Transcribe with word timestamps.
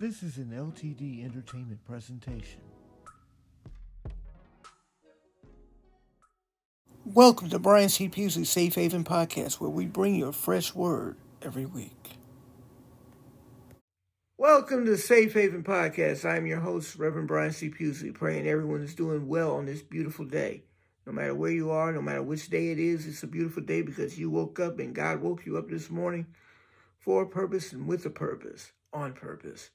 This 0.00 0.22
is 0.22 0.36
an 0.36 0.52
LTD 0.54 1.24
Entertainment 1.24 1.84
presentation. 1.84 2.60
Welcome 7.04 7.48
to 7.48 7.58
Brian 7.58 7.88
C. 7.88 8.08
Pusey's 8.08 8.48
Safe 8.48 8.76
Haven 8.76 9.02
Podcast, 9.02 9.54
where 9.54 9.68
we 9.68 9.86
bring 9.86 10.14
you 10.14 10.28
a 10.28 10.32
fresh 10.32 10.72
word 10.72 11.16
every 11.42 11.66
week. 11.66 12.10
Welcome 14.36 14.86
to 14.86 14.96
Safe 14.96 15.34
Haven 15.34 15.64
Podcast. 15.64 16.24
I'm 16.24 16.46
your 16.46 16.60
host, 16.60 16.94
Reverend 16.94 17.26
Brian 17.26 17.50
C. 17.50 17.68
Pusey, 17.68 18.14
praying 18.14 18.46
everyone 18.46 18.84
is 18.84 18.94
doing 18.94 19.26
well 19.26 19.56
on 19.56 19.66
this 19.66 19.82
beautiful 19.82 20.26
day. 20.26 20.62
No 21.06 21.12
matter 21.12 21.34
where 21.34 21.50
you 21.50 21.72
are, 21.72 21.90
no 21.90 22.02
matter 22.02 22.22
which 22.22 22.50
day 22.50 22.70
it 22.70 22.78
is, 22.78 23.04
it's 23.04 23.24
a 23.24 23.26
beautiful 23.26 23.64
day 23.64 23.82
because 23.82 24.16
you 24.16 24.30
woke 24.30 24.60
up 24.60 24.78
and 24.78 24.94
God 24.94 25.20
woke 25.20 25.44
you 25.44 25.58
up 25.58 25.68
this 25.68 25.90
morning 25.90 26.26
for 27.00 27.22
a 27.22 27.28
purpose 27.28 27.72
and 27.72 27.88
with 27.88 28.06
a 28.06 28.10
purpose, 28.10 28.70
on 28.92 29.12
purpose 29.12 29.70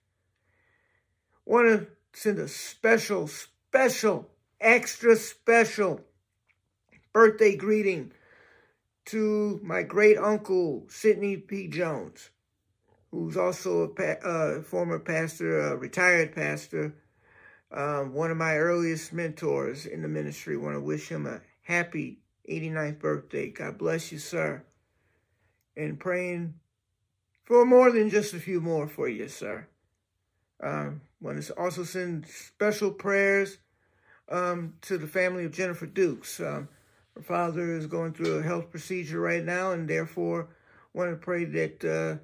want 1.45 1.67
to 1.67 1.87
send 2.13 2.39
a 2.39 2.47
special, 2.47 3.27
special, 3.27 4.29
extra 4.59 5.15
special 5.15 6.01
birthday 7.11 7.55
greeting 7.55 8.11
to 9.05 9.59
my 9.63 9.83
great 9.83 10.17
uncle, 10.17 10.85
Sidney 10.87 11.37
P. 11.37 11.67
Jones, 11.67 12.29
who's 13.11 13.37
also 13.37 13.81
a 13.81 13.87
pa- 13.89 14.27
uh, 14.27 14.61
former 14.61 14.99
pastor, 14.99 15.59
a 15.59 15.75
retired 15.75 16.33
pastor, 16.33 16.95
um, 17.71 18.13
one 18.13 18.31
of 18.31 18.37
my 18.37 18.57
earliest 18.57 19.13
mentors 19.13 19.85
in 19.85 20.01
the 20.01 20.07
ministry. 20.07 20.55
want 20.55 20.75
to 20.75 20.81
wish 20.81 21.09
him 21.09 21.25
a 21.25 21.41
happy 21.63 22.19
89th 22.49 22.99
birthday. 22.99 23.49
God 23.49 23.77
bless 23.77 24.11
you, 24.11 24.19
sir. 24.19 24.63
And 25.75 25.99
praying 25.99 26.55
for 27.43 27.65
more 27.65 27.91
than 27.91 28.09
just 28.09 28.33
a 28.33 28.39
few 28.39 28.61
more 28.61 28.87
for 28.87 29.09
you, 29.09 29.27
sir. 29.27 29.67
Um, 30.61 31.01
want 31.21 31.41
to 31.41 31.53
also 31.59 31.83
send 31.83 32.27
special 32.27 32.91
prayers 32.91 33.57
um, 34.29 34.73
to 34.81 34.97
the 34.97 35.07
family 35.07 35.45
of 35.45 35.51
Jennifer 35.51 35.85
Dukes. 35.85 36.39
Um, 36.39 36.67
her 37.15 37.21
father 37.21 37.75
is 37.75 37.87
going 37.87 38.13
through 38.13 38.35
a 38.35 38.43
health 38.43 38.71
procedure 38.71 39.19
right 39.19 39.43
now, 39.43 39.71
and 39.71 39.87
therefore 39.87 40.49
want 40.93 41.11
to 41.11 41.17
pray 41.17 41.45
that 41.45 41.85
uh, 41.85 42.23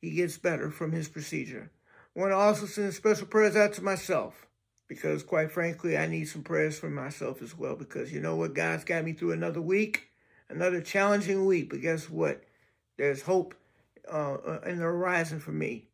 he 0.00 0.12
gets 0.12 0.38
better 0.38 0.70
from 0.70 0.92
his 0.92 1.08
procedure. 1.08 1.70
want 2.14 2.32
to 2.32 2.36
also 2.36 2.66
send 2.66 2.94
special 2.94 3.26
prayers 3.26 3.56
out 3.56 3.74
to 3.74 3.84
myself 3.84 4.46
because, 4.86 5.22
quite 5.22 5.50
frankly, 5.50 5.98
I 5.98 6.06
need 6.06 6.26
some 6.26 6.42
prayers 6.42 6.78
for 6.78 6.88
myself 6.88 7.42
as 7.42 7.56
well. 7.56 7.76
Because 7.76 8.12
you 8.12 8.20
know 8.20 8.36
what, 8.36 8.54
God's 8.54 8.84
got 8.84 9.04
me 9.04 9.12
through 9.12 9.32
another 9.32 9.60
week, 9.60 10.10
another 10.48 10.80
challenging 10.80 11.44
week. 11.44 11.70
But 11.70 11.82
guess 11.82 12.08
what? 12.08 12.42
There's 12.96 13.22
hope 13.22 13.54
uh, 14.10 14.34
uh 14.34 14.60
in 14.66 14.78
the 14.78 14.84
horizon 14.84 15.40
for 15.40 15.52
me. 15.52 15.87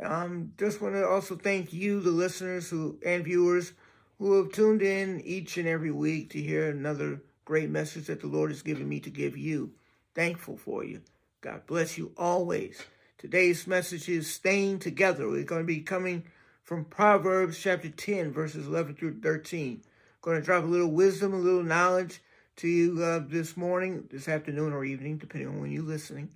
Um, 0.00 0.52
just 0.58 0.80
want 0.80 0.94
to 0.94 1.06
also 1.06 1.36
thank 1.36 1.72
you, 1.72 2.00
the 2.00 2.10
listeners 2.10 2.70
who 2.70 2.98
and 3.04 3.24
viewers 3.24 3.72
who 4.18 4.36
have 4.36 4.52
tuned 4.52 4.82
in 4.82 5.20
each 5.22 5.58
and 5.58 5.68
every 5.68 5.90
week 5.90 6.30
to 6.30 6.40
hear 6.40 6.70
another 6.70 7.20
great 7.44 7.70
message 7.70 8.06
that 8.06 8.20
the 8.20 8.26
Lord 8.26 8.50
has 8.50 8.62
given 8.62 8.88
me 8.88 9.00
to 9.00 9.10
give 9.10 9.36
you. 9.36 9.72
Thankful 10.14 10.56
for 10.56 10.84
you. 10.84 11.02
God 11.40 11.66
bless 11.66 11.98
you 11.98 12.12
always. 12.16 12.82
Today's 13.18 13.66
message 13.66 14.08
is 14.08 14.32
staying 14.32 14.78
together. 14.78 15.28
We're 15.28 15.44
going 15.44 15.62
to 15.62 15.66
be 15.66 15.80
coming 15.80 16.24
from 16.62 16.84
Proverbs 16.84 17.58
chapter 17.58 17.88
10, 17.88 18.32
verses 18.32 18.66
11 18.66 18.94
through 18.94 19.20
13. 19.20 19.82
Going 20.20 20.40
to 20.40 20.44
drop 20.44 20.64
a 20.64 20.66
little 20.66 20.90
wisdom, 20.90 21.34
a 21.34 21.36
little 21.36 21.64
knowledge 21.64 22.20
to 22.56 22.68
you 22.68 23.02
uh, 23.02 23.20
this 23.26 23.56
morning, 23.56 24.08
this 24.10 24.28
afternoon, 24.28 24.72
or 24.72 24.84
evening, 24.84 25.18
depending 25.18 25.48
on 25.48 25.60
when 25.60 25.72
you're 25.72 25.82
listening. 25.82 26.30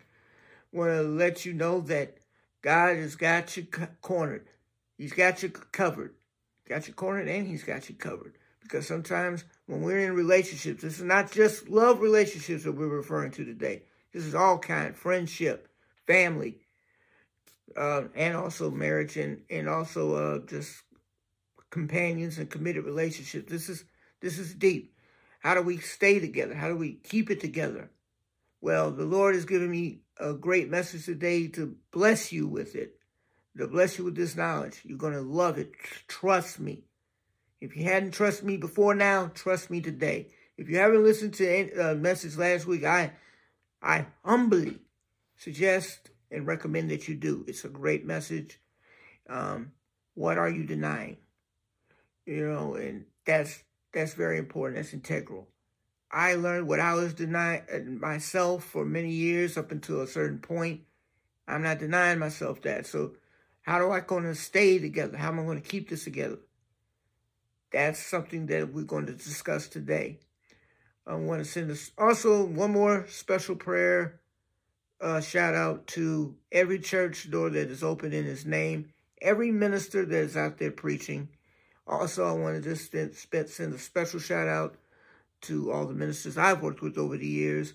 Want 0.73 0.91
to 0.91 1.03
let 1.03 1.45
you 1.45 1.53
know 1.53 1.81
that 1.83 2.17
God 2.67 2.97
has 2.97 3.15
got 3.15 3.57
you 3.57 3.65
cornered. 4.03 4.49
He's 4.99 5.13
got 5.13 5.41
you 5.41 5.51
covered. 5.51 6.17
Got 6.69 6.89
you 6.89 6.95
cornered 6.95 7.29
and 7.29 7.47
he's 7.47 7.63
got 7.63 7.89
you 7.89 7.95
covered. 7.95 8.35
Because 8.61 8.89
sometimes 8.89 9.45
when 9.67 9.83
we're 9.83 10.01
in 10.01 10.15
relationships, 10.15 10.83
this 10.83 10.99
is 10.99 11.05
not 11.05 11.31
just 11.31 11.69
love 11.69 12.01
relationships 12.01 12.65
that 12.65 12.73
we're 12.73 12.89
referring 12.89 13.31
to 13.31 13.45
today. 13.45 13.85
This 14.13 14.25
is 14.25 14.35
all 14.35 14.59
kind, 14.59 14.97
friendship, 14.97 15.69
family, 16.09 16.59
uh, 17.77 18.07
and 18.17 18.37
also 18.37 18.73
marriage 18.73 19.17
and, 19.17 19.43
and 19.49 19.69
also 19.69 20.15
uh, 20.17 20.39
just 20.45 20.83
companions 21.71 22.37
and 22.39 22.51
committed 22.51 22.85
relationships. 22.85 23.49
This 23.49 23.69
is 23.69 23.85
this 24.21 24.41
is 24.41 24.53
deep. 24.53 24.93
How 25.39 25.55
do 25.55 25.63
we 25.63 25.77
stay 25.77 26.19
together? 26.19 26.55
How 26.55 26.67
do 26.67 26.77
we 26.77 26.95
keep 26.95 27.31
it 27.31 27.39
together? 27.39 27.93
Well, 28.61 28.91
the 28.91 29.05
Lord 29.05 29.37
has 29.37 29.45
given 29.45 29.71
me 29.71 30.01
a 30.19 30.35
great 30.35 30.71
message 30.71 31.05
today 31.05 31.49
to 31.49 31.77
bless 31.93 32.33
you 32.33 32.47
with 32.47 32.75
it, 32.75 32.99
to 33.59 33.67
bless 33.67 33.99
you 33.99 34.05
with 34.05 34.17
this 34.17 34.37
knowledge. 34.37 34.81
You're 34.85 34.99
going 34.99 35.13
to 35.13 35.21
love 35.21 35.59
it. 35.59 35.73
Trust 36.09 36.61
me. 36.61 36.85
If 37.61 37.77
you 37.77 37.85
hadn't 37.85 38.13
trusted 38.13 38.45
me 38.45 38.57
before 38.57 38.95
now, 38.95 39.31
trust 39.35 39.71
me 39.71 39.81
today. 39.81 40.29
If 40.59 40.69
you 40.69 40.79
haven't 40.79 41.05
listened 41.05 41.35
to 41.35 41.47
a 41.47 41.93
uh, 41.93 41.95
message 41.95 42.37
last 42.37 42.67
week, 42.67 42.85
I, 42.85 43.13
I 43.83 44.07
humbly 44.25 44.79
suggest 45.37 46.11
and 46.31 46.47
recommend 46.47 46.91
that 46.91 47.09
you 47.09 47.15
do. 47.15 47.45
It's 47.47 47.65
a 47.65 47.69
great 47.69 48.05
message. 48.05 48.61
Um, 49.29 49.73
what 50.15 50.39
are 50.39 50.49
you 50.49 50.65
denying? 50.65 51.19
You 52.25 52.49
know, 52.49 52.75
and 52.75 53.05
that's 53.25 53.63
that's 53.93 54.15
very 54.15 54.39
important. 54.39 54.77
That's 54.77 54.93
integral. 54.93 55.49
I 56.11 56.35
learned 56.35 56.69
what 56.69 56.81
I 56.81 56.95
was 56.95 57.15
denying 57.15 57.63
uh, 57.73 57.79
myself 57.91 58.65
for 58.65 58.85
many 58.85 59.11
years 59.11 59.57
up 59.57 59.73
until 59.73 60.01
a 60.01 60.07
certain 60.07 60.39
point. 60.39 60.83
I'm 61.49 61.63
not 61.63 61.79
denying 61.79 62.19
myself 62.19 62.63
that. 62.63 62.87
So 62.87 63.13
how 63.63 63.79
do 63.79 63.91
I 63.91 64.01
going 64.01 64.25
to 64.25 64.35
stay 64.35 64.79
together? 64.79 65.17
How 65.17 65.29
am 65.29 65.41
I 65.41 65.45
going 65.45 65.61
to 65.61 65.69
keep 65.69 65.89
this 65.89 66.05
together? 66.05 66.39
That's 67.73 67.99
something 67.99 68.47
that 68.47 68.73
we're 68.73 68.85
going 68.85 69.07
to 69.07 69.13
discuss 69.13 69.69
today. 69.69 70.21
I 71.07 71.15
want 71.15 71.45
to 71.45 71.51
send 71.51 71.71
us 71.71 71.91
also 71.99 72.45
one 72.45 72.73
more 72.73 73.07
special 73.09 73.57
prayer 73.57 74.21
uh, 75.01 75.21
shout 75.21 75.55
out 75.55 75.87
to 75.89 76.35
every 76.51 76.79
church 76.79 77.31
door 77.31 77.51
that 77.51 77.71
is 77.71 77.83
open 77.83 78.13
in 78.13 78.25
his 78.25 78.47
name, 78.47 78.93
every 79.21 79.51
minister 79.51 80.05
that 80.05 80.19
is 80.19 80.37
out 80.37 80.59
there 80.59 80.71
preaching. 80.71 81.29
Also, 81.87 82.25
I 82.25 82.33
want 82.33 82.63
to 82.63 82.69
just 82.69 82.91
send 82.91 83.75
a 83.75 83.79
special 83.79 84.21
shout 84.21 84.49
out 84.49 84.77
to 85.43 85.71
all 85.73 85.87
the 85.87 85.95
ministers 85.95 86.39
I've 86.39 86.63
worked 86.63 86.83
with 86.83 86.99
over 86.99 87.17
the 87.17 87.27
years. 87.27 87.75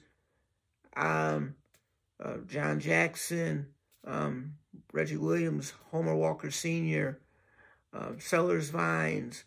Um, 0.95 1.55
uh, 2.23 2.37
John 2.47 2.79
Jackson, 2.79 3.67
um, 4.05 4.53
Reggie 4.93 5.17
Williams, 5.17 5.73
Homer 5.91 6.15
Walker 6.15 6.51
Sr., 6.51 7.19
uh, 7.93 8.11
Sellers 8.19 8.69
Vines, 8.69 9.43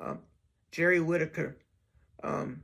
uh, 0.00 0.14
Jerry 0.70 1.00
Whitaker, 1.00 1.58
um, 2.22 2.62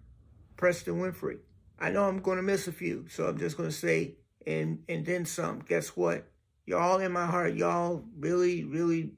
Preston 0.56 1.00
Winfrey. 1.00 1.38
I 1.78 1.90
know 1.90 2.04
I'm 2.04 2.20
going 2.20 2.38
to 2.38 2.42
miss 2.42 2.66
a 2.66 2.72
few, 2.72 3.06
so 3.08 3.26
I'm 3.26 3.38
just 3.38 3.56
going 3.56 3.68
to 3.68 3.74
say, 3.74 4.16
and 4.46 4.82
and 4.88 5.04
then 5.04 5.24
some. 5.24 5.60
Guess 5.60 5.96
what? 5.96 6.28
Y'all 6.66 6.98
in 6.98 7.12
my 7.12 7.26
heart, 7.26 7.54
y'all 7.54 8.04
really, 8.18 8.64
really 8.64 9.12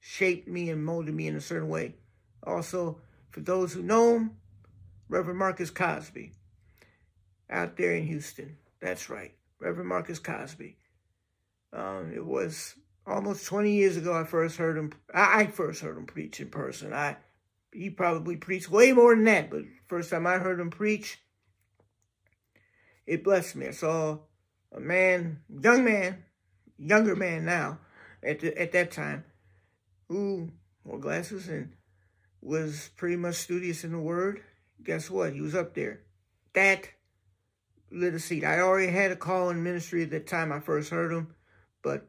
shaped 0.00 0.48
me 0.48 0.70
and 0.70 0.84
molded 0.84 1.14
me 1.14 1.26
in 1.26 1.36
a 1.36 1.40
certain 1.40 1.68
way. 1.68 1.94
Also, 2.46 3.00
for 3.30 3.40
those 3.40 3.72
who 3.72 3.82
know 3.82 4.14
him, 4.14 4.30
Reverend 5.08 5.38
Marcus 5.38 5.70
Cosby 5.70 6.32
out 7.48 7.76
there 7.76 7.94
in 7.94 8.06
Houston. 8.06 8.56
That's 8.80 9.08
right, 9.08 9.32
Reverend 9.60 9.88
Marcus 9.88 10.18
Cosby. 10.18 10.76
Um, 11.72 12.12
it 12.14 12.24
was 12.24 12.74
almost 13.06 13.46
20 13.46 13.70
years 13.70 13.96
ago 13.96 14.18
I 14.18 14.24
first 14.24 14.56
heard 14.56 14.76
him. 14.76 14.92
I 15.14 15.46
first 15.46 15.80
heard 15.80 15.96
him 15.96 16.06
preach 16.06 16.40
in 16.40 16.48
person. 16.48 16.92
I 16.92 17.16
he 17.72 17.90
probably 17.90 18.36
preached 18.36 18.70
way 18.70 18.92
more 18.92 19.14
than 19.14 19.24
that, 19.24 19.50
but 19.50 19.62
first 19.86 20.10
time 20.10 20.26
I 20.26 20.38
heard 20.38 20.58
him 20.58 20.70
preach, 20.70 21.18
it 23.06 23.22
blessed 23.22 23.56
me. 23.56 23.68
I 23.68 23.72
saw 23.72 24.18
a 24.72 24.80
man, 24.80 25.40
young 25.48 25.84
man, 25.84 26.24
younger 26.78 27.14
man 27.14 27.44
now, 27.44 27.78
at 28.22 28.40
the, 28.40 28.58
at 28.58 28.72
that 28.72 28.90
time, 28.92 29.24
who 30.08 30.50
wore 30.84 30.98
glasses 30.98 31.48
and 31.48 31.72
was 32.40 32.90
pretty 32.96 33.16
much 33.16 33.34
studious 33.34 33.84
in 33.84 33.92
the 33.92 33.98
Word 33.98 34.42
guess 34.82 35.10
what? 35.10 35.32
He 35.32 35.40
was 35.40 35.54
up 35.54 35.74
there. 35.74 36.02
That 36.54 36.88
lit 37.90 38.14
a 38.14 38.18
seed. 38.18 38.44
I 38.44 38.60
already 38.60 38.90
had 38.90 39.12
a 39.12 39.16
call 39.16 39.50
in 39.50 39.62
ministry 39.62 40.02
at 40.02 40.10
the 40.10 40.20
time 40.20 40.52
I 40.52 40.60
first 40.60 40.90
heard 40.90 41.12
him, 41.12 41.34
but 41.82 42.08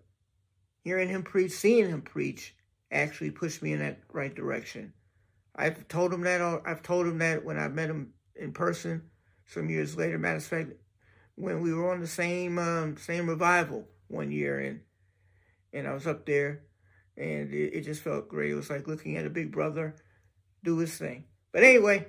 hearing 0.84 1.10
him 1.10 1.24
preach, 1.24 1.52
seeing 1.52 1.90
him 1.90 2.02
preach, 2.02 2.56
actually 2.92 3.32
pushed 3.32 3.62
me 3.62 3.74
in 3.74 3.80
that 3.80 4.00
right 4.12 4.34
direction. 4.34 4.94
I've 5.56 5.88
told 5.88 6.14
him 6.14 6.22
that. 6.22 6.42
I've 6.66 6.84
told 6.84 7.08
him 7.08 7.18
that 7.20 7.44
when 7.44 7.58
I 7.58 7.68
met 7.68 7.90
him 7.90 8.14
in 8.36 8.52
person 8.54 9.10
some 9.46 9.70
years 9.70 9.98
later. 9.98 10.18
Matter 10.18 10.38
of 10.38 10.44
fact, 10.44 10.74
when 11.36 11.62
we 11.62 11.74
were 11.74 11.92
on 11.92 12.00
the 12.00 12.08
same 12.08 12.60
um, 12.60 12.98
same 12.98 13.28
revival 13.28 13.88
one 14.08 14.32
year, 14.32 14.60
and 14.60 14.82
and 15.74 15.88
I 15.88 15.94
was 15.94 16.08
up 16.08 16.26
there, 16.26 16.64
and 17.18 17.54
it, 17.54 17.74
it 17.74 17.82
just 17.82 18.02
felt 18.02 18.30
great. 18.30 18.52
It 18.52 18.56
was 18.56 18.70
like 18.70 18.88
looking 18.88 19.18
at 19.18 19.26
a 19.26 19.32
big 19.32 19.52
brother 19.52 19.96
do 20.64 20.78
his 20.78 20.98
thing. 20.98 21.26
But 21.52 21.64
anyway, 21.64 22.08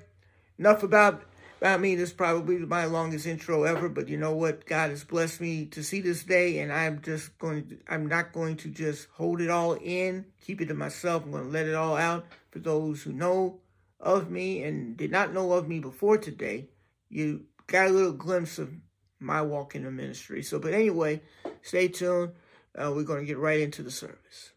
enough 0.58 0.82
about 0.82 1.22
I 1.60 1.76
mean, 1.76 1.98
it's 1.98 2.12
probably 2.12 2.58
my 2.58 2.84
longest 2.84 3.26
intro 3.26 3.64
ever, 3.64 3.88
but 3.88 4.08
you 4.08 4.16
know 4.16 4.32
what? 4.32 4.64
God 4.64 4.90
has 4.90 5.02
blessed 5.02 5.40
me 5.40 5.66
to 5.66 5.82
see 5.82 6.00
this 6.00 6.22
day, 6.22 6.60
and 6.60 6.72
I'm 6.72 7.02
just 7.02 7.36
going 7.38 7.66
to, 7.68 7.78
I'm 7.88 8.06
not 8.06 8.32
going 8.32 8.56
to 8.58 8.68
just 8.68 9.08
hold 9.14 9.40
it 9.40 9.50
all 9.50 9.72
in, 9.74 10.26
keep 10.40 10.60
it 10.60 10.66
to 10.66 10.74
myself. 10.74 11.24
I'm 11.24 11.32
going 11.32 11.44
to 11.44 11.50
let 11.50 11.66
it 11.66 11.74
all 11.74 11.96
out 11.96 12.26
for 12.50 12.60
those 12.60 13.02
who 13.02 13.12
know 13.12 13.58
of 13.98 14.30
me 14.30 14.62
and 14.62 14.96
did 14.96 15.10
not 15.10 15.34
know 15.34 15.52
of 15.52 15.68
me 15.68 15.80
before 15.80 16.16
today. 16.16 16.68
You 17.08 17.46
got 17.66 17.88
a 17.88 17.92
little 17.92 18.12
glimpse 18.12 18.58
of 18.58 18.70
my 19.18 19.42
walk 19.42 19.74
in 19.74 19.82
the 19.82 19.90
ministry. 19.90 20.44
So, 20.44 20.60
but 20.60 20.74
anyway, 20.74 21.22
stay 21.62 21.88
tuned. 21.88 22.32
Uh, 22.76 22.92
we're 22.94 23.02
going 23.02 23.20
to 23.20 23.26
get 23.26 23.38
right 23.38 23.58
into 23.58 23.82
the 23.82 23.90
service. 23.90 24.52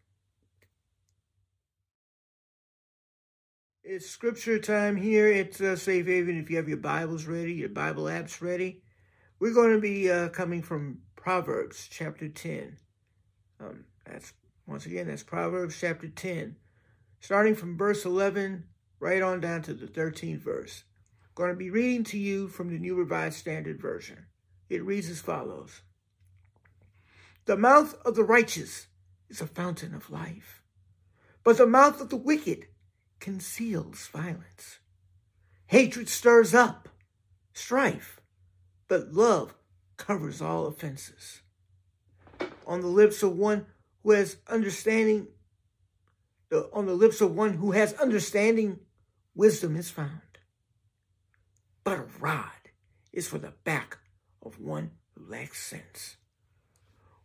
It's 3.94 4.10
scripture 4.10 4.58
time 4.58 4.96
here 4.96 5.28
at 5.28 5.60
uh, 5.60 5.76
Safe 5.76 6.08
Haven. 6.08 6.38
If 6.38 6.50
you 6.50 6.56
have 6.56 6.70
your 6.70 6.78
Bibles 6.78 7.26
ready, 7.26 7.52
your 7.52 7.68
Bible 7.68 8.06
apps 8.06 8.42
ready, 8.42 8.84
we're 9.38 9.54
going 9.54 9.76
to 9.76 9.82
be 9.82 10.10
uh, 10.10 10.30
coming 10.30 10.62
from 10.62 11.00
Proverbs 11.18 11.90
chapter 11.92 12.30
10. 12.30 12.78
Um, 13.60 13.84
that's 14.06 14.32
once 14.66 14.86
again, 14.86 15.08
that's 15.08 15.24
Proverbs 15.24 15.78
chapter 15.78 16.08
10, 16.08 16.56
starting 17.20 17.54
from 17.54 17.78
verse 17.78 18.06
11 18.06 18.64
right 19.02 19.22
on 19.22 19.42
down 19.42 19.62
to 19.64 19.74
the 19.74 19.88
13th 19.88 20.40
verse. 20.40 20.86
I'm 21.26 21.32
going 21.36 21.50
to 21.50 21.58
be 21.58 21.70
reading 21.70 22.06
to 22.06 22.18
you 22.18 22.48
from 22.48 22.70
the 22.70 22.80
New 22.80 22.96
Revised 22.96 23.40
Standard 23.40 23.82
Version. 23.82 24.28
It 24.70 24.86
reads 24.86 25.10
as 25.10 25.20
follows 25.20 25.82
The 27.44 27.58
mouth 27.58 27.96
of 28.06 28.16
the 28.16 28.24
righteous 28.24 28.88
is 29.30 29.42
a 29.42 29.48
fountain 29.48 29.94
of 29.94 30.10
life, 30.10 30.64
but 31.44 31.58
the 31.58 31.68
mouth 31.68 32.00
of 32.00 32.08
the 32.08 32.16
wicked 32.16 32.68
conceals 33.22 34.08
violence. 34.08 34.80
Hatred 35.68 36.10
stirs 36.10 36.54
up 36.54 36.90
strife, 37.54 38.20
but 38.90 39.14
love 39.14 39.54
covers 39.96 40.42
all 40.42 40.68
offenses. 40.68 41.42
On 42.68 42.82
the 42.82 42.88
lips 42.88 43.24
of 43.24 43.38
one 43.38 43.68
who 44.04 44.12
has 44.12 44.38
understanding, 44.48 45.28
on 46.74 46.86
the 46.86 46.94
lips 46.94 47.22
of 47.22 47.34
one 47.34 47.54
who 47.54 47.72
has 47.72 47.94
understanding, 47.94 48.80
wisdom 49.36 49.78
is 49.78 49.90
found. 49.90 50.20
But 51.84 52.00
a 52.00 52.06
rod 52.20 52.50
is 53.14 53.28
for 53.28 53.38
the 53.38 53.54
back 53.64 54.00
of 54.42 54.60
one 54.60 54.92
who 55.16 55.32
lacks 55.32 55.66
sense. 55.66 56.18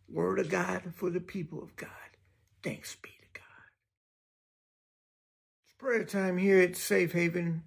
Word 0.07 0.39
of 0.39 0.49
God 0.49 0.93
for 0.95 1.09
the 1.09 1.19
people 1.19 1.61
of 1.61 1.75
God. 1.75 1.89
Thanks 2.63 2.95
be 3.01 3.16
prayer 5.77 6.03
time 6.03 6.39
here 6.39 6.59
at 6.59 6.75
Safe 6.75 7.13
Haven. 7.13 7.61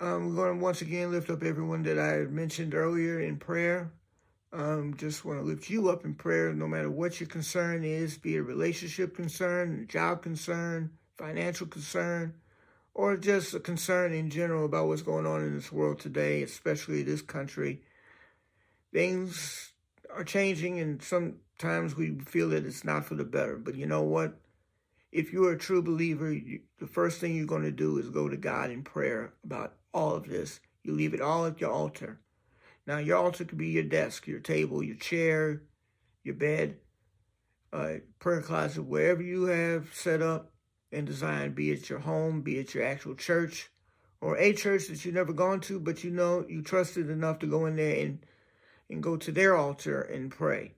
Um, 0.00 0.34
we're 0.34 0.46
going 0.46 0.58
to 0.58 0.64
once 0.64 0.80
again 0.80 1.10
lift 1.10 1.28
up 1.28 1.42
everyone 1.42 1.82
that 1.82 1.98
I 1.98 2.24
mentioned 2.30 2.74
earlier 2.74 3.20
in 3.20 3.36
prayer. 3.36 3.92
Um, 4.54 4.94
just 4.96 5.22
want 5.22 5.38
to 5.38 5.44
lift 5.44 5.68
you 5.68 5.90
up 5.90 6.06
in 6.06 6.14
prayer, 6.14 6.54
no 6.54 6.66
matter 6.66 6.90
what 6.90 7.20
your 7.20 7.28
concern 7.28 7.84
is, 7.84 8.16
be 8.16 8.36
it 8.36 8.38
a 8.38 8.42
relationship 8.42 9.14
concern, 9.14 9.86
job 9.86 10.22
concern, 10.22 10.92
financial 11.18 11.66
concern, 11.66 12.32
or 12.94 13.18
just 13.18 13.52
a 13.52 13.60
concern 13.60 14.14
in 14.14 14.30
general 14.30 14.64
about 14.64 14.88
what's 14.88 15.02
going 15.02 15.26
on 15.26 15.42
in 15.42 15.54
this 15.54 15.70
world 15.70 16.00
today, 16.00 16.42
especially 16.42 17.02
this 17.02 17.20
country. 17.20 17.82
Things 18.94 19.72
are 20.10 20.24
changing, 20.24 20.80
and 20.80 21.02
sometimes 21.02 21.96
we 21.96 22.18
feel 22.20 22.48
that 22.48 22.64
it's 22.64 22.82
not 22.82 23.04
for 23.04 23.14
the 23.14 23.24
better. 23.24 23.58
But 23.58 23.74
you 23.74 23.84
know 23.84 24.02
what? 24.02 24.38
If 25.12 25.32
you're 25.32 25.52
a 25.52 25.58
true 25.58 25.82
believer, 25.82 26.32
you, 26.32 26.60
the 26.78 26.86
first 26.86 27.20
thing 27.20 27.36
you're 27.36 27.46
going 27.46 27.62
to 27.62 27.70
do 27.70 27.98
is 27.98 28.08
go 28.08 28.28
to 28.28 28.36
God 28.36 28.70
in 28.70 28.82
prayer 28.82 29.34
about 29.44 29.74
all 29.92 30.14
of 30.14 30.26
this. 30.26 30.58
You 30.82 30.94
leave 30.94 31.12
it 31.12 31.20
all 31.20 31.44
at 31.44 31.60
your 31.60 31.70
altar. 31.70 32.18
Now, 32.86 32.98
your 32.98 33.18
altar 33.18 33.44
could 33.44 33.58
be 33.58 33.68
your 33.68 33.84
desk, 33.84 34.26
your 34.26 34.40
table, 34.40 34.82
your 34.82 34.96
chair, 34.96 35.62
your 36.24 36.34
bed, 36.34 36.78
uh, 37.72 37.96
prayer 38.18 38.40
closet, 38.40 38.82
wherever 38.82 39.22
you 39.22 39.44
have 39.44 39.94
set 39.94 40.22
up 40.22 40.50
and 40.90 41.06
designed, 41.06 41.54
be 41.54 41.70
it 41.70 41.88
your 41.88 42.00
home, 42.00 42.40
be 42.40 42.58
it 42.58 42.74
your 42.74 42.84
actual 42.84 43.14
church, 43.14 43.70
or 44.20 44.36
a 44.38 44.52
church 44.52 44.88
that 44.88 45.04
you've 45.04 45.14
never 45.14 45.32
gone 45.32 45.60
to, 45.60 45.78
but 45.78 46.02
you 46.02 46.10
know 46.10 46.44
you 46.48 46.62
trusted 46.62 47.10
enough 47.10 47.38
to 47.40 47.46
go 47.46 47.66
in 47.66 47.76
there 47.76 48.04
and, 48.04 48.24
and 48.90 49.02
go 49.02 49.16
to 49.16 49.30
their 49.30 49.56
altar 49.56 50.00
and 50.00 50.30
pray. 50.30 50.74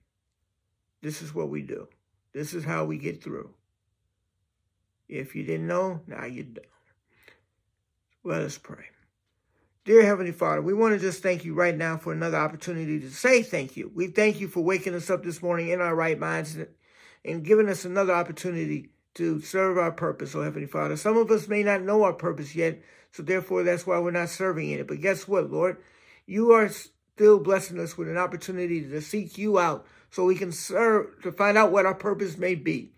This 1.01 1.21
is 1.21 1.33
what 1.33 1.49
we 1.49 1.61
do. 1.61 1.87
This 2.33 2.53
is 2.53 2.65
how 2.65 2.85
we 2.85 2.97
get 2.97 3.23
through. 3.23 3.53
If 5.07 5.35
you 5.35 5.43
didn't 5.43 5.67
know, 5.67 6.01
now 6.07 6.25
you 6.25 6.43
know. 6.43 6.61
Let 8.23 8.41
us 8.41 8.57
pray. 8.57 8.85
Dear 9.85 10.03
Heavenly 10.03 10.31
Father, 10.31 10.63
we 10.63 10.73
want 10.73 10.95
to 10.95 10.99
just 10.99 11.21
thank 11.21 11.45
you 11.45 11.53
right 11.53 11.77
now 11.77 11.95
for 11.95 12.11
another 12.11 12.37
opportunity 12.37 12.99
to 12.99 13.11
say 13.11 13.43
thank 13.43 13.77
you. 13.77 13.91
We 13.93 14.07
thank 14.07 14.39
you 14.39 14.47
for 14.47 14.63
waking 14.63 14.95
us 14.95 15.11
up 15.11 15.23
this 15.23 15.43
morning 15.43 15.69
in 15.69 15.79
our 15.79 15.93
right 15.93 16.17
minds 16.17 16.57
and 17.23 17.43
giving 17.43 17.69
us 17.69 17.85
another 17.85 18.13
opportunity 18.13 18.89
to 19.13 19.41
serve 19.41 19.77
our 19.77 19.91
purpose, 19.91 20.33
oh 20.33 20.41
Heavenly 20.41 20.67
Father. 20.67 20.97
Some 20.97 21.17
of 21.17 21.29
us 21.29 21.47
may 21.47 21.61
not 21.61 21.83
know 21.83 22.03
our 22.03 22.13
purpose 22.13 22.55
yet, 22.55 22.81
so 23.11 23.21
therefore 23.21 23.61
that's 23.61 23.85
why 23.85 23.99
we're 23.99 24.09
not 24.09 24.29
serving 24.29 24.71
in 24.71 24.79
it. 24.79 24.87
But 24.87 25.01
guess 25.01 25.27
what, 25.27 25.51
Lord? 25.51 25.77
You 26.25 26.51
are 26.53 26.69
still 26.69 27.39
blessing 27.39 27.79
us 27.79 27.95
with 27.95 28.09
an 28.09 28.17
opportunity 28.17 28.81
to 28.81 29.01
seek 29.01 29.37
you 29.37 29.59
out 29.59 29.85
so 30.09 30.25
we 30.25 30.35
can 30.35 30.51
serve, 30.51 31.21
to 31.21 31.31
find 31.31 31.59
out 31.59 31.71
what 31.71 31.85
our 31.85 31.93
purpose 31.93 32.39
may 32.39 32.55
be. 32.55 32.94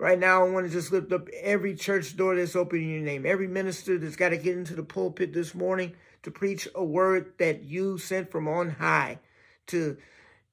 Right 0.00 0.18
now, 0.18 0.46
I 0.46 0.48
want 0.48 0.64
to 0.64 0.72
just 0.72 0.92
lift 0.92 1.12
up 1.12 1.28
every 1.42 1.74
church 1.74 2.16
door 2.16 2.34
that's 2.34 2.56
open 2.56 2.78
in 2.80 2.88
your 2.88 3.02
name. 3.02 3.26
Every 3.26 3.46
minister 3.46 3.98
that's 3.98 4.16
got 4.16 4.30
to 4.30 4.38
get 4.38 4.56
into 4.56 4.74
the 4.74 4.82
pulpit 4.82 5.34
this 5.34 5.54
morning 5.54 5.92
to 6.22 6.30
preach 6.30 6.66
a 6.74 6.82
word 6.82 7.34
that 7.36 7.64
you 7.64 7.98
sent 7.98 8.30
from 8.30 8.48
on 8.48 8.70
high 8.70 9.18
to, 9.66 9.98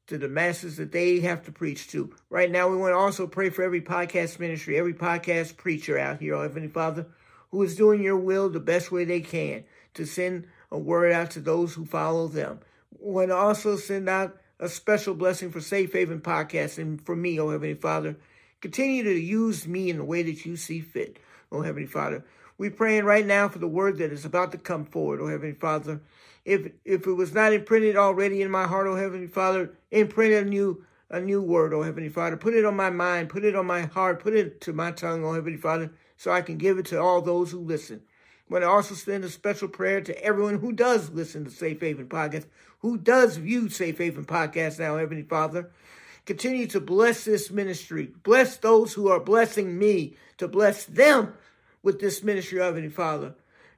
to 0.08 0.18
the 0.18 0.28
masses 0.28 0.76
that 0.76 0.92
they 0.92 1.22
have 1.22 1.46
to 1.46 1.54
preach 1.54 1.88
to. 1.92 2.14
Right 2.30 2.52
now, 2.52 2.68
we 2.68 2.76
want 2.76 2.92
to 2.92 2.98
also 2.98 3.26
pray 3.26 3.50
for 3.50 3.64
every 3.64 3.80
podcast 3.80 4.38
ministry, 4.38 4.78
every 4.78 4.94
podcast 4.94 5.56
preacher 5.56 5.98
out 5.98 6.20
here, 6.20 6.36
Heavenly 6.36 6.68
Father, 6.68 7.06
who 7.52 7.64
is 7.64 7.78
doing 7.78 8.04
your 8.04 8.18
will 8.18 8.50
the 8.50 8.60
best 8.60 8.92
way 8.92 9.06
they 9.06 9.22
can 9.22 9.64
to 9.94 10.06
send 10.06 10.46
a 10.72 10.78
word 10.78 11.14
out 11.14 11.32
to 11.32 11.40
those 11.40 11.74
who 11.74 11.86
follow 11.86 12.28
them. 12.28 12.60
We 13.00 13.14
want 13.14 13.30
to 13.30 13.36
also 13.38 13.78
send 13.78 14.10
out 14.10 14.36
a 14.60 14.68
special 14.68 15.16
blessing 15.16 15.52
for 15.52 15.62
Safe 15.62 15.94
Haven 15.94 16.20
Podcast 16.20 16.80
and 16.80 17.02
for 17.02 17.16
me, 17.16 17.40
oh 17.40 17.52
Heavenly 17.52 17.76
Father, 17.76 18.18
Continue 18.60 19.04
to 19.04 19.14
use 19.14 19.68
me 19.68 19.90
in 19.90 19.98
the 19.98 20.04
way 20.04 20.24
that 20.24 20.46
you 20.46 20.56
see 20.56 20.82
fit, 20.82 21.20
oh 21.52 21.62
Heavenly 21.62 21.86
Father. 21.86 22.26
We're 22.58 22.72
praying 22.72 23.06
right 23.06 23.26
now 23.26 23.48
for 23.50 23.60
the 23.60 23.68
word 23.68 24.00
that 24.00 24.12
is 24.12 24.26
about 24.26 24.52
to 24.52 24.58
come 24.58 24.86
forward, 24.86 25.22
oh 25.22 25.28
Heavenly 25.28 25.54
Father. 25.54 26.02
If 26.44 26.72
if 26.84 27.06
it 27.06 27.14
was 27.14 27.34
not 27.34 27.54
imprinted 27.54 27.96
already 27.98 28.42
in 28.42 28.50
my 28.50 28.66
heart, 28.66 28.88
oh 28.88 28.96
Heavenly 28.96 29.28
Father, 29.28 29.74
imprint 29.92 30.34
a 30.34 30.44
new 30.44 30.84
a 31.12 31.20
new 31.22 31.40
word, 31.40 31.72
oh 31.72 31.84
Heavenly 31.84 32.10
Father. 32.10 32.36
Put 32.36 32.56
it 32.56 32.66
on 32.66 32.76
my 32.76 32.90
mind, 32.90 33.30
put 33.30 33.46
it 33.46 33.56
on 33.56 33.68
my 33.68 33.82
heart, 33.82 34.22
put 34.22 34.34
it 34.34 34.60
to 34.62 34.74
my 34.74 34.92
tongue, 34.92 35.24
oh 35.24 35.34
Heavenly 35.34 35.60
Father, 35.60 35.92
so 36.18 36.32
I 36.32 36.42
can 36.42 36.58
give 36.58 36.80
it 36.80 36.88
to 36.88 37.00
all 37.00 37.22
those 37.22 37.52
who 37.52 37.60
listen. 37.60 38.02
But 38.50 38.64
I 38.64 38.66
also 38.66 38.96
send 38.96 39.24
a 39.24 39.30
special 39.30 39.68
prayer 39.68 40.02
to 40.02 40.24
everyone 40.24 40.58
who 40.58 40.72
does 40.72 41.12
listen 41.12 41.46
to 41.46 41.52
Safe 41.52 41.80
Haven 41.82 42.08
Podcast, 42.08 42.46
who 42.80 42.98
does 42.98 43.38
view 43.38 43.70
Safe 43.70 44.00
Haven 44.00 44.26
Podcast 44.26 44.80
now, 44.80 44.98
Heavenly 44.98 45.24
Father. 45.24 45.70
Continue 46.28 46.68
to 46.68 46.82
bless 46.82 47.24
this 47.24 47.50
ministry. 47.50 48.12
Bless 48.24 48.58
those 48.58 48.94
who 48.94 49.08
are 49.08 49.20
blessing 49.20 49.80
me 49.80 50.18
to 50.38 50.50
bless 50.50 50.84
them 50.84 51.34
with 51.82 52.02
this 52.02 52.22
ministry, 52.22 52.60
oh, 52.60 52.66
Heavenly 52.66 52.90
Father, 52.90 53.34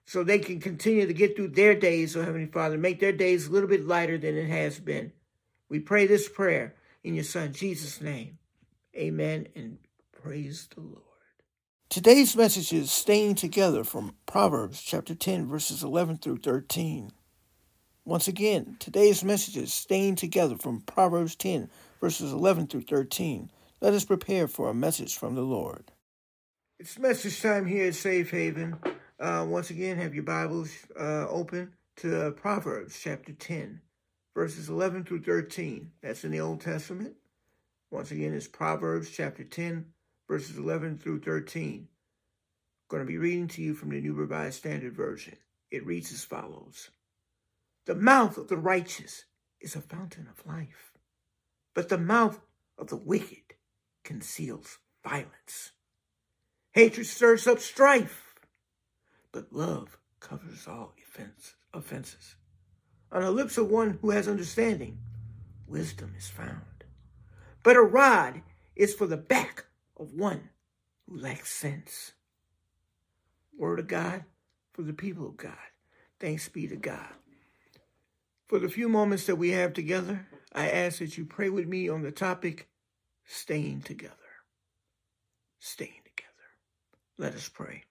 so 0.05 0.23
they 0.23 0.39
can 0.39 0.59
continue 0.59 1.05
to 1.05 1.13
get 1.13 1.35
through 1.35 1.49
their 1.49 1.75
days, 1.75 2.17
oh 2.17 2.23
Heavenly 2.23 2.47
Father, 2.47 2.75
make 2.75 2.99
their 2.99 3.11
days 3.11 3.45
a 3.45 3.51
little 3.51 3.69
bit 3.69 3.85
lighter 3.85 4.17
than 4.17 4.35
it 4.35 4.49
has 4.49 4.79
been. 4.79 5.11
We 5.69 5.79
pray 5.79 6.07
this 6.07 6.27
prayer 6.27 6.73
in 7.03 7.13
your 7.13 7.23
Son, 7.23 7.53
Jesus' 7.53 8.01
name. 8.01 8.39
Amen 8.95 9.47
and 9.55 9.77
praise 10.11 10.67
the 10.73 10.81
Lord. 10.81 11.03
Today's 11.89 12.35
message 12.35 12.73
is 12.73 12.91
staying 12.91 13.35
together 13.35 13.83
from 13.83 14.15
Proverbs 14.25 14.81
chapter 14.81 15.13
10, 15.13 15.45
verses 15.45 15.83
11 15.83 16.17
through 16.17 16.37
13. 16.37 17.11
Once 18.05 18.27
again, 18.27 18.75
today's 18.79 19.23
message 19.23 19.55
is 19.55 19.71
staying 19.71 20.15
together 20.15 20.57
from 20.57 20.81
Proverbs 20.81 21.35
10, 21.35 21.69
verses 21.99 22.31
11 22.31 22.67
through 22.67 22.81
13. 22.81 23.51
Let 23.81 23.93
us 23.93 24.05
prepare 24.05 24.47
for 24.47 24.69
a 24.69 24.73
message 24.73 25.17
from 25.17 25.35
the 25.35 25.41
Lord. 25.41 25.91
It's 26.79 26.97
message 26.97 27.41
time 27.41 27.65
here 27.65 27.87
at 27.87 27.95
Safe 27.95 28.31
Haven. 28.31 28.77
Uh, 29.19 29.45
once 29.47 29.69
again, 29.69 29.97
have 29.97 30.13
your 30.13 30.23
Bibles 30.23 30.71
uh, 30.97 31.27
open 31.27 31.73
to 31.97 32.31
Proverbs 32.31 32.97
chapter 33.01 33.33
10, 33.33 33.81
verses 34.33 34.69
11 34.69 35.03
through 35.03 35.23
13. 35.23 35.91
That's 36.01 36.23
in 36.23 36.31
the 36.31 36.39
Old 36.39 36.61
Testament. 36.61 37.15
Once 37.91 38.11
again, 38.11 38.33
it's 38.33 38.47
Proverbs 38.47 39.09
chapter 39.09 39.43
10, 39.43 39.85
verses 40.27 40.57
11 40.57 40.99
through 40.99 41.19
13. 41.19 41.87
I'm 41.87 41.87
going 42.87 43.03
to 43.03 43.07
be 43.07 43.17
reading 43.17 43.47
to 43.49 43.61
you 43.61 43.73
from 43.73 43.89
the 43.89 43.99
New 43.99 44.13
Revised 44.13 44.57
Standard 44.59 44.95
Version. 44.95 45.35
It 45.71 45.85
reads 45.85 46.13
as 46.13 46.23
follows 46.23 46.91
The 47.85 47.95
mouth 47.95 48.37
of 48.37 48.47
the 48.47 48.57
righteous 48.57 49.25
is 49.59 49.75
a 49.75 49.81
fountain 49.81 50.29
of 50.29 50.45
life 50.45 50.88
but 51.73 51.89
the 51.89 51.97
mouth 51.97 52.39
of 52.77 52.87
the 52.87 52.95
wicked 52.95 53.55
conceals 54.03 54.79
violence. 55.03 55.71
Hatred 56.71 57.07
stirs 57.07 57.47
up 57.47 57.59
strife, 57.59 58.35
but 59.31 59.51
love 59.51 59.97
covers 60.19 60.67
all 60.67 60.93
offenses. 61.73 62.35
On 63.11 63.21
the 63.21 63.31
lips 63.31 63.57
of 63.57 63.69
one 63.69 63.97
who 64.01 64.11
has 64.11 64.27
understanding, 64.27 64.99
wisdom 65.67 66.13
is 66.17 66.27
found. 66.27 66.83
But 67.63 67.75
a 67.75 67.81
rod 67.81 68.41
is 68.75 68.93
for 68.93 69.07
the 69.07 69.17
back 69.17 69.65
of 69.97 70.13
one 70.13 70.49
who 71.07 71.19
lacks 71.19 71.51
sense. 71.51 72.13
Word 73.57 73.79
of 73.79 73.87
God 73.87 74.25
for 74.73 74.83
the 74.83 74.93
people 74.93 75.27
of 75.27 75.37
God. 75.37 75.57
Thanks 76.19 76.47
be 76.47 76.67
to 76.67 76.75
God. 76.75 77.13
For 78.49 78.57
the 78.57 78.67
few 78.67 78.89
moments 78.89 79.27
that 79.27 79.35
we 79.35 79.51
have 79.51 79.73
together, 79.73 80.25
I 80.51 80.71
ask 80.71 80.97
that 80.97 81.19
you 81.19 81.25
pray 81.25 81.49
with 81.49 81.67
me 81.67 81.87
on 81.87 82.01
the 82.01 82.11
topic 82.11 82.67
staying 83.23 83.83
together. 83.83 84.15
Staying 85.59 86.01
together. 86.03 86.33
Let 87.19 87.35
us 87.35 87.47
pray. 87.47 87.83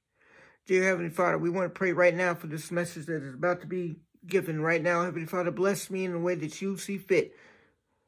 Dear 0.66 0.82
Heavenly 0.82 1.10
Father, 1.10 1.38
we 1.38 1.48
want 1.48 1.72
to 1.72 1.78
pray 1.78 1.92
right 1.92 2.14
now 2.14 2.34
for 2.34 2.48
this 2.48 2.72
message 2.72 3.06
that 3.06 3.22
is 3.22 3.34
about 3.34 3.60
to 3.60 3.68
be 3.68 4.00
given 4.26 4.60
right 4.60 4.82
now. 4.82 5.04
Heavenly 5.04 5.28
Father, 5.28 5.52
bless 5.52 5.90
me 5.90 6.04
in 6.04 6.12
the 6.12 6.18
way 6.18 6.34
that 6.34 6.60
you 6.60 6.76
see 6.76 6.98
fit. 6.98 7.36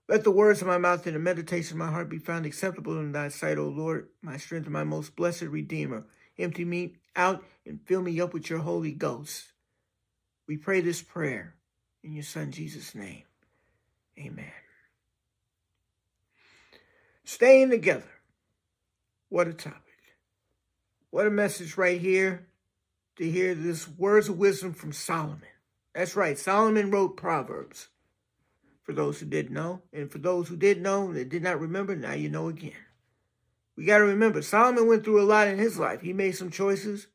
Let 0.09 0.25
the 0.25 0.33
words 0.33 0.61
of 0.61 0.67
my 0.67 0.79
mouth 0.79 1.07
and 1.07 1.15
the 1.15 1.21
meditation 1.21 1.75
of 1.75 1.87
my 1.87 1.93
heart 1.93 2.09
be 2.09 2.19
found 2.19 2.47
acceptable 2.47 2.99
in 2.99 3.13
thy 3.13 3.29
sight, 3.29 3.59
O 3.59 3.69
Lord, 3.69 4.09
my 4.23 4.39
strength 4.39 4.65
and 4.65 4.73
my 4.73 4.83
most 4.83 5.15
blessed 5.15 5.43
Redeemer. 5.43 6.05
Empty 6.37 6.65
me 6.65 6.97
out 7.15 7.45
and 7.65 7.79
fill 7.87 8.03
me 8.03 8.21
up 8.21 8.35
with 8.35 8.51
your 8.51 8.59
Holy 8.59 8.91
Ghost. 8.91 9.53
We 10.49 10.57
pray 10.57 10.81
this 10.81 11.01
prayer 11.01 11.55
in 12.03 12.13
your 12.15 12.23
Son 12.23 12.51
Jesus' 12.51 12.95
name. 12.95 13.23
Amen. 14.19 14.53
Staying 17.25 17.71
together. 17.71 18.11
What 19.29 19.49
a 19.49 19.53
topic. 19.53 19.83
What 21.11 21.27
a 21.27 21.31
message 21.31 21.77
right 21.77 22.01
here 22.01 22.47
to 23.17 23.31
hear 23.31 23.55
this 23.55 23.89
words 23.89 24.29
of 24.29 24.39
wisdom 24.39 24.73
from 24.73 24.93
Solomon. 24.93 25.43
That's 25.95 26.17
right, 26.17 26.39
Solomon 26.39 26.91
wrote 26.91 27.17
Proverbs 27.17 27.89
for 28.83 28.93
those 28.93 29.21
who 29.21 29.27
didn't 29.27 29.53
know. 29.53 29.83
And 29.93 30.11
for 30.11 30.19
those 30.19 30.49
who 30.49 30.57
did 30.57 30.81
know 30.81 31.13
that 31.13 31.29
did 31.29 31.43
not 31.43 31.61
remember, 31.61 31.95
now 31.95 32.15
you 32.15 32.29
know 32.29 32.49
again. 32.49 32.73
We 33.77 33.85
got 33.85 33.99
to 33.99 34.05
remember, 34.05 34.43
Solomon 34.43 34.89
went 34.89 35.05
through 35.05 35.23
a 35.23 35.25
lot 35.25 35.49
in 35.49 35.59
his 35.59 35.79
life. 35.79 36.01
He 36.01 36.13
made 36.13 36.33
some 36.33 36.51
choices. 36.51 37.07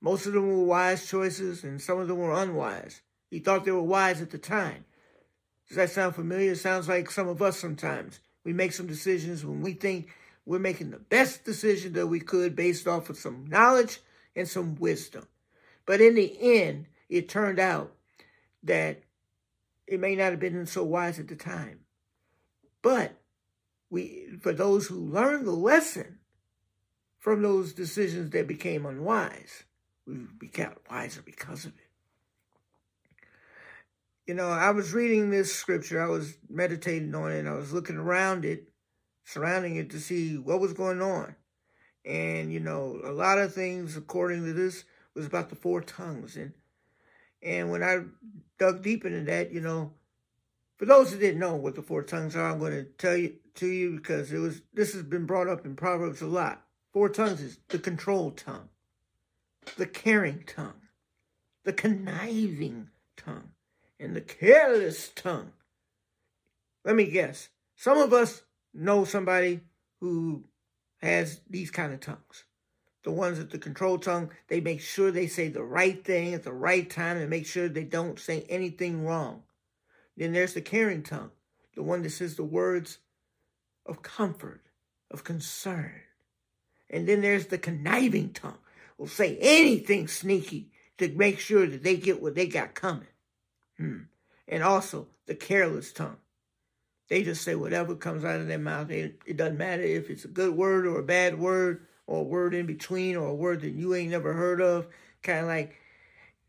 Most 0.00 0.26
of 0.26 0.32
them 0.32 0.48
were 0.48 0.64
wise 0.64 1.08
choices, 1.08 1.64
and 1.64 1.80
some 1.80 1.98
of 1.98 2.08
them 2.08 2.18
were 2.18 2.32
unwise. 2.32 3.00
He 3.34 3.40
thought 3.40 3.64
they 3.64 3.72
were 3.72 3.82
wise 3.82 4.22
at 4.22 4.30
the 4.30 4.38
time. 4.38 4.84
Does 5.66 5.76
that 5.76 5.90
sound 5.90 6.14
familiar? 6.14 6.52
It 6.52 6.58
sounds 6.58 6.86
like 6.86 7.10
some 7.10 7.26
of 7.26 7.42
us 7.42 7.58
sometimes. 7.58 8.20
We 8.44 8.52
make 8.52 8.70
some 8.70 8.86
decisions 8.86 9.44
when 9.44 9.60
we 9.60 9.72
think 9.72 10.06
we're 10.46 10.60
making 10.60 10.92
the 10.92 11.00
best 11.00 11.44
decision 11.44 11.94
that 11.94 12.06
we 12.06 12.20
could 12.20 12.54
based 12.54 12.86
off 12.86 13.10
of 13.10 13.16
some 13.16 13.46
knowledge 13.48 13.98
and 14.36 14.46
some 14.46 14.76
wisdom. 14.76 15.26
But 15.84 16.00
in 16.00 16.14
the 16.14 16.60
end, 16.60 16.86
it 17.08 17.28
turned 17.28 17.58
out 17.58 17.92
that 18.62 19.02
it 19.88 19.98
may 19.98 20.14
not 20.14 20.30
have 20.30 20.38
been 20.38 20.64
so 20.66 20.84
wise 20.84 21.18
at 21.18 21.26
the 21.26 21.34
time. 21.34 21.80
But 22.82 23.16
we, 23.90 24.28
for 24.42 24.52
those 24.52 24.86
who 24.86 24.94
learned 24.94 25.44
the 25.44 25.50
lesson 25.50 26.20
from 27.18 27.42
those 27.42 27.72
decisions 27.72 28.30
that 28.30 28.46
became 28.46 28.86
unwise, 28.86 29.64
we 30.06 30.18
became 30.38 30.70
wiser 30.88 31.20
because 31.20 31.64
of 31.64 31.72
it. 31.72 31.83
You 34.26 34.34
know, 34.34 34.48
I 34.48 34.70
was 34.70 34.94
reading 34.94 35.30
this 35.30 35.54
scripture, 35.54 36.02
I 36.02 36.08
was 36.08 36.38
meditating 36.48 37.14
on 37.14 37.30
it, 37.32 37.46
I 37.46 37.52
was 37.52 37.72
looking 37.72 37.96
around 37.96 38.44
it, 38.44 38.68
surrounding 39.24 39.76
it 39.76 39.90
to 39.90 40.00
see 40.00 40.38
what 40.38 40.60
was 40.60 40.72
going 40.72 41.02
on. 41.02 41.36
And, 42.06 42.52
you 42.52 42.60
know, 42.60 43.00
a 43.04 43.12
lot 43.12 43.38
of 43.38 43.52
things, 43.54 43.96
according 43.96 44.44
to 44.44 44.52
this, 44.52 44.84
was 45.14 45.26
about 45.26 45.50
the 45.50 45.56
four 45.56 45.80
tongues. 45.80 46.36
And 46.36 46.52
and 47.42 47.70
when 47.70 47.82
I 47.82 47.98
dug 48.58 48.82
deep 48.82 49.04
into 49.04 49.20
that, 49.30 49.52
you 49.52 49.60
know, 49.60 49.92
for 50.76 50.86
those 50.86 51.12
who 51.12 51.18
didn't 51.18 51.40
know 51.40 51.56
what 51.56 51.74
the 51.74 51.82
four 51.82 52.02
tongues 52.02 52.34
are, 52.34 52.50
I'm 52.50 52.58
going 52.58 52.72
to 52.72 52.84
tell 52.84 53.16
you 53.16 53.34
to 53.56 53.66
you 53.66 53.96
because 53.96 54.32
it 54.32 54.38
was 54.38 54.62
this 54.72 54.94
has 54.94 55.02
been 55.02 55.26
brought 55.26 55.48
up 55.48 55.64
in 55.64 55.76
Proverbs 55.76 56.22
a 56.22 56.26
lot. 56.26 56.64
Four 56.92 57.08
tongues 57.10 57.40
is 57.40 57.58
the 57.68 57.78
controlled 57.78 58.36
tongue, 58.36 58.68
the 59.76 59.86
caring 59.86 60.44
tongue, 60.46 60.80
the 61.64 61.72
conniving 61.72 62.88
tongue, 63.16 63.50
and 64.04 64.14
the 64.14 64.20
careless 64.20 65.10
tongue. 65.14 65.52
Let 66.84 66.94
me 66.94 67.06
guess. 67.06 67.48
Some 67.76 67.98
of 67.98 68.12
us 68.12 68.42
know 68.72 69.04
somebody 69.04 69.60
who 70.00 70.44
has 70.98 71.40
these 71.48 71.70
kind 71.70 71.92
of 71.92 72.00
tongues 72.00 72.44
the 73.04 73.12
ones 73.12 73.38
with 73.38 73.50
the 73.50 73.58
control 73.58 73.98
tongue, 73.98 74.30
they 74.48 74.60
make 74.60 74.80
sure 74.80 75.10
they 75.10 75.26
say 75.26 75.48
the 75.48 75.62
right 75.62 76.04
thing 76.04 76.34
at 76.34 76.42
the 76.42 76.52
right 76.52 76.88
time 76.88 77.18
and 77.18 77.30
make 77.30 77.46
sure 77.46 77.68
they 77.68 77.84
don't 77.84 78.18
say 78.18 78.44
anything 78.48 79.04
wrong. 79.04 79.42
Then 80.16 80.32
there's 80.32 80.54
the 80.54 80.62
caring 80.62 81.02
tongue, 81.02 81.30
the 81.76 81.82
one 81.82 82.02
that 82.02 82.10
says 82.10 82.36
the 82.36 82.44
words 82.44 82.98
of 83.84 84.02
comfort, 84.02 84.62
of 85.10 85.22
concern. 85.22 86.00
And 86.88 87.06
then 87.06 87.20
there's 87.20 87.46
the 87.46 87.58
conniving 87.58 88.32
tongue, 88.32 88.58
will 88.96 89.06
say 89.06 89.36
anything 89.40 90.08
sneaky 90.08 90.70
to 90.96 91.08
make 91.10 91.38
sure 91.38 91.66
that 91.66 91.82
they 91.82 91.96
get 91.96 92.22
what 92.22 92.34
they 92.34 92.46
got 92.46 92.74
coming. 92.74 93.08
Hmm. 93.78 94.02
And 94.46 94.62
also 94.62 95.08
the 95.26 95.34
careless 95.34 95.92
tongue. 95.92 96.18
They 97.08 97.22
just 97.22 97.42
say 97.42 97.54
whatever 97.54 97.94
comes 97.94 98.24
out 98.24 98.40
of 98.40 98.48
their 98.48 98.58
mouth. 98.58 98.90
It, 98.90 99.20
it 99.26 99.36
doesn't 99.36 99.58
matter 99.58 99.82
if 99.82 100.10
it's 100.10 100.24
a 100.24 100.28
good 100.28 100.54
word 100.54 100.86
or 100.86 100.98
a 100.98 101.04
bad 101.04 101.38
word 101.38 101.86
or 102.06 102.20
a 102.20 102.24
word 102.24 102.54
in 102.54 102.66
between 102.66 103.16
or 103.16 103.28
a 103.28 103.34
word 103.34 103.60
that 103.60 103.70
you 103.70 103.94
ain't 103.94 104.10
never 104.10 104.32
heard 104.32 104.60
of. 104.60 104.86
Kind 105.22 105.40
of 105.40 105.46
like 105.46 105.76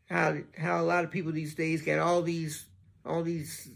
how 0.06 0.36
how 0.56 0.80
a 0.80 0.84
lot 0.84 1.04
of 1.04 1.10
people 1.10 1.32
these 1.32 1.54
days 1.54 1.82
get 1.82 1.98
all 1.98 2.22
these 2.22 2.66
all 3.04 3.22
these 3.22 3.70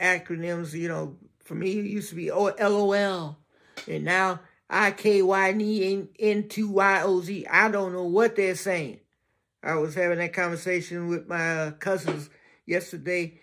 acronyms. 0.00 0.72
You 0.72 0.88
know, 0.88 1.16
for 1.44 1.54
me 1.54 1.78
it 1.78 1.84
used 1.86 2.10
to 2.10 2.14
be 2.14 2.30
oh, 2.30 2.54
LOL, 2.58 3.38
and 3.86 4.04
now 4.04 4.40
I 4.70 4.90
K 4.90 5.22
Y 5.22 5.50
N 5.50 6.08
N 6.18 6.48
two 6.48 6.68
Y 6.68 7.02
O 7.02 7.20
Z. 7.20 7.46
I 7.46 7.70
don't 7.70 7.92
know 7.92 8.04
what 8.04 8.36
they're 8.36 8.54
saying. 8.54 9.00
I 9.62 9.74
was 9.74 9.94
having 9.94 10.18
that 10.18 10.32
conversation 10.32 11.08
with 11.08 11.28
my 11.28 11.72
cousins 11.78 12.28
yesterday, 12.72 13.40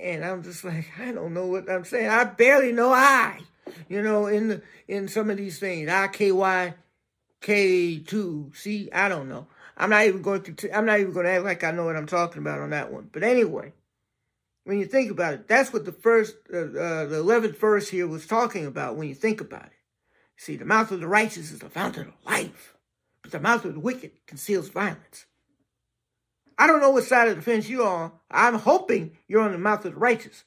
and 0.00 0.24
I'm 0.24 0.42
just 0.42 0.64
like, 0.64 0.86
I 0.98 1.12
don't 1.12 1.34
know 1.34 1.46
what 1.46 1.70
I'm 1.70 1.84
saying. 1.84 2.08
I 2.08 2.24
barely 2.24 2.72
know 2.72 2.92
I, 2.92 3.40
you 3.88 4.02
know, 4.02 4.26
in 4.26 4.48
the 4.48 4.62
in 4.88 5.08
some 5.08 5.30
of 5.30 5.36
these 5.36 5.58
things. 5.58 5.88
I 5.88 6.08
K 6.08 6.32
Y 6.32 6.74
K2. 7.42 8.56
See, 8.56 8.90
I 8.92 9.08
don't 9.08 9.28
know. 9.28 9.46
I'm 9.76 9.90
not 9.90 10.06
even 10.06 10.22
going 10.22 10.42
to, 10.42 10.76
I'm 10.76 10.86
not 10.86 11.00
even 11.00 11.12
going 11.12 11.26
to 11.26 11.32
act 11.32 11.44
like 11.44 11.64
I 11.64 11.70
know 11.70 11.84
what 11.84 11.96
I'm 11.96 12.06
talking 12.06 12.42
about 12.42 12.60
on 12.60 12.70
that 12.70 12.92
one. 12.92 13.08
But 13.12 13.22
anyway, 13.22 13.72
when 14.64 14.78
you 14.78 14.86
think 14.86 15.10
about 15.10 15.34
it, 15.34 15.48
that's 15.48 15.72
what 15.72 15.84
the 15.84 15.92
first, 15.92 16.36
uh, 16.52 16.58
uh, 16.58 17.06
the 17.06 17.22
11th 17.22 17.58
verse 17.58 17.88
here 17.88 18.06
was 18.06 18.26
talking 18.26 18.66
about 18.66 18.96
when 18.96 19.08
you 19.08 19.14
think 19.14 19.40
about 19.40 19.66
it. 19.66 19.72
See, 20.36 20.56
the 20.56 20.64
mouth 20.64 20.90
of 20.90 21.00
the 21.00 21.08
righteous 21.08 21.50
is 21.52 21.60
the 21.60 21.68
fountain 21.68 22.08
of 22.08 22.26
life, 22.26 22.74
but 23.22 23.32
the 23.32 23.40
mouth 23.40 23.64
of 23.64 23.74
the 23.74 23.80
wicked 23.80 24.12
conceals 24.26 24.68
violence. 24.68 25.26
I 26.62 26.68
don't 26.68 26.80
know 26.80 26.90
what 26.90 27.02
side 27.02 27.26
of 27.26 27.34
the 27.34 27.42
fence 27.42 27.68
you're. 27.68 28.12
I'm 28.30 28.54
hoping 28.54 29.16
you're 29.26 29.40
on 29.40 29.50
the 29.50 29.58
mouth 29.58 29.84
of 29.84 29.94
the 29.94 29.98
righteous 29.98 30.44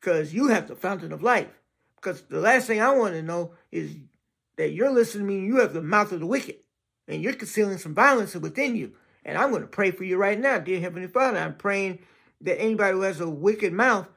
because 0.00 0.32
you 0.32 0.48
have 0.48 0.66
the 0.66 0.74
fountain 0.74 1.12
of 1.12 1.22
life. 1.22 1.60
Because 1.96 2.22
the 2.22 2.40
last 2.40 2.66
thing 2.66 2.80
I 2.80 2.90
want 2.92 3.12
to 3.12 3.22
know 3.22 3.52
is 3.70 3.96
that 4.56 4.72
you're 4.72 4.90
listening 4.90 5.26
to 5.26 5.28
me 5.28 5.40
and 5.40 5.46
you 5.46 5.58
have 5.58 5.74
the 5.74 5.82
mouth 5.82 6.10
of 6.12 6.20
the 6.20 6.26
wicked 6.26 6.56
and 7.06 7.22
you're 7.22 7.34
concealing 7.34 7.76
some 7.76 7.94
violence 7.94 8.34
within 8.34 8.76
you. 8.76 8.94
And 9.26 9.36
I'm 9.36 9.50
going 9.50 9.60
to 9.60 9.68
pray 9.68 9.90
for 9.90 10.04
you 10.04 10.16
right 10.16 10.40
now, 10.40 10.58
dear 10.58 10.80
Heavenly 10.80 11.06
Father. 11.06 11.36
I'm 11.36 11.56
praying 11.56 11.98
that 12.40 12.58
anybody 12.58 12.94
who 12.94 13.02
has 13.02 13.20
a 13.20 13.28
wicked 13.28 13.74
mouth 13.74 14.08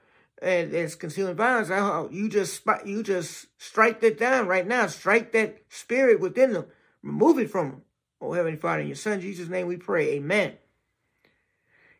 and 0.41 0.73
is 0.73 0.95
concealing 0.95 1.35
violence, 1.35 1.69
I, 1.69 2.07
you 2.11 2.29
just 2.29 2.61
you 2.85 3.03
just 3.03 3.47
strike 3.57 3.99
that 3.99 4.17
down 4.17 4.47
right 4.47 4.65
now. 4.65 4.87
Strike 4.87 5.33
that 5.33 5.57
spirit 5.67 6.21
within 6.21 6.53
them. 6.53 6.67
Remove 7.03 7.39
it 7.39 7.51
from 7.51 7.71
them. 7.71 7.81
Oh, 8.21 8.31
Heavenly 8.31 8.57
Father, 8.57 8.83
in 8.83 8.87
your 8.87 8.95
Son 8.95 9.19
Jesus' 9.19 9.49
name 9.49 9.67
we 9.67 9.75
pray. 9.75 10.11
Amen. 10.11 10.53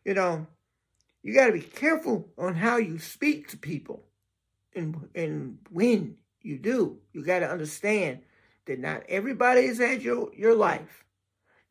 You 0.06 0.13
know, 0.13 0.48
you 1.24 1.34
got 1.34 1.48
to 1.48 1.53
be 1.53 1.62
careful 1.62 2.29
on 2.38 2.56
how 2.56 2.77
you 2.77 3.00
speak 3.00 3.50
to 3.50 3.58
people 3.58 4.06
and, 4.75 5.10
and 5.13 5.60
when 5.70 6.15
you 6.41 6.58
do. 6.58 7.00
You 7.13 7.24
got 7.24 7.39
to 7.39 7.50
understand 7.50 8.20
that 8.65 8.79
not 8.79 9.03
everybody's 9.10 9.79
had 9.79 10.01
your, 10.01 10.34
your 10.34 10.56
life. 10.56 11.06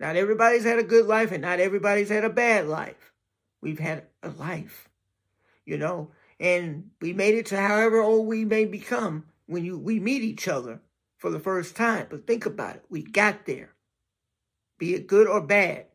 Not 0.00 0.16
everybody's 0.16 0.64
had 0.64 0.78
a 0.78 0.85
good 0.85 1.06
life 1.06 1.32
and 1.32 1.42
not 1.42 1.61
everybody's 1.61 2.08
had 2.08 2.25
a 2.25 2.30
bad 2.30 2.66
life. 2.66 3.12
We've 3.61 3.78
had 3.78 4.04
a 4.23 4.28
life, 4.28 4.88
you 5.64 5.78
know, 5.78 6.12
and 6.38 6.90
we 7.00 7.12
made 7.12 7.35
it 7.35 7.47
to 7.47 7.61
however 7.61 8.00
old 8.00 8.28
we 8.28 8.44
may 8.44 8.64
become 8.64 9.25
when 9.47 9.64
you 9.64 9.76
we 9.76 9.99
meet 9.99 10.23
each 10.23 10.47
other 10.47 10.80
for 11.16 11.30
the 11.30 11.40
first 11.40 11.75
time. 11.75 12.06
But 12.08 12.26
think 12.26 12.47
about 12.47 12.76
it. 12.76 12.85
We 12.88 13.02
got 13.02 13.47
there, 13.47 13.70
be 14.78 14.94
it 14.94 15.08
good 15.08 15.26
or 15.26 15.40
bad. 15.40 15.87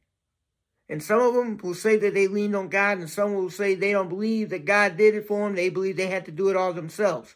And 0.90 1.02
some 1.02 1.22
of 1.22 1.34
them 1.34 1.60
will 1.64 1.74
say 1.74 1.98
that 1.98 2.14
they 2.14 2.28
leaned 2.28 2.56
on 2.56 2.68
God, 2.70 2.98
and 2.98 3.10
some 3.10 3.34
will 3.34 3.50
say 3.50 3.74
they 3.74 3.92
don't 3.94 4.10
believe 4.10 4.50
that 4.50 4.66
God 4.66 4.98
did 4.98 5.16
it 5.16 5.28
for 5.28 5.46
them. 5.46 5.56
They 5.56 5.70
believe 5.70 5.98
they 5.98 6.08
had 6.08 6.26
to 6.26 6.32
do 6.32 6.50
it 6.50 6.58
all 6.58 6.74
themselves. 6.74 7.36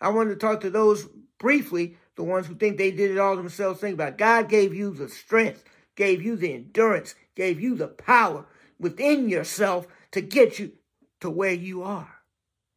I 0.00 0.10
want 0.10 0.30
to 0.30 0.36
talk 0.36 0.60
to 0.60 0.70
those 0.70 1.08
briefly 1.38 1.96
the 2.16 2.22
ones 2.22 2.46
who 2.46 2.54
think 2.54 2.76
they 2.76 2.90
did 2.90 3.10
it 3.10 3.18
all 3.18 3.36
themselves, 3.36 3.80
think 3.80 3.94
about 3.94 4.10
it. 4.10 4.18
God 4.18 4.48
gave 4.48 4.74
you 4.74 4.90
the 4.90 5.08
strength, 5.08 5.64
gave 5.96 6.22
you 6.22 6.36
the 6.36 6.54
endurance, 6.54 7.14
gave 7.34 7.60
you 7.60 7.74
the 7.74 7.88
power 7.88 8.46
within 8.78 9.28
yourself 9.28 9.86
to 10.12 10.20
get 10.20 10.58
you 10.58 10.72
to 11.20 11.30
where 11.30 11.52
you 11.52 11.82
are. 11.82 12.20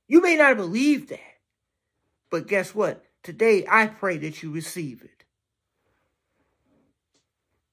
You 0.08 0.22
may 0.22 0.36
not 0.36 0.58
believe 0.58 1.10
that, 1.10 1.20
but 2.30 2.48
guess 2.48 2.74
what? 2.74 3.04
Today, 3.24 3.66
I 3.70 3.88
pray 3.88 4.18
that 4.18 4.42
you 4.42 4.52
receive 4.52 5.04
it. 5.04 5.26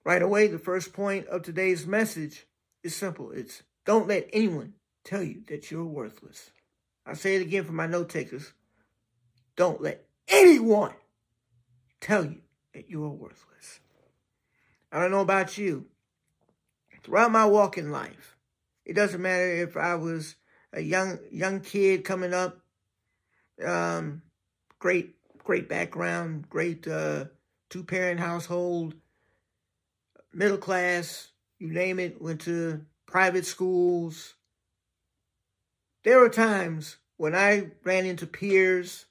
Right 0.05 0.23
away, 0.23 0.49
the 0.49 0.59
first 0.59 0.93
point 0.93 1.27
of 1.29 1.43
today's 1.43 1.87
message 1.87 2.47
is 2.83 2.95
simple. 2.95 3.31
It's 3.31 3.63
don't 3.87 4.07
let 4.07 4.29
anyone 4.33 4.75
tell 5.03 5.23
you 5.23 5.43
that 5.49 5.71
you're 5.71 5.85
worthless. 5.85 6.51
I 7.07 7.15
say 7.15 7.37
it 7.37 7.43
again 7.43 7.65
for 7.65 7.73
my 7.73 7.87
note 7.87 8.11
takers. 8.11 8.53
Don't 9.57 9.81
let 9.81 10.05
anyone 10.29 10.95
tell 12.01 12.25
you 12.25 12.41
that 12.75 12.91
you 12.91 13.05
are 13.05 13.11
worthless. 13.11 13.81
I 14.93 15.01
don't 15.01 15.11
know 15.11 15.21
about 15.21 15.57
you. 15.57 15.87
Throughout 17.03 17.33
my 17.33 17.45
walk 17.47 17.77
in 17.79 17.91
life, 17.91 18.37
it 18.85 18.95
doesn't 18.95 19.21
matter 19.21 19.55
if 19.63 19.77
I 19.77 19.95
was 19.95 20.37
a 20.73 20.81
young 20.81 21.19
young 21.31 21.61
kid 21.61 22.05
coming 22.05 22.35
up, 22.35 22.59
um, 23.65 24.23
great 24.79 25.15
great 25.43 25.69
background, 25.69 26.49
great 26.49 26.89
uh, 26.89 27.27
two 27.69 27.85
parent 27.85 28.21
household, 28.21 28.95
middle 30.35 30.59
class, 30.59 31.29
you 31.59 31.73
name 31.73 31.99
it, 31.99 32.21
went 32.21 32.43
to 32.43 32.85
private 33.07 33.47
schools. 33.47 34.35
There 36.03 36.19
were 36.19 36.29
times 36.29 36.97
when 37.17 37.35
I 37.35 37.71
ran 37.85 38.07
into 38.07 38.27
peers, 38.27 39.07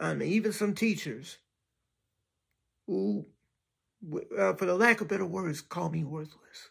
and 0.00 0.22
even 0.22 0.52
some 0.52 0.74
teachers, 0.74 1.38
who, 2.86 3.26
uh, 4.36 4.54
for 4.54 4.66
the 4.66 4.74
lack 4.74 5.00
of 5.00 5.08
better 5.08 5.26
words, 5.26 5.60
called 5.60 5.92
me 5.92 6.04
worthless. 6.04 6.70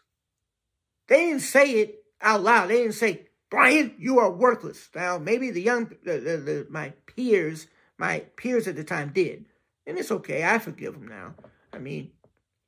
They 1.08 1.26
didn't 1.26 1.40
say 1.40 1.72
it 1.72 2.04
out 2.20 2.42
loud. 2.42 2.68
They 2.68 2.78
didn't 2.78 2.94
say, 2.94 3.28
Brian, 3.50 3.94
you 3.98 4.18
are 4.18 4.30
worthless. 4.30 4.88
Now, 4.94 5.18
maybe 5.18 5.50
the 5.50 5.62
young, 5.62 5.90
the, 6.04 6.18
the, 6.18 6.36
the, 6.36 6.66
my 6.70 6.92
peers, 7.06 7.66
my 7.98 8.20
peers 8.36 8.66
at 8.66 8.76
the 8.76 8.84
time 8.84 9.10
did. 9.14 9.46
And 9.86 9.98
it's 9.98 10.10
okay. 10.10 10.44
I 10.44 10.58
forgive 10.58 10.94
them 10.94 11.08
now. 11.08 11.34
I 11.72 11.78
mean, 11.78 12.10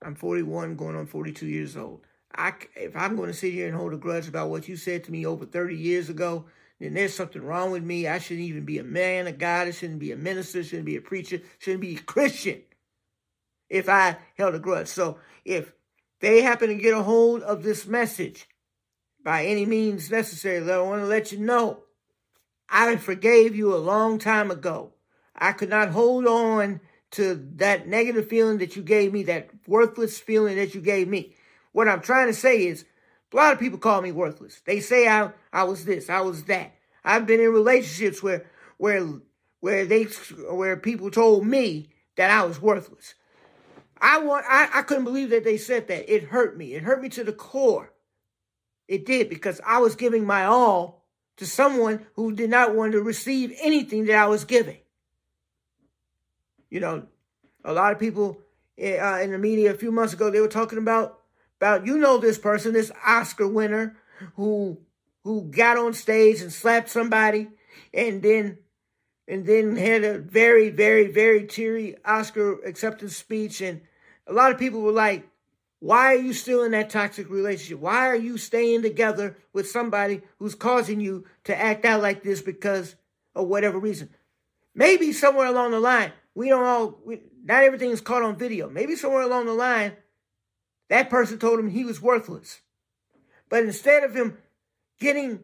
I'm 0.06 0.14
41, 0.14 0.76
going 0.76 0.94
on 0.94 1.06
42 1.06 1.46
years 1.46 1.76
old. 1.76 2.00
I, 2.32 2.52
if 2.76 2.94
I'm 2.94 3.16
going 3.16 3.28
to 3.28 3.34
sit 3.34 3.52
here 3.52 3.66
and 3.66 3.76
hold 3.76 3.92
a 3.92 3.96
grudge 3.96 4.28
about 4.28 4.50
what 4.50 4.68
you 4.68 4.76
said 4.76 5.02
to 5.04 5.12
me 5.12 5.26
over 5.26 5.44
30 5.44 5.74
years 5.74 6.08
ago, 6.08 6.44
then 6.78 6.94
there's 6.94 7.12
something 7.12 7.42
wrong 7.42 7.72
with 7.72 7.82
me. 7.82 8.06
I 8.06 8.20
shouldn't 8.20 8.46
even 8.46 8.64
be 8.64 8.78
a 8.78 8.84
man 8.84 9.26
of 9.26 9.38
God. 9.38 9.66
I 9.66 9.72
shouldn't 9.72 9.98
be 9.98 10.12
a 10.12 10.16
minister. 10.16 10.62
Shouldn't 10.62 10.86
be 10.86 10.94
a 10.94 11.00
preacher. 11.00 11.40
Shouldn't 11.58 11.80
be 11.80 11.96
a 11.96 12.00
Christian. 12.00 12.62
If 13.68 13.88
I 13.88 14.18
held 14.38 14.54
a 14.54 14.60
grudge. 14.60 14.86
So 14.86 15.18
if 15.44 15.72
they 16.20 16.40
happen 16.40 16.68
to 16.68 16.76
get 16.76 16.94
a 16.94 17.02
hold 17.02 17.42
of 17.42 17.64
this 17.64 17.84
message 17.84 18.46
by 19.24 19.44
any 19.44 19.66
means 19.66 20.08
necessary, 20.08 20.70
I 20.70 20.78
want 20.78 21.02
to 21.02 21.06
let 21.06 21.32
you 21.32 21.38
know 21.38 21.82
I 22.68 22.94
forgave 22.94 23.56
you 23.56 23.74
a 23.74 23.78
long 23.78 24.20
time 24.20 24.52
ago. 24.52 24.92
I 25.34 25.50
could 25.50 25.68
not 25.68 25.88
hold 25.88 26.26
on 26.26 26.80
to 27.16 27.34
that 27.56 27.88
negative 27.88 28.28
feeling 28.28 28.58
that 28.58 28.76
you 28.76 28.82
gave 28.82 29.12
me, 29.12 29.22
that 29.24 29.50
worthless 29.66 30.18
feeling 30.18 30.56
that 30.56 30.74
you 30.74 30.80
gave 30.80 31.08
me. 31.08 31.34
What 31.72 31.88
I'm 31.88 32.00
trying 32.00 32.28
to 32.28 32.34
say 32.34 32.66
is, 32.66 32.84
a 33.32 33.36
lot 33.36 33.52
of 33.52 33.58
people 33.58 33.78
call 33.78 34.00
me 34.00 34.12
worthless. 34.12 34.60
They 34.64 34.80
say 34.80 35.08
I, 35.08 35.30
I 35.52 35.64
was 35.64 35.84
this, 35.84 36.08
I 36.08 36.20
was 36.20 36.44
that. 36.44 36.74
I've 37.04 37.26
been 37.26 37.40
in 37.40 37.52
relationships 37.52 38.22
where, 38.22 38.46
where, 38.78 39.06
where 39.60 39.84
they, 39.84 40.04
where 40.04 40.76
people 40.76 41.10
told 41.10 41.46
me 41.46 41.88
that 42.16 42.30
I 42.30 42.44
was 42.44 42.60
worthless. 42.60 43.14
I 44.00 44.18
want, 44.18 44.44
I, 44.48 44.68
I 44.74 44.82
couldn't 44.82 45.04
believe 45.04 45.30
that 45.30 45.44
they 45.44 45.56
said 45.56 45.88
that. 45.88 46.12
It 46.12 46.24
hurt 46.24 46.56
me. 46.56 46.74
It 46.74 46.82
hurt 46.82 47.00
me 47.00 47.08
to 47.10 47.24
the 47.24 47.32
core. 47.32 47.92
It 48.88 49.06
did 49.06 49.28
because 49.28 49.60
I 49.66 49.78
was 49.78 49.96
giving 49.96 50.24
my 50.24 50.44
all 50.44 51.04
to 51.38 51.46
someone 51.46 52.06
who 52.14 52.32
did 52.32 52.50
not 52.50 52.74
want 52.74 52.92
to 52.92 53.02
receive 53.02 53.56
anything 53.60 54.06
that 54.06 54.16
I 54.16 54.26
was 54.26 54.44
giving. 54.44 54.78
You 56.70 56.80
know, 56.80 57.06
a 57.64 57.72
lot 57.72 57.92
of 57.92 57.98
people 57.98 58.38
eh, 58.78 58.98
uh, 58.98 59.18
in 59.18 59.30
the 59.30 59.38
media 59.38 59.70
a 59.70 59.76
few 59.76 59.92
months 59.92 60.12
ago 60.12 60.30
they 60.30 60.40
were 60.40 60.48
talking 60.48 60.78
about 60.78 61.20
about 61.58 61.86
you 61.86 61.98
know 61.98 62.18
this 62.18 62.38
person, 62.38 62.72
this 62.72 62.92
Oscar 63.04 63.48
winner 63.48 63.96
who 64.34 64.78
who 65.24 65.42
got 65.50 65.76
on 65.76 65.92
stage 65.92 66.40
and 66.40 66.52
slapped 66.52 66.88
somebody, 66.88 67.48
and 67.92 68.22
then 68.22 68.58
and 69.28 69.46
then 69.46 69.76
had 69.76 70.04
a 70.04 70.18
very 70.18 70.70
very 70.70 71.08
very 71.08 71.46
teary 71.46 71.96
Oscar 72.04 72.62
acceptance 72.64 73.16
speech, 73.16 73.60
and 73.60 73.80
a 74.26 74.32
lot 74.32 74.52
of 74.52 74.58
people 74.58 74.82
were 74.82 74.92
like, 74.92 75.28
"Why 75.80 76.14
are 76.14 76.18
you 76.18 76.32
still 76.32 76.62
in 76.62 76.72
that 76.72 76.90
toxic 76.90 77.30
relationship? 77.30 77.78
Why 77.80 78.08
are 78.08 78.16
you 78.16 78.38
staying 78.38 78.82
together 78.82 79.36
with 79.52 79.70
somebody 79.70 80.22
who's 80.38 80.54
causing 80.54 81.00
you 81.00 81.24
to 81.44 81.56
act 81.58 81.84
out 81.84 82.02
like 82.02 82.22
this 82.22 82.42
because 82.42 82.96
of 83.34 83.48
whatever 83.48 83.78
reason?" 83.78 84.10
Maybe 84.74 85.10
somewhere 85.12 85.46
along 85.46 85.70
the 85.70 85.80
line, 85.80 86.12
we 86.36 86.50
don't 86.50 86.64
all, 86.64 87.00
we, 87.04 87.22
not 87.44 87.64
everything 87.64 87.90
is 87.90 88.02
caught 88.02 88.22
on 88.22 88.36
video. 88.36 88.68
Maybe 88.68 88.94
somewhere 88.94 89.22
along 89.22 89.46
the 89.46 89.54
line, 89.54 89.94
that 90.90 91.08
person 91.08 91.38
told 91.38 91.58
him 91.58 91.70
he 91.70 91.84
was 91.84 92.00
worthless. 92.00 92.60
But 93.48 93.64
instead 93.64 94.04
of 94.04 94.14
him 94.14 94.36
getting 95.00 95.42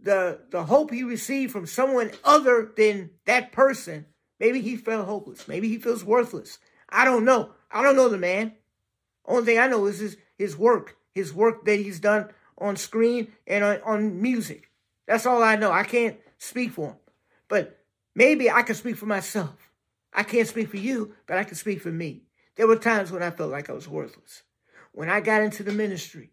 the, 0.00 0.40
the 0.50 0.64
hope 0.64 0.90
he 0.90 1.02
received 1.02 1.52
from 1.52 1.66
someone 1.66 2.10
other 2.24 2.72
than 2.74 3.10
that 3.26 3.52
person, 3.52 4.06
maybe 4.40 4.62
he 4.62 4.76
felt 4.76 5.06
hopeless. 5.06 5.46
Maybe 5.46 5.68
he 5.68 5.76
feels 5.76 6.02
worthless. 6.02 6.58
I 6.88 7.04
don't 7.04 7.26
know. 7.26 7.50
I 7.70 7.82
don't 7.82 7.96
know 7.96 8.08
the 8.08 8.16
man. 8.16 8.54
Only 9.26 9.44
thing 9.44 9.58
I 9.58 9.68
know 9.68 9.84
is 9.84 9.98
his, 9.98 10.16
his 10.38 10.56
work, 10.56 10.96
his 11.14 11.34
work 11.34 11.66
that 11.66 11.76
he's 11.78 12.00
done 12.00 12.30
on 12.56 12.76
screen 12.76 13.30
and 13.46 13.62
on, 13.62 13.80
on 13.82 14.22
music. 14.22 14.70
That's 15.06 15.26
all 15.26 15.42
I 15.42 15.56
know. 15.56 15.70
I 15.70 15.84
can't 15.84 16.16
speak 16.38 16.72
for 16.72 16.88
him. 16.88 16.96
But 17.48 17.78
maybe 18.14 18.50
I 18.50 18.62
can 18.62 18.74
speak 18.74 18.96
for 18.96 19.06
myself. 19.06 19.65
I 20.16 20.22
can't 20.22 20.48
speak 20.48 20.70
for 20.70 20.78
you, 20.78 21.14
but 21.26 21.36
I 21.36 21.44
can 21.44 21.56
speak 21.56 21.82
for 21.82 21.92
me. 21.92 22.22
There 22.56 22.66
were 22.66 22.76
times 22.76 23.12
when 23.12 23.22
I 23.22 23.30
felt 23.30 23.52
like 23.52 23.68
I 23.68 23.74
was 23.74 23.86
worthless. 23.86 24.42
When 24.92 25.10
I 25.10 25.20
got 25.20 25.42
into 25.42 25.62
the 25.62 25.72
ministry, 25.72 26.30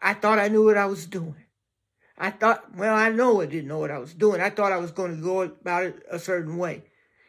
I 0.00 0.14
thought 0.14 0.38
I 0.38 0.48
knew 0.48 0.64
what 0.64 0.78
I 0.78 0.86
was 0.86 1.04
doing. 1.04 1.44
I 2.16 2.30
thought, 2.30 2.74
well, 2.74 2.96
I 2.96 3.10
know 3.10 3.42
I 3.42 3.46
didn't 3.46 3.68
know 3.68 3.78
what 3.78 3.90
I 3.90 3.98
was 3.98 4.14
doing. 4.14 4.40
I 4.40 4.48
thought 4.48 4.72
I 4.72 4.78
was 4.78 4.90
going 4.90 5.16
to 5.16 5.22
go 5.22 5.42
about 5.42 5.84
it 5.84 6.02
a 6.10 6.18
certain 6.18 6.56
way. 6.56 6.84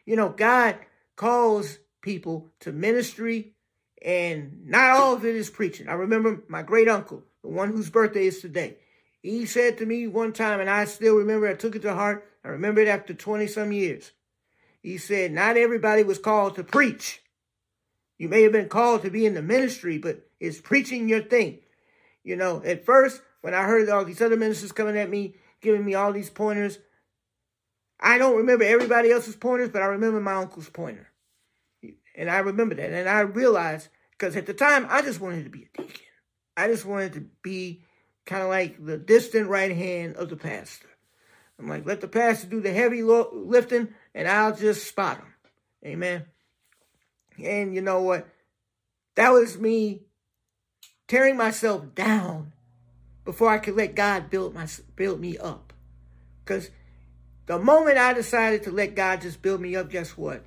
You 0.05 0.15
know, 0.15 0.29
God 0.29 0.77
calls 1.17 1.77
people 2.01 2.51
to 2.61 2.71
ministry, 2.71 3.53
and 4.01 4.65
not 4.65 4.91
all 4.91 5.13
of 5.13 5.25
it 5.25 5.35
is 5.35 5.49
preaching. 5.49 5.89
I 5.89 5.93
remember 5.93 6.41
my 6.47 6.63
great 6.63 6.87
uncle, 6.87 7.23
the 7.41 7.49
one 7.49 7.69
whose 7.69 7.89
birthday 7.89 8.27
is 8.27 8.39
today. 8.39 8.77
He 9.21 9.45
said 9.45 9.77
to 9.79 9.85
me 9.85 10.07
one 10.07 10.31
time, 10.31 10.61
and 10.61 10.69
I 10.69 10.85
still 10.85 11.15
remember, 11.15 11.49
I 11.49 11.53
took 11.55 11.75
it 11.75 11.81
to 11.81 11.93
heart. 11.93 12.25
I 12.45 12.49
remember 12.49 12.79
it 12.79 12.87
after 12.87 13.13
20 13.13 13.45
some 13.47 13.73
years. 13.73 14.13
He 14.87 14.97
said, 14.97 15.33
Not 15.33 15.57
everybody 15.57 16.03
was 16.03 16.17
called 16.17 16.55
to 16.55 16.63
preach. 16.63 17.21
You 18.17 18.29
may 18.29 18.43
have 18.43 18.53
been 18.53 18.69
called 18.69 19.01
to 19.01 19.09
be 19.09 19.25
in 19.25 19.33
the 19.33 19.41
ministry, 19.41 19.97
but 19.97 20.29
is 20.39 20.61
preaching 20.61 21.09
your 21.09 21.21
thing? 21.21 21.59
You 22.23 22.37
know, 22.37 22.63
at 22.63 22.85
first, 22.85 23.21
when 23.41 23.53
I 23.53 23.63
heard 23.63 23.89
all 23.89 24.05
these 24.05 24.21
other 24.21 24.37
ministers 24.37 24.71
coming 24.71 24.97
at 24.97 25.09
me, 25.09 25.35
giving 25.59 25.83
me 25.83 25.93
all 25.93 26.13
these 26.13 26.29
pointers, 26.29 26.79
I 27.99 28.17
don't 28.17 28.37
remember 28.37 28.63
everybody 28.63 29.11
else's 29.11 29.35
pointers, 29.35 29.67
but 29.67 29.81
I 29.81 29.87
remember 29.87 30.21
my 30.21 30.35
uncle's 30.35 30.69
pointer. 30.69 31.09
And 32.15 32.29
I 32.31 32.37
remember 32.37 32.75
that. 32.75 32.89
And 32.89 33.09
I 33.09 33.19
realized, 33.19 33.89
because 34.11 34.37
at 34.37 34.45
the 34.45 34.53
time, 34.53 34.87
I 34.89 35.01
just 35.01 35.19
wanted 35.19 35.43
to 35.43 35.49
be 35.49 35.63
a 35.63 35.81
deacon. 35.81 36.05
I 36.55 36.69
just 36.69 36.85
wanted 36.85 37.11
to 37.15 37.25
be 37.43 37.83
kind 38.25 38.41
of 38.41 38.47
like 38.47 38.77
the 38.85 38.97
distant 38.97 39.49
right 39.49 39.75
hand 39.75 40.15
of 40.15 40.29
the 40.29 40.37
pastor. 40.37 40.87
I'm 41.59 41.67
like, 41.67 41.85
let 41.85 42.01
the 42.01 42.07
pastor 42.07 42.47
do 42.47 42.61
the 42.61 42.71
heavy 42.71 43.03
lifting 43.03 43.89
and 44.17 44.27
I'll 44.27 44.55
just 44.55 44.87
spot 44.87 45.19
them. 45.19 45.33
Amen. 45.85 46.25
And 47.41 47.75
you 47.75 47.81
know 47.81 48.01
what? 48.01 48.27
That 49.13 49.29
was 49.29 49.59
me 49.59 50.01
tearing 51.07 51.37
myself 51.37 51.93
down 51.93 52.51
before 53.25 53.49
I 53.49 53.59
could 53.59 53.75
let 53.75 53.93
God 53.93 54.31
build 54.31 54.55
my 54.55 54.67
build 54.95 55.21
me 55.21 55.37
up. 55.37 55.71
Because 56.43 56.71
the 57.45 57.59
moment 57.59 57.99
I 57.99 58.13
decided 58.13 58.63
to 58.63 58.71
let 58.71 58.95
God 58.95 59.21
just 59.21 59.43
build 59.43 59.61
me 59.61 59.75
up, 59.75 59.91
guess 59.91 60.17
what? 60.17 60.43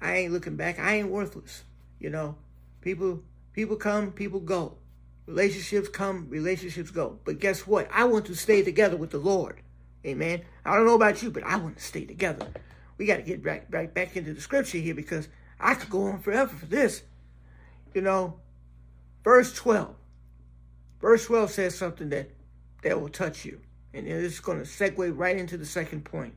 I 0.00 0.16
ain't 0.16 0.32
looking 0.32 0.56
back. 0.56 0.80
I 0.80 0.96
ain't 0.96 1.10
worthless. 1.10 1.62
You 2.00 2.10
know, 2.10 2.36
people 2.80 3.22
people 3.52 3.76
come, 3.76 4.10
people 4.10 4.40
go. 4.40 4.76
Relationships 5.26 5.88
come, 5.88 6.28
relationships 6.28 6.90
go. 6.90 7.20
But 7.24 7.38
guess 7.38 7.64
what? 7.64 7.88
I 7.92 8.04
want 8.04 8.26
to 8.26 8.34
stay 8.34 8.62
together 8.62 8.96
with 8.96 9.10
the 9.10 9.18
Lord. 9.18 9.60
Amen. 10.06 10.42
I 10.64 10.76
don't 10.76 10.86
know 10.86 10.94
about 10.94 11.22
you, 11.22 11.30
but 11.30 11.44
I 11.44 11.56
want 11.56 11.78
to 11.78 11.82
stay 11.82 12.04
together. 12.04 12.46
We 12.98 13.06
got 13.06 13.16
to 13.16 13.22
get 13.22 13.42
back, 13.42 13.70
back, 13.70 13.94
back 13.94 14.16
into 14.16 14.34
the 14.34 14.40
scripture 14.40 14.78
here 14.78 14.94
because 14.94 15.28
I 15.58 15.74
could 15.74 15.90
go 15.90 16.04
on 16.04 16.20
forever 16.20 16.54
for 16.54 16.66
this. 16.66 17.02
You 17.94 18.02
know, 18.02 18.40
verse 19.22 19.52
12. 19.54 19.94
Verse 21.00 21.26
12 21.26 21.50
says 21.50 21.74
something 21.76 22.10
that, 22.10 22.30
that 22.82 23.00
will 23.00 23.08
touch 23.08 23.44
you. 23.44 23.60
And 23.92 24.06
it's 24.06 24.40
going 24.40 24.58
to 24.58 24.64
segue 24.64 25.16
right 25.16 25.36
into 25.36 25.56
the 25.56 25.66
second 25.66 26.04
point. 26.04 26.34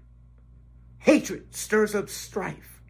Hatred 0.99 1.53
stirs 1.55 1.95
up 1.95 2.09
strife, 2.09 2.81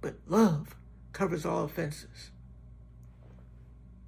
but 0.00 0.16
love 0.26 0.74
covers 1.12 1.46
all 1.46 1.64
offenses. 1.64 2.30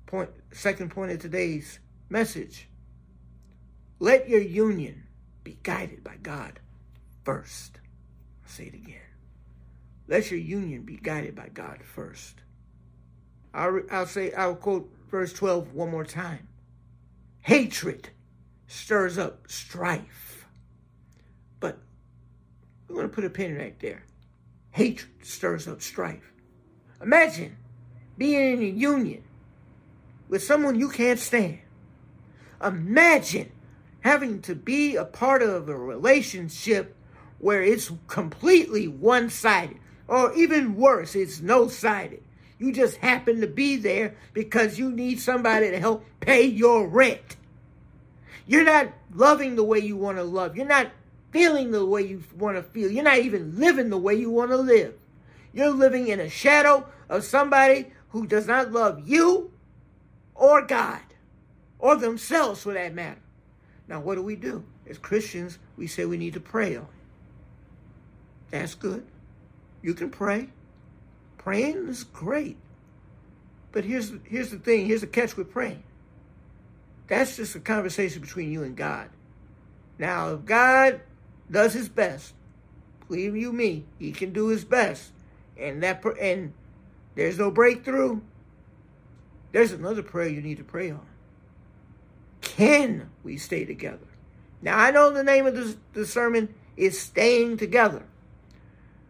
Point, 0.07 0.31
second 0.53 0.91
point 0.91 1.13
of 1.13 1.19
today's 1.19 1.79
message. 2.09 2.69
Let 3.99 4.29
your 4.29 4.41
union 4.41 5.05
be 5.49 5.59
guided 5.63 6.05
by 6.05 6.17
God 6.23 6.61
first. 7.25 7.81
I'll 8.45 8.51
say 8.51 8.65
it 8.65 8.75
again. 8.75 9.01
Let 10.07 10.31
your 10.31 10.41
union 10.41 10.83
be 10.83 10.97
guided 10.97 11.35
by 11.35 11.49
God 11.49 11.79
first. 11.83 12.35
I'll, 13.55 13.81
I'll 13.91 14.07
say, 14.07 14.31
I'll 14.35 14.57
quote 14.57 14.93
verse 15.11 15.33
12 15.33 15.73
one 15.73 15.91
more 15.91 16.05
time. 16.05 16.49
Hatred 17.41 18.11
stirs 18.67 19.17
up 19.17 19.51
strife. 19.51 20.47
But 21.61 21.79
we're 22.87 22.97
going 22.97 23.09
to 23.09 23.15
put 23.15 23.25
a 23.25 23.31
pin 23.31 23.57
right 23.57 23.79
there. 23.81 24.05
Hatred 24.73 25.11
stirs 25.23 25.67
up 25.67 25.81
strife. 25.81 26.31
Imagine 27.01 27.57
being 28.19 28.59
in 28.59 28.63
a 28.63 28.67
union 28.67 29.23
with 30.29 30.43
someone 30.43 30.79
you 30.79 30.91
can't 30.91 31.19
stand. 31.19 31.61
Imagine 32.63 33.51
having 34.09 34.40
to 34.40 34.55
be 34.55 34.97
a 34.97 35.05
part 35.05 35.42
of 35.42 35.68
a 35.68 35.77
relationship 35.77 36.97
where 37.38 37.62
it's 37.62 37.92
completely 38.07 38.88
one 38.88 39.29
sided, 39.29 39.77
or 40.07 40.33
even 40.33 40.77
worse, 40.77 41.14
it's 41.14 41.42
no 41.42 41.68
sided. 41.68 42.23
You 42.59 42.73
just 42.73 42.97
happen 42.97 43.42
to 43.42 43.47
be 43.47 43.77
there 43.77 44.16
because 44.33 44.79
you 44.79 44.90
need 44.90 45.21
somebody 45.21 45.71
to 45.71 45.79
help 45.79 46.07
pay 46.21 46.44
your 46.44 46.88
rent. 46.88 47.37
You're 48.47 48.64
not 48.64 48.88
loving 49.14 49.57
the 49.57 49.62
way 49.62 49.81
you 49.81 49.97
want 49.97 50.16
to 50.16 50.25
love. 50.25 50.57
You're 50.57 50.64
not 50.64 50.90
feeling 51.31 51.71
the 51.71 51.85
way 51.85 52.01
you 52.03 52.25
want 52.35 52.57
to 52.57 52.62
feel. 52.62 52.90
You're 52.90 53.05
not 53.05 53.18
even 53.18 53.59
living 53.59 53.90
the 53.90 53.99
way 53.99 54.14
you 54.14 54.31
want 54.31 54.51
to 54.53 54.57
live. 54.57 54.94
You're 55.53 55.71
living 55.71 56.09
in 56.09 56.18
a 56.18 56.31
shadow 56.31 56.87
of 57.11 57.25
somebody 57.25 57.92
who 58.09 58.27
does 58.27 58.47
not 58.47 58.73
love 58.73 59.07
you 59.07 59.53
or 60.35 60.62
God 60.62 61.03
or 61.79 61.97
themselves 61.97 62.62
for 62.62 62.73
that 62.73 62.94
matter. 62.94 63.21
Now, 63.88 64.01
what 64.01 64.16
do 64.16 64.22
we 64.22 64.37
do? 64.37 64.64
As 64.88 64.98
Christians, 64.98 65.59
we 65.77 65.87
say 65.87 66.05
we 66.05 66.18
need 66.18 66.35
to 66.35 66.40
pray 66.40 66.77
on 66.77 66.83
it. 66.83 66.88
That's 68.51 68.74
good. 68.74 69.05
You 69.83 69.94
can 69.94 70.11
pray. 70.11 70.48
Praying 71.38 71.88
is 71.88 72.05
great. 72.05 72.57
But 73.72 73.85
here's, 73.85 74.12
here's 74.24 74.51
the 74.51 74.59
thing 74.59 74.87
here's 74.87 75.03
the 75.03 75.07
catch 75.07 75.37
with 75.37 75.51
praying. 75.51 75.83
That's 77.07 77.37
just 77.37 77.55
a 77.55 77.61
conversation 77.61 78.20
between 78.20 78.53
you 78.53 78.62
and 78.62 78.77
God. 78.77 79.09
Now, 79.98 80.35
if 80.35 80.44
God 80.44 81.01
does 81.51 81.72
his 81.72 81.88
best, 81.88 82.35
believe 83.09 83.37
you 83.37 83.53
me, 83.53 83.85
he 83.98 84.12
can 84.12 84.33
do 84.33 84.48
his 84.48 84.64
best, 84.64 85.11
and 85.57 85.83
that 85.83 86.05
and 86.20 86.53
there's 87.14 87.38
no 87.38 87.51
breakthrough, 87.51 88.20
there's 89.53 89.72
another 89.72 90.03
prayer 90.03 90.29
you 90.29 90.42
need 90.42 90.59
to 90.59 90.64
pray 90.64 90.90
on. 90.90 91.08
Can 92.59 93.09
we 93.23 93.37
stay 93.37 93.64
together? 93.64 94.09
Now, 94.62 94.77
I 94.77 94.90
know 94.90 95.12
the 95.12 95.23
name 95.23 95.47
of 95.47 95.77
the, 95.92 96.05
sermon 96.05 96.53
is 96.77 97.01
Staying 97.01 97.57
Together. 97.57 98.03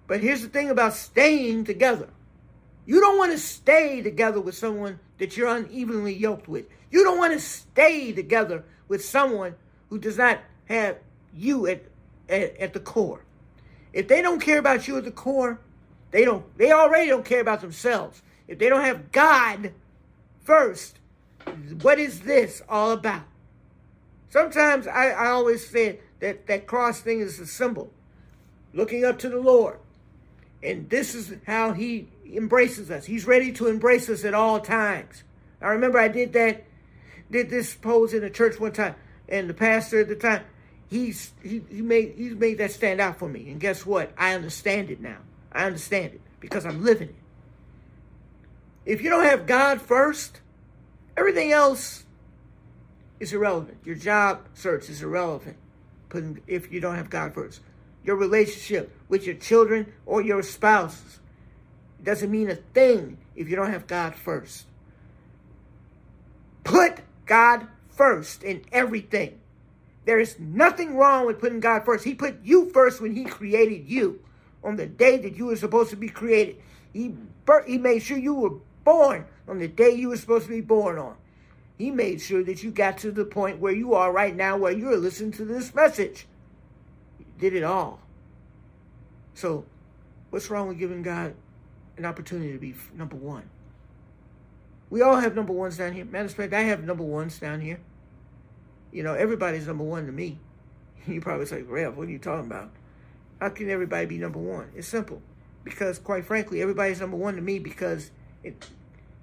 But 0.07 0.21
here's 0.21 0.43
the 0.43 0.49
thing 0.49 0.69
about 0.69 0.93
staying 0.93 1.65
together 1.65 2.11
you 2.85 3.01
don't 3.01 3.17
want 3.17 3.33
to 3.33 3.39
stay 3.39 4.03
together 4.03 4.39
with 4.39 4.55
someone 4.55 5.01
that 5.17 5.35
you're 5.35 5.49
unevenly 5.49 6.13
yoked 6.13 6.47
with. 6.47 6.67
You 6.91 7.03
don't 7.05 7.17
want 7.17 7.33
to 7.33 7.41
stay 7.41 8.13
together 8.13 8.65
with 8.87 9.03
someone 9.03 9.55
who 9.89 9.99
does 9.99 10.19
not 10.19 10.41
have 10.67 10.99
you 11.35 11.67
at, 11.69 11.85
at, 12.29 12.55
at 12.59 12.73
the 12.75 12.81
core. 12.81 13.25
If 13.95 14.09
they 14.09 14.21
don't 14.21 14.41
care 14.41 14.59
about 14.59 14.87
you 14.87 14.99
at 14.99 15.05
the 15.05 15.11
core, 15.11 15.59
they 16.11 16.27
don't 16.27 16.45
they 16.59 16.71
already 16.71 17.09
don't 17.09 17.25
care 17.25 17.41
about 17.41 17.63
themselves. 17.63 18.21
If 18.47 18.59
they 18.59 18.69
don't 18.69 18.85
have 18.85 19.11
God 19.11 19.73
first, 20.45 20.99
what 21.81 21.99
is 21.99 22.21
this 22.21 22.61
all 22.69 22.91
about? 22.91 23.25
Sometimes 24.31 24.87
I, 24.87 25.11
I 25.11 25.29
always 25.29 25.67
said 25.67 26.01
that 26.21 26.47
that 26.47 26.67
cross 26.67 27.01
thing 27.01 27.21
is 27.21 27.39
a 27.39 27.47
symbol. 27.47 27.91
Looking 28.75 29.05
up 29.05 29.19
to 29.21 29.29
the 29.29 29.41
Lord. 29.41 29.79
And 30.63 30.91
this 30.91 31.15
is 31.15 31.33
how 31.47 31.73
he 31.73 32.09
embraces 32.33 32.91
us. 32.91 33.07
He's 33.07 33.27
ready 33.27 33.53
to 33.53 33.69
embrace 33.69 34.09
us 34.09 34.25
at 34.25 34.35
all 34.35 34.61
times. 34.61 35.23
I 35.63 35.69
remember 35.69 35.99
I 35.99 36.09
did 36.09 36.33
that, 36.35 36.65
did 37.31 37.51
this 37.51 37.75
pose 37.75 38.13
in 38.13 38.21
the 38.21 38.31
church 38.31 38.61
one 38.61 38.73
time, 38.73 38.95
and 39.29 39.49
the 39.49 39.55
pastor 39.55 40.01
at 40.01 40.09
the 40.09 40.17
time, 40.17 40.45
he's 40.89 41.33
he, 41.43 41.63
he 41.71 41.83
made 41.83 42.15
he 42.17 42.31
made 42.31 42.59
that 42.59 42.71
stand 42.71 43.01
out 43.01 43.19
for 43.19 43.29
me. 43.29 43.51
And 43.51 43.61
guess 43.61 43.85
what? 43.85 44.13
I 44.17 44.35
understand 44.35 44.91
it 44.91 45.01
now. 45.01 45.19
I 45.53 45.65
understand 45.65 46.15
it 46.15 46.21
because 46.41 46.65
I'm 46.67 46.85
living 46.85 47.09
it. 47.09 47.15
If 48.85 49.03
you 49.03 49.11
don't 49.11 49.25
have 49.25 49.47
God 49.47 49.81
first, 49.81 50.41
everything 51.17 51.53
else 51.53 52.05
is 53.21 53.33
irrelevant. 53.33 53.79
Your 53.85 53.95
job 53.95 54.41
search 54.55 54.89
is 54.89 55.03
irrelevant 55.03 55.57
if 56.47 56.73
you 56.73 56.81
don't 56.81 56.97
have 56.97 57.11
God 57.11 57.35
first. 57.35 57.61
Your 58.05 58.17
relationship 58.17 58.95
with 59.09 59.27
your 59.27 59.35
children 59.35 59.93
or 60.07 60.23
your 60.23 60.43
spouses 60.43 61.21
doesn't 62.03 62.31
mean 62.31 62.49
a 62.49 62.55
thing 62.55 63.19
if 63.37 63.49
you 63.49 63.57
don't 63.57 63.73
have 63.73 63.87
God 63.87 64.15
first. 64.15 64.67
Put 66.65 67.01
God 67.27 67.67
first 67.91 68.43
in 68.43 68.65
everything. 68.73 69.41
There 70.05 70.21
is 70.21 70.39
nothing 70.39 70.97
wrong 70.97 71.27
with 71.27 71.41
putting 71.41 71.61
God 71.61 71.85
first. 71.85 72.05
He 72.05 72.15
put 72.15 72.43
you 72.43 72.71
first 72.71 73.01
when 73.01 73.15
He 73.15 73.25
created 73.25 73.89
you. 73.89 74.21
On 74.65 74.77
the 74.77 74.87
day 74.87 75.19
that 75.19 75.37
you 75.37 75.47
were 75.47 75.57
supposed 75.57 75.91
to 75.91 75.97
be 75.97 76.09
created, 76.09 76.57
He, 76.93 77.15
he 77.67 77.79
made 77.79 78.03
sure 78.03 78.17
you 78.17 78.35
were 78.35 78.59
born 78.85 79.27
on 79.47 79.59
the 79.59 79.69
day 79.69 79.91
you 79.91 80.09
were 80.09 80.17
supposed 80.17 80.47
to 80.47 80.51
be 80.51 80.61
born 80.61 80.99
on. 80.99 81.17
He 81.79 81.93
made 81.93 82.21
sure 82.21 82.43
that 82.43 82.65
you 82.65 82.73
got 82.73 82.99
to 82.99 83.13
the 83.13 83.25
point 83.25 83.61
where 83.61 83.73
you 83.73 83.95
are 83.95 84.13
right 84.13 84.35
now, 84.35 84.57
where 84.57 84.73
you're 84.73 84.97
listening 84.97 85.31
to 85.33 85.45
this 85.45 85.73
message. 85.73 86.27
He 87.19 87.25
did 87.39 87.55
it 87.55 87.63
all. 87.63 88.01
So, 89.35 89.65
what's 90.31 90.51
wrong 90.51 90.67
with 90.67 90.79
giving 90.79 91.03
God 91.03 91.35
an 91.97 92.05
opportunity 92.05 92.53
to 92.53 92.59
be 92.59 92.75
number 92.93 93.15
one? 93.15 93.49
We 94.91 95.03
all 95.03 95.17
have 95.17 95.37
number 95.37 95.53
ones 95.53 95.77
down 95.77 95.93
here. 95.93 96.05
Matter 96.05 96.25
of 96.25 96.35
fact, 96.35 96.53
I 96.53 96.63
have 96.63 96.83
number 96.83 97.05
ones 97.05 97.39
down 97.39 97.61
here. 97.61 97.79
You 98.91 99.05
know, 99.05 99.15
everybody's 99.15 99.69
number 99.69 99.85
one 99.85 100.07
to 100.07 100.13
me. 100.13 100.39
You 101.07 101.23
probably 101.23 101.47
say, 101.47 101.63
Rev, 101.63 101.97
what 101.97 102.09
are 102.09 102.11
you 102.11 102.19
talking 102.19 102.51
about? 102.51 102.71
How 103.41 103.49
can 103.49 103.71
everybody 103.71 104.05
be 104.05 104.19
number 104.19 104.41
one? 104.41 104.71
It's 104.77 104.89
simple. 104.89 105.23
Because, 105.65 105.99
quite 105.99 106.27
frankly, 106.27 106.61
everybody's 106.61 107.01
number 107.01 107.17
one 107.17 107.37
to 107.37 107.41
me 107.41 107.59
because 107.59 108.11
it, 108.43 108.69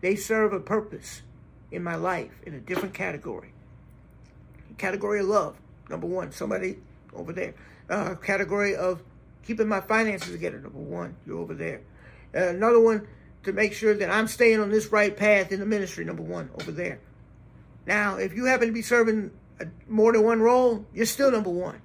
they 0.02 0.16
serve 0.16 0.52
a 0.52 0.60
purpose 0.60 1.22
in 1.76 1.84
my 1.84 1.96
life 1.96 2.42
in 2.46 2.54
a 2.54 2.60
different 2.60 2.94
category. 2.94 3.52
Category 4.78 5.20
of 5.20 5.28
love, 5.28 5.58
number 5.90 6.08
one, 6.08 6.32
somebody 6.32 6.78
over 7.14 7.32
there. 7.32 7.54
Uh, 7.90 8.16
category 8.16 8.76
of 8.76 9.02
keeping 9.44 9.68
my 9.68 9.82
finances 9.82 10.32
together, 10.32 10.60
number 10.60 10.80
one, 10.80 11.16
you're 11.26 11.38
over 11.38 11.54
there. 11.54 11.82
Uh, 12.34 12.48
another 12.48 12.80
one 12.80 13.08
to 13.44 13.54
make 13.54 13.74
sure 13.74 13.94
that 13.94 14.10
I'm 14.10 14.28
staying 14.28 14.60
on 14.60 14.72
this 14.72 14.92
right 14.92 15.16
path 15.16 15.52
in 15.52 15.60
the 15.60 15.66
ministry, 15.66 16.04
number 16.04 16.24
one, 16.24 16.50
over 16.60 16.72
there. 16.72 17.00
Now, 17.86 18.18
if 18.18 18.34
you 18.34 18.46
happen 18.46 18.68
to 18.68 18.74
be 18.74 18.82
serving 18.82 19.32
a, 19.60 19.68
more 19.88 20.12
than 20.12 20.24
one 20.24 20.42
role, 20.42 20.86
you're 20.94 21.06
still 21.06 21.32
number 21.32 21.52
one. 21.52 21.82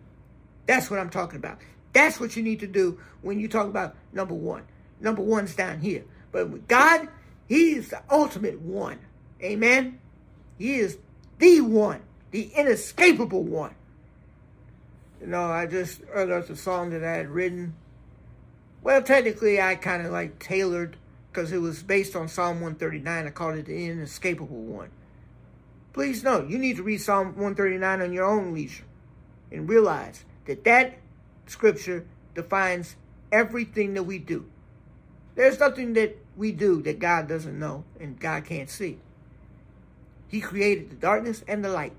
That's 0.67 0.91
what 0.91 0.99
I'm 0.99 1.11
talking 1.11 1.37
about. 1.37 1.59
That's 1.93 2.19
what 2.19 2.37
you 2.37 2.43
need 2.43 2.61
to 2.61 2.67
do 2.67 2.99
when 3.21 3.39
you 3.39 3.49
talk 3.49 3.67
about 3.67 3.95
number 4.13 4.35
one. 4.35 4.65
Number 5.01 5.23
one's 5.23 5.55
down 5.55 5.81
here. 5.81 6.05
But 6.33 6.49
with 6.49 6.69
God, 6.69 7.09
He 7.49 7.73
is 7.73 7.89
the 7.89 8.03
ultimate 8.11 8.61
one. 8.61 8.99
Amen. 9.43 9.99
He 10.59 10.75
is 10.75 10.99
the 11.39 11.61
one, 11.61 12.03
the 12.31 12.51
inescapable 12.55 13.43
one. 13.43 13.75
You 15.21 15.27
know, 15.27 15.45
I 15.45 15.67
just 15.67 16.01
unearthed 16.15 16.51
a 16.51 16.57
song 16.57 16.91
that 16.91 17.05
I 17.05 17.13
had 17.13 17.29
written. 17.29 17.75
Well, 18.83 19.03
technically, 19.03 19.61
I 19.61 19.75
kind 19.75 20.05
of 20.05 20.13
like 20.13 20.39
tailored 20.39 20.97
because 21.31 21.53
it 21.53 21.59
was 21.59 21.83
based 21.83 22.17
on 22.17 22.29
Psalm 22.29 22.61
139. 22.61 23.27
I 23.27 23.31
called 23.31 23.57
it 23.57 23.67
the 23.67 23.87
inescapable 23.87 24.63
one. 24.63 24.91
Please 25.93 26.23
note, 26.23 26.49
you 26.49 26.59
need 26.59 26.77
to 26.77 26.83
read 26.83 27.01
Psalm 27.01 27.29
139 27.29 28.01
on 28.01 28.13
your 28.13 28.25
own 28.25 28.55
leisure 28.55 28.85
and 29.51 29.69
realize 29.69 30.25
that 30.47 30.65
that 30.65 30.99
scripture 31.47 32.07
defines 32.35 32.97
everything 33.33 33.95
that 33.95 34.05
we 34.05 34.19
do. 34.19 34.49
There's 35.35 35.59
nothing 35.59 35.95
that 35.95 36.17
we 36.37 36.53
do 36.53 36.81
that 36.83 36.99
God 36.99 37.29
doesn't 37.29 37.59
know 37.59 37.85
and 37.99 38.19
God 38.19 38.45
can't 38.45 38.71
see. 38.71 38.99
He 40.31 40.41
created 40.41 40.91
the 40.91 40.97
darkness 40.97 41.43
and 41.49 41.65
the 41.65 41.69
light. 41.69 41.93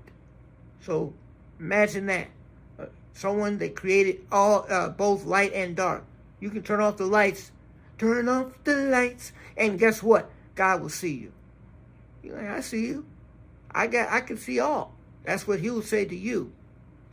So 0.80 1.12
imagine 1.60 2.06
that. 2.06 2.28
Uh, 2.78 2.86
someone 3.12 3.58
that 3.58 3.76
created 3.76 4.26
all 4.32 4.66
uh, 4.70 4.88
both 4.88 5.24
light 5.24 5.52
and 5.52 5.76
dark. 5.76 6.04
You 6.40 6.48
can 6.50 6.62
turn 6.62 6.80
off 6.80 6.96
the 6.96 7.06
lights. 7.06 7.52
Turn 7.98 8.28
off 8.28 8.52
the 8.64 8.74
lights. 8.74 9.32
And 9.56 9.78
guess 9.78 10.02
what? 10.02 10.30
God 10.54 10.80
will 10.80 10.88
see 10.88 11.12
you. 11.12 11.32
You're 12.22 12.36
like, 12.36 12.48
I 12.48 12.60
see 12.60 12.86
you. 12.86 13.04
I 13.70 13.86
got 13.86 14.10
I 14.10 14.20
can 14.20 14.38
see 14.38 14.60
all. 14.60 14.94
That's 15.24 15.46
what 15.46 15.60
he 15.60 15.70
will 15.70 15.82
say 15.82 16.06
to 16.06 16.16
you. 16.16 16.52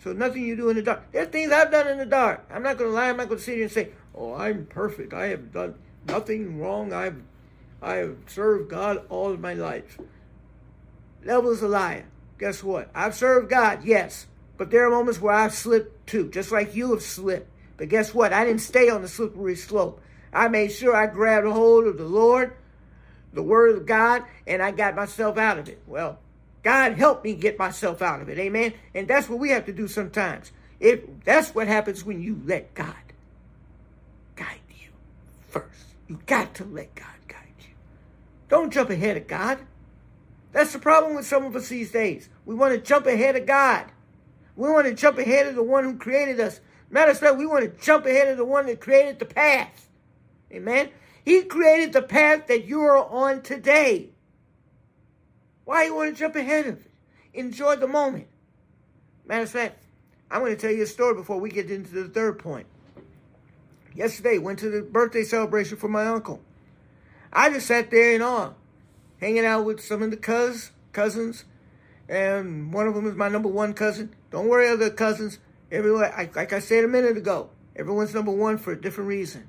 So 0.01 0.13
nothing 0.13 0.43
you 0.43 0.55
do 0.55 0.69
in 0.69 0.77
the 0.77 0.81
dark. 0.81 1.11
There's 1.11 1.27
things 1.27 1.51
I've 1.51 1.71
done 1.71 1.87
in 1.87 1.97
the 1.97 2.05
dark. 2.05 2.47
I'm 2.49 2.63
not 2.63 2.77
gonna 2.77 2.91
lie, 2.91 3.09
I'm 3.09 3.17
not 3.17 3.27
gonna 3.27 3.41
sit 3.41 3.55
here 3.55 3.63
and 3.63 3.71
say, 3.71 3.89
Oh, 4.15 4.33
I'm 4.35 4.65
perfect. 4.65 5.13
I 5.13 5.27
have 5.27 5.51
done 5.51 5.75
nothing 6.07 6.59
wrong. 6.59 6.93
I've 6.93 7.21
I 7.81 7.95
have 7.95 8.15
served 8.27 8.69
God 8.69 9.03
all 9.09 9.35
my 9.37 9.53
life. 9.53 9.99
Devil's 11.25 11.61
a 11.61 11.67
liar. 11.67 12.05
Guess 12.37 12.63
what? 12.63 12.89
I've 12.95 13.15
served 13.15 13.49
God, 13.49 13.83
yes, 13.83 14.27
But 14.59 14.71
there 14.71 14.85
are 14.85 14.89
moments 14.89 15.21
where 15.21 15.33
I've 15.33 15.53
slipped 15.53 16.05
too, 16.05 16.29
just 16.29 16.51
like 16.51 16.75
you 16.75 16.91
have 16.91 17.01
slipped. 17.01 17.49
But 17.77 17.87
guess 17.87 18.13
what? 18.13 18.33
I 18.33 18.43
didn't 18.43 18.59
stay 18.59 18.89
on 18.89 19.01
the 19.01 19.07
slippery 19.07 19.55
slope. 19.55 20.01
I 20.33 20.49
made 20.49 20.73
sure 20.73 20.93
I 20.93 21.07
grabbed 21.07 21.47
a 21.47 21.51
hold 21.53 21.87
of 21.87 21.97
the 21.97 22.03
Lord, 22.03 22.53
the 23.31 23.41
Word 23.41 23.77
of 23.77 23.85
God, 23.85 24.23
and 24.45 24.61
I 24.61 24.71
got 24.71 24.95
myself 24.95 25.37
out 25.37 25.59
of 25.59 25.69
it. 25.69 25.81
Well, 25.87 26.19
God 26.61 26.97
helped 26.97 27.23
me 27.23 27.35
get 27.35 27.57
myself 27.57 28.01
out 28.01 28.21
of 28.21 28.27
it. 28.27 28.37
Amen. 28.37 28.73
And 28.93 29.07
that's 29.07 29.29
what 29.29 29.39
we 29.39 29.51
have 29.51 29.65
to 29.67 29.73
do 29.73 29.87
sometimes. 29.87 30.51
If 30.81 31.01
that's 31.23 31.55
what 31.55 31.67
happens 31.67 32.03
when 32.03 32.21
you 32.21 32.41
let 32.45 32.73
God 32.73 32.95
guide 34.35 34.59
you 34.69 34.89
first. 35.47 35.85
You 36.09 36.19
got 36.25 36.53
to 36.55 36.65
let 36.65 36.93
God 36.95 37.07
guide 37.29 37.53
you. 37.61 37.75
Don't 38.49 38.73
jump 38.73 38.89
ahead 38.89 39.15
of 39.15 39.27
God. 39.27 39.59
That's 40.51 40.73
the 40.73 40.79
problem 40.79 41.15
with 41.15 41.25
some 41.25 41.45
of 41.45 41.55
us 41.55 41.69
these 41.69 41.91
days. 41.91 42.29
We 42.45 42.55
want 42.55 42.73
to 42.73 42.79
jump 42.79 43.05
ahead 43.05 43.35
of 43.35 43.45
God. 43.45 43.85
We 44.55 44.69
want 44.69 44.87
to 44.87 44.93
jump 44.93 45.17
ahead 45.17 45.47
of 45.47 45.55
the 45.55 45.63
one 45.63 45.83
who 45.83 45.97
created 45.97 46.39
us. 46.39 46.59
Matter 46.89 47.11
of 47.11 47.19
fact, 47.19 47.37
we 47.37 47.45
want 47.45 47.63
to 47.63 47.85
jump 47.85 48.05
ahead 48.05 48.27
of 48.27 48.37
the 48.37 48.45
one 48.45 48.65
that 48.65 48.81
created 48.81 49.19
the 49.19 49.25
path. 49.25 49.89
Amen. 50.51 50.89
He 51.23 51.43
created 51.43 51.93
the 51.93 52.01
path 52.01 52.47
that 52.47 52.65
you 52.65 52.81
are 52.81 52.97
on 52.97 53.41
today. 53.41 54.09
Why 55.65 55.83
you 55.83 55.95
want 55.95 56.15
to 56.15 56.19
jump 56.19 56.35
ahead 56.35 56.65
of 56.65 56.79
it? 56.79 56.91
Enjoy 57.33 57.75
the 57.75 57.87
moment. 57.87 58.27
Matter 59.25 59.43
of 59.43 59.49
fact, 59.51 59.83
I'm 60.31 60.41
going 60.41 60.55
to 60.55 60.59
tell 60.59 60.71
you 60.71 60.83
a 60.83 60.87
story 60.87 61.13
before 61.13 61.39
we 61.39 61.51
get 61.51 61.69
into 61.69 61.91
the 61.91 62.09
third 62.09 62.39
point. 62.39 62.65
Yesterday, 63.93 64.39
went 64.39 64.59
to 64.59 64.69
the 64.69 64.81
birthday 64.81 65.23
celebration 65.23 65.77
for 65.77 65.87
my 65.87 66.07
uncle. 66.07 66.41
I 67.31 67.49
just 67.49 67.67
sat 67.67 67.91
there 67.91 68.13
in 68.13 68.21
awe, 68.21 68.53
hanging 69.19 69.45
out 69.45 69.65
with 69.65 69.83
some 69.83 70.01
of 70.01 70.11
the 70.11 70.17
cuz, 70.17 70.71
cousins, 70.91 71.45
and 72.07 72.73
one 72.73 72.87
of 72.87 72.95
them 72.95 73.07
is 73.07 73.15
my 73.15 73.29
number 73.29 73.49
one 73.49 73.73
cousin. 73.73 74.13
Don't 74.31 74.47
worry, 74.47 74.67
other 74.67 74.89
cousins. 74.89 75.39
Everyone, 75.71 76.09
like 76.35 76.53
I 76.53 76.59
said 76.59 76.83
a 76.83 76.87
minute 76.87 77.17
ago, 77.17 77.49
everyone's 77.75 78.13
number 78.13 78.31
one 78.31 78.57
for 78.57 78.71
a 78.71 78.81
different 78.81 79.07
reason. 79.07 79.47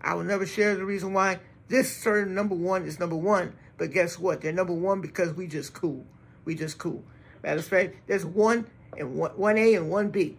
I 0.00 0.14
will 0.14 0.24
never 0.24 0.44
share 0.44 0.74
the 0.74 0.84
reason 0.84 1.12
why 1.12 1.38
this 1.68 1.96
certain 1.96 2.34
number 2.34 2.54
one 2.54 2.84
is 2.84 2.98
number 2.98 3.16
one. 3.16 3.54
But 3.78 3.92
guess 3.92 4.18
what? 4.18 4.40
They're 4.40 4.52
number 4.52 4.72
one 4.72 5.00
because 5.00 5.32
we 5.32 5.46
just 5.46 5.72
cool. 5.72 6.04
We 6.44 6.54
just 6.54 6.78
cool. 6.78 7.04
Matter 7.42 7.60
of 7.60 7.64
fact, 7.64 7.94
there's 8.06 8.24
one 8.24 8.66
and 8.96 9.16
one, 9.16 9.30
one 9.32 9.58
A 9.58 9.74
and 9.74 9.90
one 9.90 10.10
B. 10.10 10.36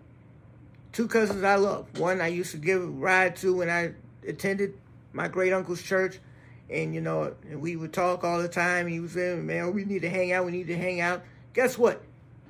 Two 0.92 1.08
cousins 1.08 1.44
I 1.44 1.56
love. 1.56 1.98
One 1.98 2.22
I 2.22 2.28
used 2.28 2.52
to 2.52 2.58
give 2.58 2.82
a 2.82 2.86
ride 2.86 3.36
to 3.38 3.56
when 3.56 3.70
I 3.70 3.94
attended 4.28 4.76
my 5.12 5.28
great 5.28 5.54
uncle's 5.54 5.82
church. 5.82 6.20
And, 6.69 6.95
you 6.95 7.02
know, 7.02 7.36
we 7.54 7.76
would 7.76 7.93
talk 7.93 8.23
all 8.23 8.41
the 8.41 8.47
time. 8.47 8.88
He 8.88 8.99
was 8.99 9.13
there, 9.13 9.38
man, 9.38 9.73
we 9.73 9.86
need 9.86 10.02
to 10.02 10.10
hang 10.10 10.32
out. 10.32 10.45
We 10.45 10.52
need 10.52 10.67
to 10.67 10.78
hang 10.78 11.02
out. 11.02 11.23
Guess 11.54 11.78
what? 11.78 12.02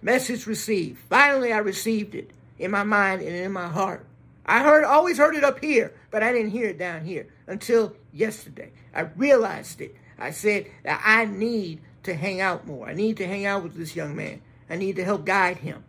Message 0.02 0.48
received. 0.48 1.00
Finally, 1.10 1.52
I 1.52 1.58
received 1.58 2.16
it 2.16 2.32
in 2.60 2.72
my 2.72 2.84
mind 2.84 3.22
and 3.22 3.36
in 3.36 3.52
my 3.52 3.68
heart. 3.68 4.06
I 4.46 4.62
heard, 4.62 4.84
always 4.84 5.18
heard 5.18 5.36
it 5.36 5.44
up 5.44 5.64
here, 5.64 5.94
but 6.12 6.24
I 6.24 6.32
didn't 6.32 6.52
hear 6.52 6.68
it 6.68 6.78
down 6.78 7.06
here 7.06 7.28
until 7.48 7.96
yesterday. 8.12 8.72
I 8.94 9.02
realized 9.02 9.82
it. 9.82 9.96
I 10.20 10.32
said 10.32 10.68
that 10.84 11.02
I 11.04 11.26
need 11.26 11.82
to 12.04 12.14
hang 12.14 12.42
out 12.42 12.68
more. 12.68 12.88
I 12.88 12.94
need 12.94 13.18
to 13.18 13.28
hang 13.28 13.46
out 13.46 13.64
with 13.64 13.76
this 13.76 13.96
young 13.96 14.16
man. 14.16 14.42
I 14.70 14.76
need 14.76 14.98
to 14.98 15.06
help 15.06 15.26
guide 15.26 15.58
him. 15.58 15.84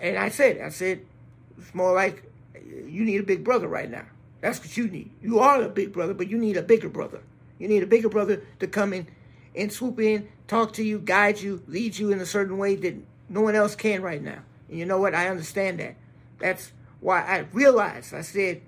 And 0.00 0.18
I 0.18 0.28
said, 0.28 0.60
I 0.60 0.68
said, 0.68 1.00
it's 1.58 1.74
more 1.74 1.94
like 1.94 2.24
you 2.54 3.04
need 3.04 3.20
a 3.20 3.24
big 3.24 3.44
brother 3.44 3.68
right 3.68 3.90
now. 3.90 4.06
That's 4.40 4.60
what 4.60 4.76
you 4.76 4.88
need. 4.88 5.10
You 5.22 5.38
are 5.38 5.62
a 5.62 5.68
big 5.68 5.92
brother, 5.92 6.14
but 6.14 6.28
you 6.28 6.38
need 6.38 6.56
a 6.56 6.62
bigger 6.62 6.88
brother. 6.88 7.22
You 7.58 7.68
need 7.68 7.82
a 7.82 7.86
bigger 7.86 8.08
brother 8.08 8.42
to 8.60 8.66
come 8.66 8.92
in 8.92 9.06
and 9.54 9.72
swoop 9.72 10.00
in, 10.00 10.28
talk 10.48 10.72
to 10.74 10.84
you, 10.84 10.98
guide 10.98 11.40
you, 11.40 11.62
lead 11.66 11.96
you 11.96 12.12
in 12.12 12.20
a 12.20 12.26
certain 12.26 12.58
way 12.58 12.76
that 12.76 12.94
no 13.28 13.40
one 13.40 13.54
else 13.54 13.74
can 13.74 14.02
right 14.02 14.22
now. 14.22 14.42
And 14.68 14.78
you 14.78 14.84
know 14.84 14.98
what? 14.98 15.14
I 15.14 15.28
understand 15.28 15.80
that. 15.80 15.96
That's 16.38 16.72
why 17.00 17.22
I 17.22 17.46
realized, 17.52 18.12
I 18.12 18.22
said, 18.22 18.62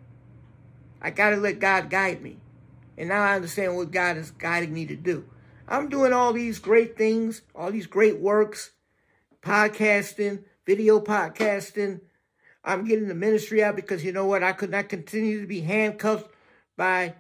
I 1.03 1.11
got 1.11 1.31
to 1.31 1.37
let 1.37 1.59
God 1.59 1.91
guide 1.91 2.23
me. 2.23 2.39
And 2.97 3.09
now 3.09 3.23
I 3.23 3.35
understand 3.35 3.77
what 3.77 3.91
God 3.91 4.17
is 4.17 4.31
guiding 4.31 4.73
me 4.73 4.87
to 4.87 4.97
do. 4.97 5.25
I'm 5.69 5.89
doing 5.89 6.13
all 6.13 6.33
these 6.33 6.59
great 6.59 6.97
things, 6.97 7.43
all 7.55 7.71
these 7.71 7.87
great 7.87 8.19
works, 8.19 8.71
podcasting, 9.43 10.45
video 10.65 11.01
podcasting. 11.01 12.01
I'm 12.67 12.85
getting 12.85 13.07
the 13.07 13.15
ministry 13.15 13.63
out 13.63 13.77
because 13.77 14.05
you 14.05 14.13
know 14.13 14.27
what? 14.27 14.43
I 14.43 14.53
could 14.53 14.71
not 14.71 14.89
continue 14.89 15.41
to 15.41 15.47
be 15.47 15.61
handcuffed 15.61 16.29
by 16.77 17.15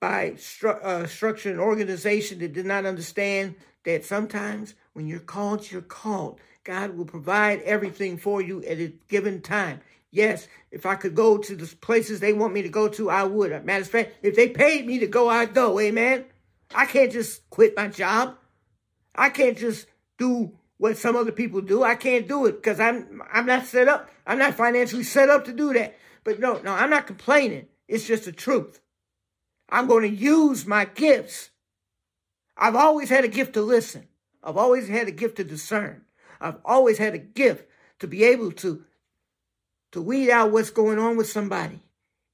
by 0.00 0.32
stru- 0.32 0.84
uh, 0.84 1.06
structure 1.06 1.50
and 1.50 1.60
organization 1.60 2.40
that 2.40 2.52
did 2.52 2.66
not 2.66 2.84
understand 2.84 3.54
that 3.84 4.04
sometimes 4.04 4.74
when 4.92 5.06
you're 5.06 5.20
called, 5.20 5.70
you're 5.70 5.80
called. 5.80 6.38
God 6.64 6.96
will 6.96 7.06
provide 7.06 7.62
everything 7.62 8.18
for 8.18 8.42
you 8.42 8.62
at 8.64 8.78
a 8.78 8.92
given 9.08 9.40
time. 9.40 9.80
Yes, 10.10 10.48
if 10.70 10.84
I 10.84 10.96
could 10.96 11.14
go 11.14 11.38
to 11.38 11.56
the 11.56 11.66
places 11.76 12.20
they 12.20 12.32
want 12.32 12.52
me 12.52 12.62
to 12.62 12.68
go 12.68 12.88
to, 12.88 13.08
I 13.08 13.24
would. 13.24 13.64
Matter 13.64 13.82
of 13.82 13.88
fact, 13.88 14.14
if 14.22 14.34
they 14.34 14.48
paid 14.48 14.86
me 14.86 14.98
to 14.98 15.06
go, 15.06 15.28
I'd 15.28 15.54
go. 15.54 15.78
Amen. 15.78 16.24
I 16.74 16.86
can't 16.86 17.12
just 17.12 17.48
quit 17.50 17.76
my 17.76 17.88
job. 17.88 18.36
I 19.14 19.30
can't 19.30 19.56
just 19.56 19.86
do 20.18 20.52
what 20.78 20.96
some 20.96 21.16
other 21.16 21.32
people 21.32 21.60
do. 21.60 21.82
I 21.82 21.94
can't 21.94 22.28
do 22.28 22.46
it 22.46 22.56
because 22.56 22.80
I'm 22.80 23.22
I'm 23.32 23.46
not 23.46 23.66
set 23.66 23.88
up. 23.88 24.10
I'm 24.26 24.38
not 24.38 24.54
financially 24.54 25.02
set 25.02 25.30
up 25.30 25.44
to 25.46 25.52
do 25.52 25.72
that. 25.74 25.96
But 26.24 26.40
no, 26.40 26.60
no, 26.60 26.72
I'm 26.72 26.90
not 26.90 27.06
complaining. 27.06 27.66
It's 27.88 28.06
just 28.06 28.24
the 28.24 28.32
truth. 28.32 28.80
I'm 29.68 29.86
going 29.86 30.02
to 30.02 30.16
use 30.16 30.66
my 30.66 30.84
gifts. 30.84 31.50
I've 32.56 32.76
always 32.76 33.08
had 33.08 33.24
a 33.24 33.28
gift 33.28 33.54
to 33.54 33.62
listen. 33.62 34.08
I've 34.42 34.56
always 34.56 34.88
had 34.88 35.08
a 35.08 35.12
gift 35.12 35.36
to 35.36 35.44
discern. 35.44 36.02
I've 36.40 36.58
always 36.64 36.98
had 36.98 37.14
a 37.14 37.18
gift 37.18 37.68
to 38.00 38.06
be 38.06 38.24
able 38.24 38.52
to 38.52 38.84
to 39.92 40.02
weed 40.02 40.30
out 40.30 40.52
what's 40.52 40.70
going 40.70 40.98
on 40.98 41.16
with 41.16 41.30
somebody 41.30 41.80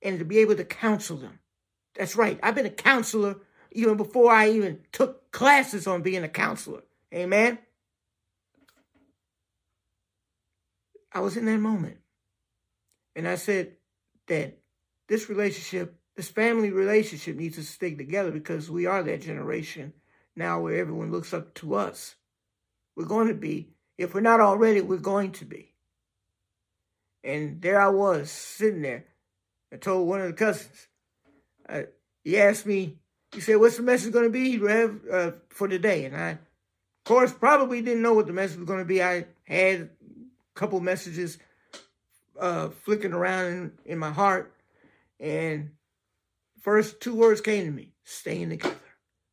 and 0.02 0.18
to 0.18 0.24
be 0.24 0.38
able 0.38 0.56
to 0.56 0.64
counsel 0.64 1.16
them. 1.16 1.38
That's 1.94 2.16
right. 2.16 2.38
I've 2.42 2.54
been 2.54 2.66
a 2.66 2.70
counselor 2.70 3.36
even 3.70 3.96
before 3.96 4.32
I 4.32 4.50
even 4.50 4.80
took 4.90 5.30
classes 5.32 5.86
on 5.86 6.02
being 6.02 6.24
a 6.24 6.28
counselor. 6.28 6.82
Amen. 7.14 7.58
I 11.14 11.20
was 11.20 11.36
in 11.36 11.44
that 11.46 11.58
moment. 11.58 11.98
And 13.14 13.28
I 13.28 13.34
said 13.34 13.72
that 14.28 14.58
this 15.08 15.28
relationship, 15.28 15.94
this 16.16 16.28
family 16.28 16.70
relationship 16.70 17.36
needs 17.36 17.56
to 17.56 17.62
stick 17.62 17.98
together 17.98 18.30
because 18.30 18.70
we 18.70 18.86
are 18.86 19.02
that 19.02 19.22
generation 19.22 19.92
now 20.34 20.60
where 20.60 20.78
everyone 20.78 21.10
looks 21.10 21.34
up 21.34 21.52
to 21.54 21.74
us. 21.74 22.16
We're 22.96 23.04
going 23.04 23.28
to 23.28 23.34
be, 23.34 23.68
if 23.98 24.14
we're 24.14 24.20
not 24.20 24.40
already, 24.40 24.80
we're 24.80 24.98
going 24.98 25.32
to 25.32 25.44
be. 25.44 25.74
And 27.24 27.60
there 27.60 27.80
I 27.80 27.88
was 27.88 28.30
sitting 28.30 28.82
there. 28.82 29.04
I 29.72 29.76
told 29.76 30.08
one 30.08 30.20
of 30.20 30.26
the 30.26 30.32
cousins, 30.32 30.88
uh, 31.68 31.82
he 32.24 32.38
asked 32.38 32.66
me, 32.66 32.98
he 33.32 33.40
said, 33.40 33.56
what's 33.56 33.76
the 33.76 33.82
message 33.82 34.12
going 34.12 34.26
to 34.26 34.30
be, 34.30 34.58
Rev, 34.58 35.00
uh, 35.10 35.30
for 35.48 35.68
today? 35.68 36.04
And 36.04 36.16
I, 36.16 36.30
of 36.30 36.38
course, 37.04 37.32
probably 37.32 37.80
didn't 37.80 38.02
know 38.02 38.12
what 38.12 38.26
the 38.26 38.32
message 38.32 38.58
was 38.58 38.66
going 38.66 38.80
to 38.80 38.84
be. 38.84 39.02
I 39.02 39.26
had 39.44 39.90
couple 40.54 40.80
messages 40.80 41.38
uh, 42.38 42.68
flicking 42.68 43.12
around 43.12 43.46
in, 43.46 43.72
in 43.84 43.98
my 43.98 44.10
heart. 44.10 44.54
And 45.20 45.70
first 46.60 47.00
two 47.00 47.14
words 47.14 47.40
came 47.40 47.64
to 47.64 47.70
me, 47.70 47.92
staying 48.04 48.50
together. 48.50 48.76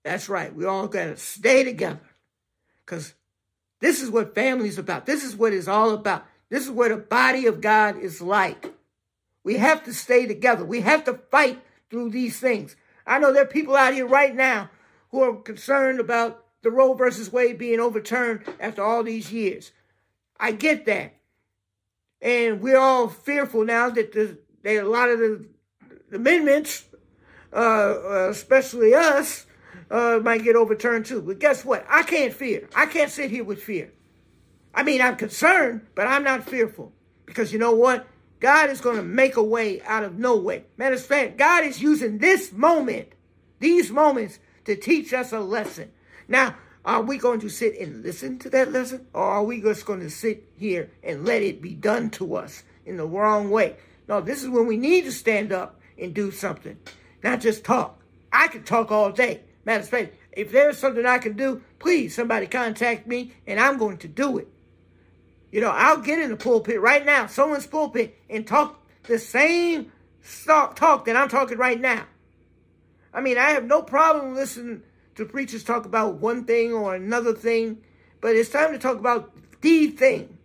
That's 0.04 0.30
right. 0.30 0.54
We 0.54 0.66
all 0.66 0.88
got 0.88 1.06
to 1.06 1.18
stay 1.18 1.64
together. 1.64 2.00
Because 2.86 3.14
this 3.80 4.02
is 4.02 4.10
what 4.10 4.36
family's 4.36 4.78
about. 4.78 5.06
This 5.06 5.24
is 5.24 5.36
what 5.36 5.54
it's 5.54 5.68
all 5.68 5.92
about. 5.92 6.26
This 6.50 6.64
is 6.64 6.72
what 6.72 6.90
the 6.90 6.98
body 6.98 7.46
of 7.46 7.62
God 7.62 7.98
is 8.00 8.22
like. 8.22 8.74
We 9.44 9.58
have 9.58 9.84
to 9.86 9.94
stay 9.94 10.26
together. 10.26 10.66
We 10.66 10.82
have 10.82 11.06
to 11.06 11.14
fight 11.14 11.62
through 11.90 12.10
these 12.10 12.40
things. 12.40 12.76
I 13.06 13.20
know 13.20 13.34
there 13.34 13.44
are 13.44 13.48
people 13.48 13.76
out 13.76 13.94
here 13.94 14.08
right 14.08 14.36
now 14.36 14.70
who 15.12 15.22
are 15.24 15.36
concerned 15.36 16.00
about 16.00 16.44
the 16.62 16.72
Roe 16.72 16.94
versus 16.94 17.32
Wade 17.32 17.58
being 17.58 17.80
overturned 17.80 18.44
after 18.60 18.84
all 18.84 19.04
these 19.04 19.32
years. 19.32 19.72
I 20.40 20.52
get 20.52 20.86
that. 20.86 21.16
And 22.22 22.62
we're 22.62 22.80
all 22.80 23.08
fearful 23.08 23.64
now 23.66 23.90
that 23.90 24.12
the, 24.12 24.38
that 24.64 24.84
a 24.84 24.88
lot 24.88 25.10
of 25.10 25.20
the, 25.20 25.46
amendments, 26.12 26.86
uh, 27.54 27.56
uh, 27.56 28.28
especially 28.30 28.94
us, 28.94 29.46
uh, 29.92 30.20
might 30.24 30.44
get 30.44 30.56
overturned 30.56 31.06
too. 31.06 31.22
But 31.22 31.40
guess 31.40 31.66
what? 31.66 31.86
I 31.90 32.04
can't 32.04 32.34
fear. 32.34 32.68
I 32.76 32.86
can't 32.86 33.12
sit 33.12 33.32
here 33.32 33.44
with 33.44 33.62
fear. 33.62 33.92
I 34.74 34.84
mean, 34.84 35.02
I'm 35.02 35.16
concerned, 35.16 35.88
but 35.96 36.08
I'm 36.08 36.24
not 36.24 36.48
fearful. 36.48 36.94
Because 37.26 37.52
you 37.52 37.60
know 37.60 37.74
what? 37.74 38.08
God 38.40 38.70
is 38.70 38.82
going 38.82 38.98
to 38.98 39.04
make 39.04 39.36
a 39.36 39.44
way 39.44 39.82
out 39.82 40.04
of 40.04 40.18
no 40.18 40.38
way. 40.38 40.66
Matter 40.78 40.96
of 40.96 41.04
fact, 41.04 41.38
God 41.38 41.64
is 41.64 41.82
using 41.82 42.20
this 42.20 42.52
moment, 42.54 43.10
these 43.60 43.92
moments, 43.92 44.40
to 44.66 44.76
teach 44.76 45.14
us 45.14 45.34
a 45.34 45.40
lesson. 45.40 45.92
Now, 46.28 46.56
are 46.86 47.02
we 47.02 47.18
going 47.18 47.40
to 47.42 47.50
sit 47.50 47.78
and 47.80 48.04
listen 48.04 48.40
to 48.40 48.50
that 48.52 48.72
lesson? 48.72 49.06
Or 49.14 49.24
are 49.24 49.44
we 49.44 49.62
just 49.62 49.86
going 49.86 50.00
to 50.00 50.10
sit 50.10 50.50
here 50.58 50.92
and 51.04 51.26
let 51.26 51.42
it 51.42 51.62
be 51.62 51.74
done 51.74 52.10
to 52.12 52.36
us 52.36 52.64
in 52.86 52.98
the 52.98 53.06
wrong 53.06 53.50
way? 53.50 53.76
No, 54.08 54.22
this 54.22 54.42
is 54.42 54.50
when 54.50 54.66
we 54.66 54.78
need 54.78 55.06
to 55.06 55.12
stand 55.12 55.52
up 55.52 55.80
and 55.98 56.14
do 56.14 56.32
something, 56.32 56.78
not 57.24 57.42
just 57.42 57.64
talk. 57.64 58.02
I 58.32 58.48
can 58.48 58.64
talk 58.64 58.92
all 58.92 59.12
day. 59.12 59.42
Matter 59.66 59.84
of 59.84 59.90
fact, 59.90 60.16
if 60.32 60.52
there's 60.52 60.78
something 60.78 61.06
I 61.06 61.18
can 61.18 61.34
do, 61.34 61.62
please, 61.80 62.16
somebody 62.16 62.48
contact 62.48 63.06
me 63.08 63.34
and 63.46 63.60
I'm 63.60 63.78
going 63.78 63.98
to 63.98 64.08
do 64.08 64.38
it. 64.38 64.48
You 65.52 65.62
know, 65.62 65.72
I'll 65.72 65.98
get 65.98 66.20
in 66.20 66.30
the 66.30 66.38
pulpit 66.38 66.80
right 66.80 67.06
now, 67.06 67.28
someone's 67.28 67.68
pulpit, 67.68 68.18
and 68.30 68.46
talk 68.46 68.80
the 69.04 69.20
same 69.20 69.92
talk 70.76 71.06
that 71.06 71.16
I'm 71.16 71.30
talking 71.30 71.58
right 71.58 71.80
now. 71.80 72.06
I 73.14 73.22
mean, 73.22 73.38
I 73.38 73.52
have 73.52 73.66
no 73.66 73.82
problem 73.82 74.36
listening 74.36 74.84
to 75.20 75.26
preachers 75.26 75.64
talk 75.64 75.86
about 75.86 76.16
one 76.16 76.46
thing 76.46 76.74
or 76.74 76.96
another 76.96 77.34
thing, 77.34 77.82
but 78.22 78.36
it's 78.36 78.50
time 78.50 78.72
to 78.72 78.80
talk 78.80 78.98
about 78.98 79.32
the 79.62 79.88
thing. 79.88 80.38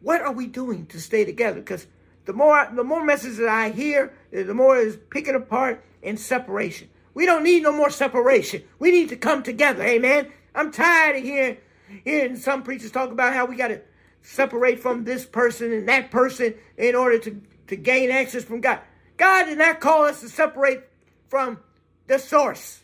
What 0.00 0.20
are 0.20 0.32
we 0.32 0.46
doing 0.46 0.86
to 0.86 1.00
stay 1.00 1.24
together? 1.24 1.60
Because 1.60 1.86
the 2.24 2.32
more 2.32 2.68
the 2.72 2.84
more 2.84 3.04
messages 3.04 3.38
that 3.38 3.48
I 3.48 3.70
hear, 3.70 4.12
the 4.30 4.54
more 4.54 4.76
is 4.76 4.98
picking 5.10 5.34
apart 5.34 5.84
and 6.02 6.18
separation. 6.20 6.88
We 7.14 7.26
don't 7.26 7.42
need 7.42 7.62
no 7.62 7.72
more 7.72 7.90
separation. 7.90 8.62
We 8.78 8.90
need 8.90 9.08
to 9.08 9.16
come 9.16 9.42
together. 9.42 9.82
Amen. 9.82 10.30
I'm 10.54 10.70
tired 10.70 11.16
of 11.16 11.22
hearing 11.22 11.56
hearing 12.04 12.36
some 12.36 12.62
preachers 12.62 12.90
talk 12.90 13.10
about 13.10 13.32
how 13.32 13.46
we 13.46 13.56
got 13.56 13.68
to 13.68 13.80
separate 14.22 14.80
from 14.80 15.04
this 15.04 15.24
person 15.24 15.72
and 15.72 15.88
that 15.88 16.10
person 16.10 16.54
in 16.76 16.94
order 16.94 17.18
to, 17.18 17.40
to 17.68 17.76
gain 17.76 18.10
access 18.10 18.44
from 18.44 18.60
God. 18.60 18.80
God 19.16 19.44
did 19.44 19.58
not 19.58 19.80
call 19.80 20.04
us 20.04 20.20
to 20.20 20.28
separate 20.28 20.82
from 21.28 21.58
the 22.06 22.18
source. 22.18 22.80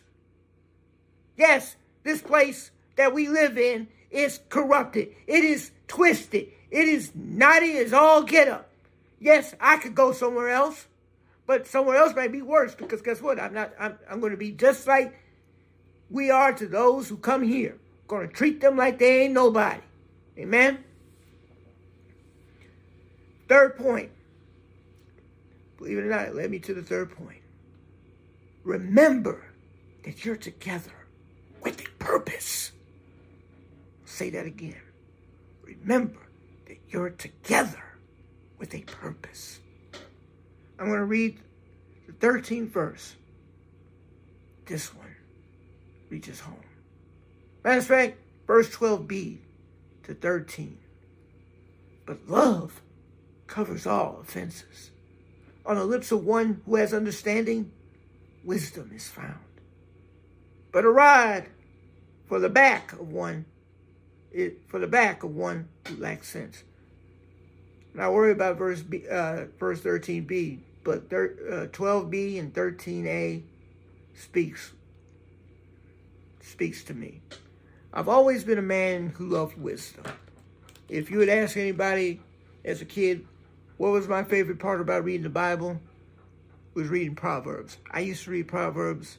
Yes, 1.37 1.75
this 2.03 2.21
place 2.21 2.71
that 2.95 3.13
we 3.13 3.27
live 3.27 3.57
in 3.57 3.87
is 4.11 4.39
corrupted. 4.49 5.09
It 5.27 5.43
is 5.43 5.71
twisted. 5.87 6.47
It 6.71 6.87
is 6.87 7.11
naughty 7.13 7.77
as 7.77 7.93
all 7.93 8.23
get 8.23 8.47
up. 8.47 8.69
Yes, 9.19 9.55
I 9.59 9.77
could 9.77 9.95
go 9.95 10.11
somewhere 10.11 10.49
else, 10.49 10.87
but 11.45 11.67
somewhere 11.67 11.97
else 11.97 12.15
might 12.15 12.31
be 12.31 12.41
worse 12.41 12.75
because 12.75 13.01
guess 13.01 13.21
what? 13.21 13.39
I'm 13.39 13.53
not. 13.53 13.73
I'm, 13.79 13.97
I'm 14.09 14.19
going 14.19 14.31
to 14.31 14.37
be 14.37 14.51
just 14.51 14.87
like 14.87 15.17
we 16.09 16.29
are 16.29 16.53
to 16.53 16.67
those 16.67 17.09
who 17.09 17.17
come 17.17 17.43
here. 17.43 17.77
Going 18.07 18.27
to 18.27 18.33
treat 18.33 18.61
them 18.61 18.77
like 18.77 18.99
they 18.99 19.23
ain't 19.23 19.33
nobody. 19.33 19.81
Amen. 20.37 20.83
Third 23.47 23.77
point. 23.77 24.11
Believe 25.77 25.97
it 25.97 26.01
or 26.01 26.09
not, 26.09 26.27
it 26.27 26.35
led 26.35 26.51
me 26.51 26.59
to 26.59 26.73
the 26.73 26.81
third 26.81 27.15
point. 27.15 27.41
Remember 28.63 29.43
that 30.03 30.25
you're 30.25 30.35
together 30.35 30.91
with 31.65 31.81
a 31.81 31.89
purpose. 31.97 32.71
say 34.05 34.29
that 34.29 34.45
again. 34.45 34.81
Remember 35.63 36.19
that 36.67 36.77
you're 36.89 37.09
together 37.09 37.83
with 38.59 38.73
a 38.75 38.81
purpose. 38.81 39.59
I'm 40.79 40.85
going 40.85 40.99
to 40.99 41.05
read 41.05 41.39
the 42.05 42.13
13th 42.13 42.69
verse. 42.69 43.15
This 44.67 44.93
one 44.93 45.15
reaches 46.09 46.39
home. 46.39 46.55
Matter 47.63 47.79
of 47.79 47.85
fact, 47.87 48.19
verse 48.45 48.69
12b 48.69 49.39
to 50.03 50.13
13. 50.13 50.77
But 52.05 52.29
love 52.29 52.79
covers 53.47 53.87
all 53.87 54.19
offenses. 54.21 54.91
On 55.65 55.75
the 55.75 55.83
lips 55.83 56.11
of 56.11 56.23
one 56.23 56.61
who 56.65 56.75
has 56.75 56.93
understanding, 56.93 57.71
wisdom 58.43 58.91
is 58.95 59.07
found. 59.07 59.39
But 60.71 60.85
a 60.85 60.89
rod 60.89 61.45
for 62.27 62.39
the 62.39 62.49
back 62.49 62.93
of 62.93 63.11
one, 63.11 63.45
it, 64.31 64.61
for 64.67 64.79
the 64.79 64.87
back 64.87 65.23
of 65.23 65.35
one 65.35 65.67
who 65.87 65.97
lacks 65.97 66.29
sense. 66.29 66.63
Now 67.93 68.11
worry 68.11 68.31
about 68.31 68.57
verse 68.57 68.81
B, 68.81 69.03
uh, 69.09 69.45
verse 69.59 69.81
13b, 69.81 70.59
but 70.83 71.09
thir, 71.09 71.35
uh, 71.49 71.67
12b 71.67 72.39
and 72.39 72.53
13a 72.53 73.41
speaks 74.13 74.73
speaks 76.41 76.83
to 76.83 76.93
me. 76.93 77.21
I've 77.93 78.09
always 78.09 78.43
been 78.43 78.57
a 78.57 78.63
man 78.63 79.13
who 79.15 79.27
loved 79.27 79.57
wisdom. 79.57 80.03
If 80.89 81.09
you 81.09 81.17
would 81.17 81.29
ask 81.29 81.57
anybody 81.57 82.21
as 82.63 82.81
a 82.81 82.85
kid, 82.85 83.25
what 83.77 83.91
was 83.91 84.07
my 84.07 84.23
favorite 84.23 84.59
part 84.59 84.81
about 84.81 85.03
reading 85.03 85.23
the 85.23 85.29
Bible? 85.29 85.79
Was 86.73 86.87
reading 86.87 87.15
Proverbs. 87.15 87.77
I 87.89 88.01
used 88.01 88.25
to 88.25 88.31
read 88.31 88.47
Proverbs 88.47 89.17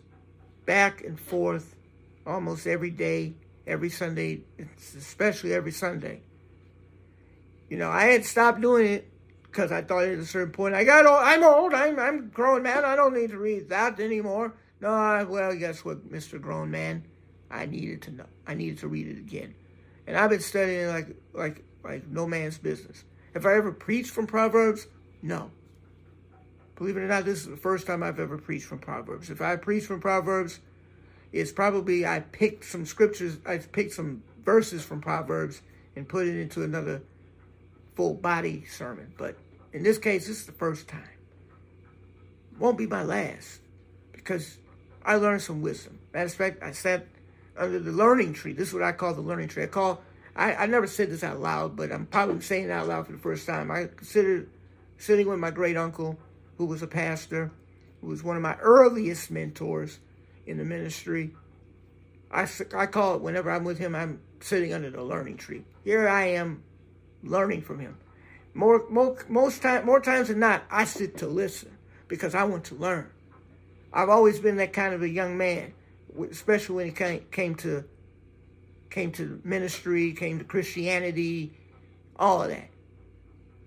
back 0.66 1.02
and 1.02 1.18
forth 1.18 1.75
almost 2.26 2.66
every 2.66 2.90
day, 2.90 3.34
every 3.66 3.90
Sunday, 3.90 4.42
especially 4.96 5.54
every 5.54 5.72
Sunday. 5.72 6.22
You 7.68 7.76
know, 7.78 7.90
I 7.90 8.06
had 8.06 8.24
stopped 8.24 8.60
doing 8.60 8.86
it 8.86 9.10
because 9.42 9.72
I 9.72 9.82
thought 9.82 10.04
at 10.04 10.18
a 10.18 10.26
certain 10.26 10.52
point 10.52 10.74
I 10.74 10.84
got 10.84 11.06
old. 11.06 11.18
I'm 11.18 11.44
old. 11.44 11.74
I'm 11.74 11.98
I'm 11.98 12.28
grown 12.28 12.62
man. 12.62 12.84
I 12.84 12.96
don't 12.96 13.14
need 13.14 13.30
to 13.30 13.38
read 13.38 13.70
that 13.70 13.98
anymore. 14.00 14.54
No, 14.80 14.90
I, 14.90 15.22
well, 15.22 15.54
guess 15.56 15.84
what, 15.84 16.10
Mister 16.10 16.38
Grown 16.38 16.70
Man. 16.70 17.04
I 17.50 17.66
needed 17.66 18.02
to 18.02 18.10
know. 18.10 18.26
I 18.46 18.54
needed 18.54 18.78
to 18.78 18.88
read 18.88 19.06
it 19.06 19.18
again. 19.18 19.54
And 20.06 20.16
I've 20.16 20.30
been 20.30 20.40
studying 20.40 20.88
like 20.88 21.16
like 21.32 21.64
like 21.82 22.06
no 22.08 22.26
man's 22.26 22.58
business. 22.58 23.04
Have 23.34 23.46
I 23.46 23.54
ever 23.54 23.72
preached 23.72 24.10
from 24.10 24.26
Proverbs? 24.26 24.86
No. 25.22 25.50
Believe 26.74 26.96
it 26.96 27.00
or 27.00 27.08
not, 27.08 27.24
this 27.24 27.38
is 27.38 27.46
the 27.46 27.56
first 27.56 27.86
time 27.86 28.02
I've 28.02 28.20
ever 28.20 28.36
preached 28.36 28.66
from 28.66 28.78
Proverbs. 28.78 29.30
If 29.30 29.40
I 29.40 29.56
preach 29.56 29.84
from 29.84 30.00
Proverbs, 30.00 30.60
it's 31.36 31.52
probably 31.52 32.06
I 32.06 32.20
picked 32.20 32.64
some 32.64 32.86
scriptures, 32.86 33.38
I 33.46 33.58
picked 33.58 33.92
some 33.92 34.22
verses 34.44 34.82
from 34.82 35.00
Proverbs 35.00 35.60
and 35.94 36.08
put 36.08 36.26
it 36.26 36.36
into 36.40 36.62
another 36.62 37.02
full 37.94 38.14
body 38.14 38.64
sermon. 38.64 39.12
But 39.16 39.36
in 39.72 39.82
this 39.82 39.98
case, 39.98 40.26
this 40.26 40.40
is 40.40 40.46
the 40.46 40.52
first 40.52 40.88
time. 40.88 41.02
Won't 42.58 42.78
be 42.78 42.86
my 42.86 43.02
last 43.02 43.60
because 44.12 44.58
I 45.04 45.16
learned 45.16 45.42
some 45.42 45.62
wisdom. 45.62 45.98
Matter 46.12 46.26
of 46.26 46.34
fact, 46.34 46.62
I 46.62 46.72
sat 46.72 47.06
under 47.56 47.78
the 47.78 47.92
learning 47.92 48.34
tree. 48.34 48.52
This 48.52 48.68
is 48.68 48.74
what 48.74 48.82
I 48.82 48.92
call 48.92 49.14
the 49.14 49.20
learning 49.20 49.48
tree. 49.48 49.64
I 49.64 49.66
call 49.66 50.02
I, 50.36 50.54
I 50.54 50.66
never 50.66 50.86
said 50.86 51.10
this 51.10 51.24
out 51.24 51.40
loud, 51.40 51.76
but 51.76 51.90
I'm 51.90 52.06
probably 52.06 52.40
saying 52.42 52.64
it 52.64 52.70
out 52.70 52.88
loud 52.88 53.06
for 53.06 53.12
the 53.12 53.18
first 53.18 53.46
time. 53.46 53.70
I 53.70 53.86
considered 53.86 54.48
sitting 54.98 55.28
with 55.28 55.38
my 55.38 55.50
great 55.50 55.76
uncle, 55.76 56.18
who 56.58 56.66
was 56.66 56.82
a 56.82 56.86
pastor, 56.86 57.50
who 58.00 58.08
was 58.08 58.22
one 58.22 58.36
of 58.36 58.42
my 58.42 58.56
earliest 58.56 59.30
mentors 59.30 59.98
in 60.46 60.58
the 60.58 60.64
ministry. 60.64 61.34
I, 62.30 62.48
I 62.74 62.86
call 62.86 63.14
it 63.14 63.22
whenever 63.22 63.50
I'm 63.50 63.64
with 63.64 63.78
him, 63.78 63.94
I'm 63.94 64.20
sitting 64.40 64.72
under 64.72 64.90
the 64.90 65.02
learning 65.02 65.36
tree. 65.36 65.64
Here 65.84 66.08
I 66.08 66.26
am 66.28 66.62
learning 67.22 67.62
from 67.62 67.78
him. 67.78 67.96
More, 68.54 68.84
more, 68.88 69.16
most 69.28 69.62
time, 69.62 69.84
more 69.84 70.00
times 70.00 70.28
than 70.28 70.40
not, 70.40 70.64
I 70.70 70.84
sit 70.84 71.18
to 71.18 71.26
listen 71.26 71.76
because 72.08 72.34
I 72.34 72.44
want 72.44 72.64
to 72.64 72.74
learn. 72.74 73.10
I've 73.92 74.08
always 74.08 74.40
been 74.40 74.56
that 74.56 74.72
kind 74.72 74.94
of 74.94 75.02
a 75.02 75.08
young 75.08 75.36
man 75.36 75.72
especially 76.30 76.76
when 76.76 76.86
it 76.88 76.96
came, 76.96 77.20
came 77.30 77.54
to 77.56 77.84
came 78.90 79.12
to 79.12 79.40
ministry, 79.44 80.12
came 80.12 80.38
to 80.38 80.44
Christianity, 80.44 81.52
all 82.18 82.42
of 82.42 82.48
that. 82.48 82.68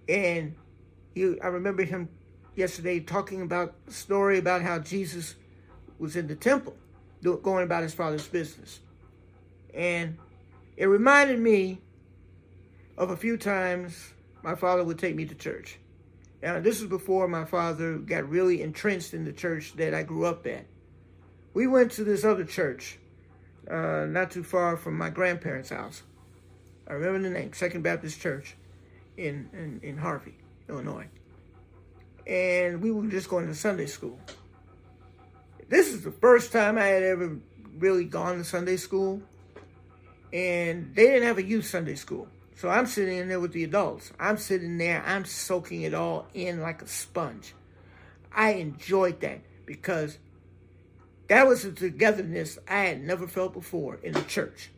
And 0.07 0.55
you, 1.13 1.37
I 1.43 1.47
remember 1.47 1.83
him 1.83 2.09
yesterday 2.55 2.99
talking 2.99 3.41
about 3.41 3.75
story 3.89 4.39
about 4.39 4.61
how 4.63 4.79
Jesus 4.79 5.35
was 5.99 6.15
in 6.15 6.27
the 6.27 6.35
temple, 6.35 6.75
going 7.21 7.63
about 7.63 7.83
his 7.83 7.93
father's 7.93 8.27
business. 8.27 8.79
And 9.73 10.17
it 10.77 10.85
reminded 10.85 11.39
me 11.39 11.79
of 12.97 13.11
a 13.11 13.17
few 13.17 13.37
times 13.37 14.13
my 14.41 14.55
father 14.55 14.83
would 14.83 14.97
take 14.97 15.15
me 15.15 15.25
to 15.25 15.35
church. 15.35 15.77
Now, 16.41 16.59
this 16.59 16.81
is 16.81 16.87
before 16.87 17.27
my 17.27 17.45
father 17.45 17.97
got 17.97 18.27
really 18.29 18.61
entrenched 18.61 19.13
in 19.13 19.25
the 19.25 19.33
church 19.33 19.73
that 19.73 19.93
I 19.93 20.03
grew 20.03 20.25
up 20.25 20.47
at 20.47 20.65
we 21.53 21.67
went 21.67 21.91
to 21.93 22.03
this 22.03 22.23
other 22.23 22.45
church, 22.45 22.97
uh, 23.69 24.05
not 24.07 24.31
too 24.31 24.43
far 24.43 24.77
from 24.77 24.97
my 24.97 25.09
grandparents' 25.09 25.69
house. 25.69 26.03
I 26.87 26.93
remember 26.93 27.27
the 27.27 27.33
name, 27.33 27.53
Second 27.53 27.81
Baptist 27.81 28.19
Church 28.19 28.55
in, 29.17 29.49
in, 29.53 29.79
in 29.83 29.97
Harvey, 29.97 30.35
Illinois. 30.67 31.07
And 32.25 32.81
we 32.81 32.91
were 32.91 33.07
just 33.07 33.29
going 33.29 33.47
to 33.47 33.55
Sunday 33.55 33.87
school. 33.87 34.19
Is 35.99 36.05
the 36.05 36.11
first 36.11 36.53
time 36.53 36.77
I 36.77 36.85
had 36.85 37.03
ever 37.03 37.35
really 37.77 38.05
gone 38.05 38.37
to 38.37 38.45
Sunday 38.45 38.77
school. 38.77 39.21
And 40.31 40.95
they 40.95 41.07
didn't 41.07 41.27
have 41.27 41.37
a 41.37 41.43
youth 41.43 41.65
Sunday 41.65 41.95
school. 41.95 42.29
So 42.55 42.69
I'm 42.69 42.85
sitting 42.85 43.17
in 43.17 43.27
there 43.27 43.41
with 43.41 43.51
the 43.51 43.65
adults. 43.65 44.13
I'm 44.17 44.37
sitting 44.37 44.77
there, 44.77 45.03
I'm 45.05 45.25
soaking 45.25 45.81
it 45.81 45.93
all 45.93 46.27
in 46.33 46.61
like 46.61 46.81
a 46.81 46.87
sponge. 46.87 47.53
I 48.33 48.51
enjoyed 48.53 49.19
that 49.19 49.41
because 49.65 50.17
that 51.27 51.45
was 51.45 51.65
a 51.65 51.73
togetherness 51.73 52.57
I 52.65 52.85
had 52.85 53.03
never 53.03 53.27
felt 53.27 53.51
before 53.51 53.95
in 53.95 54.13
the 54.13 54.21
church. 54.21 54.71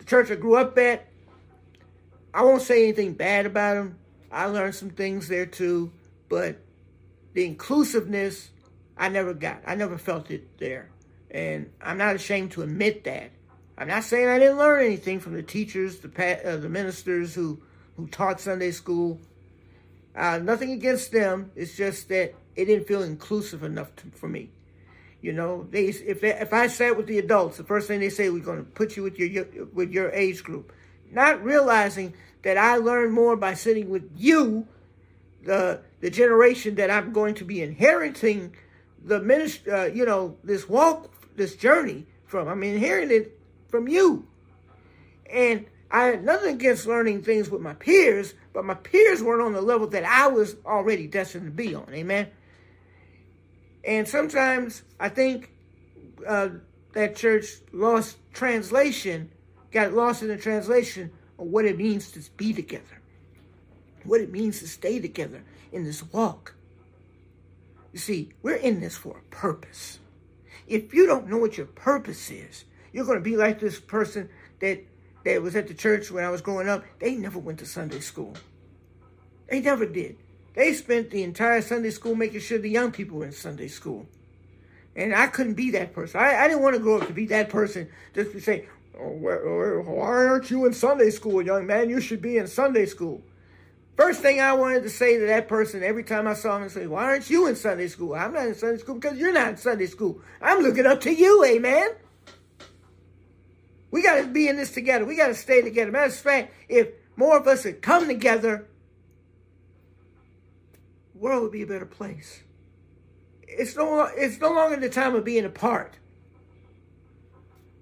The 0.00 0.04
church 0.04 0.30
I 0.30 0.34
grew 0.34 0.56
up 0.56 0.76
at, 0.76 1.08
I 2.34 2.42
won't 2.42 2.60
say 2.60 2.82
anything 2.82 3.14
bad 3.14 3.46
about 3.46 3.74
them. 3.76 3.96
I 4.30 4.44
learned 4.44 4.74
some 4.74 4.90
things 4.90 5.28
there 5.28 5.46
too, 5.46 5.90
but 6.28 6.58
the 7.32 7.46
inclusiveness 7.46 8.50
I 9.00 9.08
never 9.08 9.32
got. 9.32 9.62
I 9.66 9.76
never 9.76 9.96
felt 9.96 10.30
it 10.30 10.58
there. 10.58 10.90
And 11.30 11.72
I'm 11.80 11.96
not 11.96 12.14
ashamed 12.16 12.52
to 12.52 12.62
admit 12.62 13.04
that. 13.04 13.30
I'm 13.78 13.88
not 13.88 14.04
saying 14.04 14.28
I 14.28 14.38
didn't 14.38 14.58
learn 14.58 14.84
anything 14.84 15.20
from 15.20 15.32
the 15.32 15.42
teachers, 15.42 16.00
the 16.00 16.46
uh, 16.46 16.58
the 16.58 16.68
ministers 16.68 17.34
who 17.34 17.62
who 17.96 18.06
taught 18.08 18.40
Sunday 18.40 18.72
school. 18.72 19.18
Uh, 20.14 20.38
nothing 20.38 20.72
against 20.72 21.12
them. 21.12 21.50
It's 21.56 21.76
just 21.76 22.10
that 22.10 22.34
it 22.54 22.66
didn't 22.66 22.86
feel 22.86 23.02
inclusive 23.02 23.62
enough 23.62 23.94
to, 23.96 24.10
for 24.10 24.28
me. 24.28 24.50
You 25.22 25.32
know, 25.32 25.66
they 25.70 25.86
if 25.86 26.20
they, 26.20 26.34
if 26.34 26.52
I 26.52 26.66
sat 26.66 26.98
with 26.98 27.06
the 27.06 27.18
adults, 27.18 27.56
the 27.56 27.64
first 27.64 27.88
thing 27.88 28.00
they 28.00 28.10
say 28.10 28.28
we're 28.28 28.44
going 28.44 28.58
to 28.58 28.70
put 28.70 28.98
you 28.98 29.02
with 29.02 29.18
your 29.18 29.46
with 29.72 29.92
your 29.92 30.10
age 30.10 30.44
group, 30.44 30.74
not 31.10 31.42
realizing 31.42 32.12
that 32.42 32.58
I 32.58 32.76
learned 32.76 33.14
more 33.14 33.34
by 33.36 33.54
sitting 33.54 33.88
with 33.88 34.10
you, 34.14 34.68
the 35.42 35.80
the 36.00 36.10
generation 36.10 36.74
that 36.74 36.90
I'm 36.90 37.14
going 37.14 37.34
to 37.36 37.44
be 37.44 37.62
inheriting 37.62 38.54
the 39.04 39.20
ministry, 39.20 39.72
uh, 39.72 39.84
you 39.84 40.04
know, 40.04 40.36
this 40.44 40.68
walk, 40.68 41.10
this 41.36 41.56
journey 41.56 42.06
from. 42.26 42.48
I'm 42.48 42.62
inheriting 42.62 43.22
it 43.22 43.38
from 43.68 43.88
you. 43.88 44.26
And 45.30 45.66
I 45.90 46.04
had 46.04 46.24
nothing 46.24 46.54
against 46.54 46.86
learning 46.86 47.22
things 47.22 47.50
with 47.50 47.60
my 47.60 47.74
peers, 47.74 48.34
but 48.52 48.64
my 48.64 48.74
peers 48.74 49.22
weren't 49.22 49.42
on 49.42 49.52
the 49.52 49.60
level 49.60 49.86
that 49.88 50.04
I 50.04 50.28
was 50.28 50.56
already 50.64 51.06
destined 51.06 51.44
to 51.46 51.50
be 51.50 51.74
on. 51.74 51.92
Amen. 51.92 52.28
And 53.84 54.06
sometimes 54.06 54.82
I 54.98 55.08
think 55.08 55.50
uh, 56.26 56.50
that 56.92 57.16
church 57.16 57.46
lost 57.72 58.18
translation, 58.32 59.30
got 59.72 59.92
lost 59.92 60.22
in 60.22 60.28
the 60.28 60.36
translation 60.36 61.10
of 61.38 61.46
what 61.46 61.64
it 61.64 61.76
means 61.76 62.12
to 62.12 62.20
be 62.36 62.52
together, 62.52 63.00
what 64.04 64.20
it 64.20 64.30
means 64.30 64.60
to 64.60 64.68
stay 64.68 65.00
together 65.00 65.42
in 65.72 65.84
this 65.84 66.02
walk. 66.12 66.54
You 67.92 67.98
see, 67.98 68.30
we're 68.42 68.56
in 68.56 68.80
this 68.80 68.96
for 68.96 69.18
a 69.18 69.34
purpose. 69.34 69.98
If 70.66 70.94
you 70.94 71.06
don't 71.06 71.28
know 71.28 71.38
what 71.38 71.56
your 71.56 71.66
purpose 71.66 72.30
is, 72.30 72.64
you're 72.92 73.04
going 73.04 73.18
to 73.18 73.24
be 73.24 73.36
like 73.36 73.58
this 73.58 73.80
person 73.80 74.28
that 74.60 74.84
that 75.24 75.42
was 75.42 75.54
at 75.54 75.68
the 75.68 75.74
church 75.74 76.10
when 76.10 76.24
I 76.24 76.30
was 76.30 76.40
growing 76.40 76.68
up. 76.68 76.84
They 76.98 77.14
never 77.14 77.38
went 77.38 77.58
to 77.58 77.66
Sunday 77.66 78.00
school. 78.00 78.34
They 79.48 79.60
never 79.60 79.84
did. 79.84 80.16
They 80.54 80.72
spent 80.72 81.10
the 81.10 81.22
entire 81.22 81.62
Sunday 81.62 81.90
school 81.90 82.14
making 82.14 82.40
sure 82.40 82.58
the 82.58 82.70
young 82.70 82.92
people 82.92 83.18
were 83.18 83.26
in 83.26 83.32
Sunday 83.32 83.68
school. 83.68 84.06
And 84.96 85.14
I 85.14 85.26
couldn't 85.26 85.54
be 85.54 85.70
that 85.72 85.92
person. 85.92 86.20
I, 86.20 86.36
I 86.36 86.48
didn't 86.48 86.62
want 86.62 86.74
to 86.76 86.82
grow 86.82 86.98
up 86.98 87.06
to 87.06 87.12
be 87.12 87.26
that 87.26 87.48
person 87.48 87.88
just 88.14 88.32
to 88.32 88.40
say, 88.40 88.66
oh, 88.98 89.08
why 89.10 90.26
aren't 90.26 90.50
you 90.50 90.66
in 90.66 90.72
Sunday 90.72 91.10
school, 91.10 91.42
young 91.42 91.66
man? 91.66 91.90
You 91.90 92.00
should 92.00 92.22
be 92.22 92.38
in 92.38 92.46
Sunday 92.46 92.86
school. 92.86 93.22
First 94.00 94.22
thing 94.22 94.40
I 94.40 94.54
wanted 94.54 94.84
to 94.84 94.88
say 94.88 95.18
to 95.18 95.26
that 95.26 95.46
person 95.46 95.82
every 95.82 96.04
time 96.04 96.26
I 96.26 96.32
saw 96.32 96.56
him 96.56 96.62
and 96.62 96.72
say, 96.72 96.86
why 96.86 97.04
aren't 97.04 97.28
you 97.28 97.46
in 97.48 97.54
Sunday 97.54 97.86
school? 97.86 98.14
I'm 98.14 98.32
not 98.32 98.46
in 98.46 98.54
Sunday 98.54 98.78
school 98.78 98.94
because 98.94 99.18
you're 99.18 99.30
not 99.30 99.48
in 99.48 99.56
Sunday 99.58 99.84
school. 99.84 100.22
I'm 100.40 100.62
looking 100.62 100.86
up 100.86 101.02
to 101.02 101.12
you, 101.12 101.44
amen. 101.44 101.90
We 103.90 104.02
got 104.02 104.22
to 104.22 104.26
be 104.26 104.48
in 104.48 104.56
this 104.56 104.70
together. 104.72 105.04
We 105.04 105.18
got 105.18 105.26
to 105.26 105.34
stay 105.34 105.60
together. 105.60 105.92
Matter 105.92 106.06
of 106.06 106.14
fact, 106.14 106.54
if 106.66 106.88
more 107.16 107.36
of 107.36 107.46
us 107.46 107.64
had 107.64 107.82
come 107.82 108.06
together, 108.06 108.66
the 111.12 111.18
world 111.18 111.42
would 111.42 111.52
be 111.52 111.60
a 111.60 111.66
better 111.66 111.84
place. 111.84 112.42
It's 113.42 113.76
no, 113.76 114.08
it's 114.16 114.40
no 114.40 114.50
longer 114.50 114.76
the 114.76 114.88
time 114.88 115.14
of 115.14 115.26
being 115.26 115.44
apart. 115.44 115.98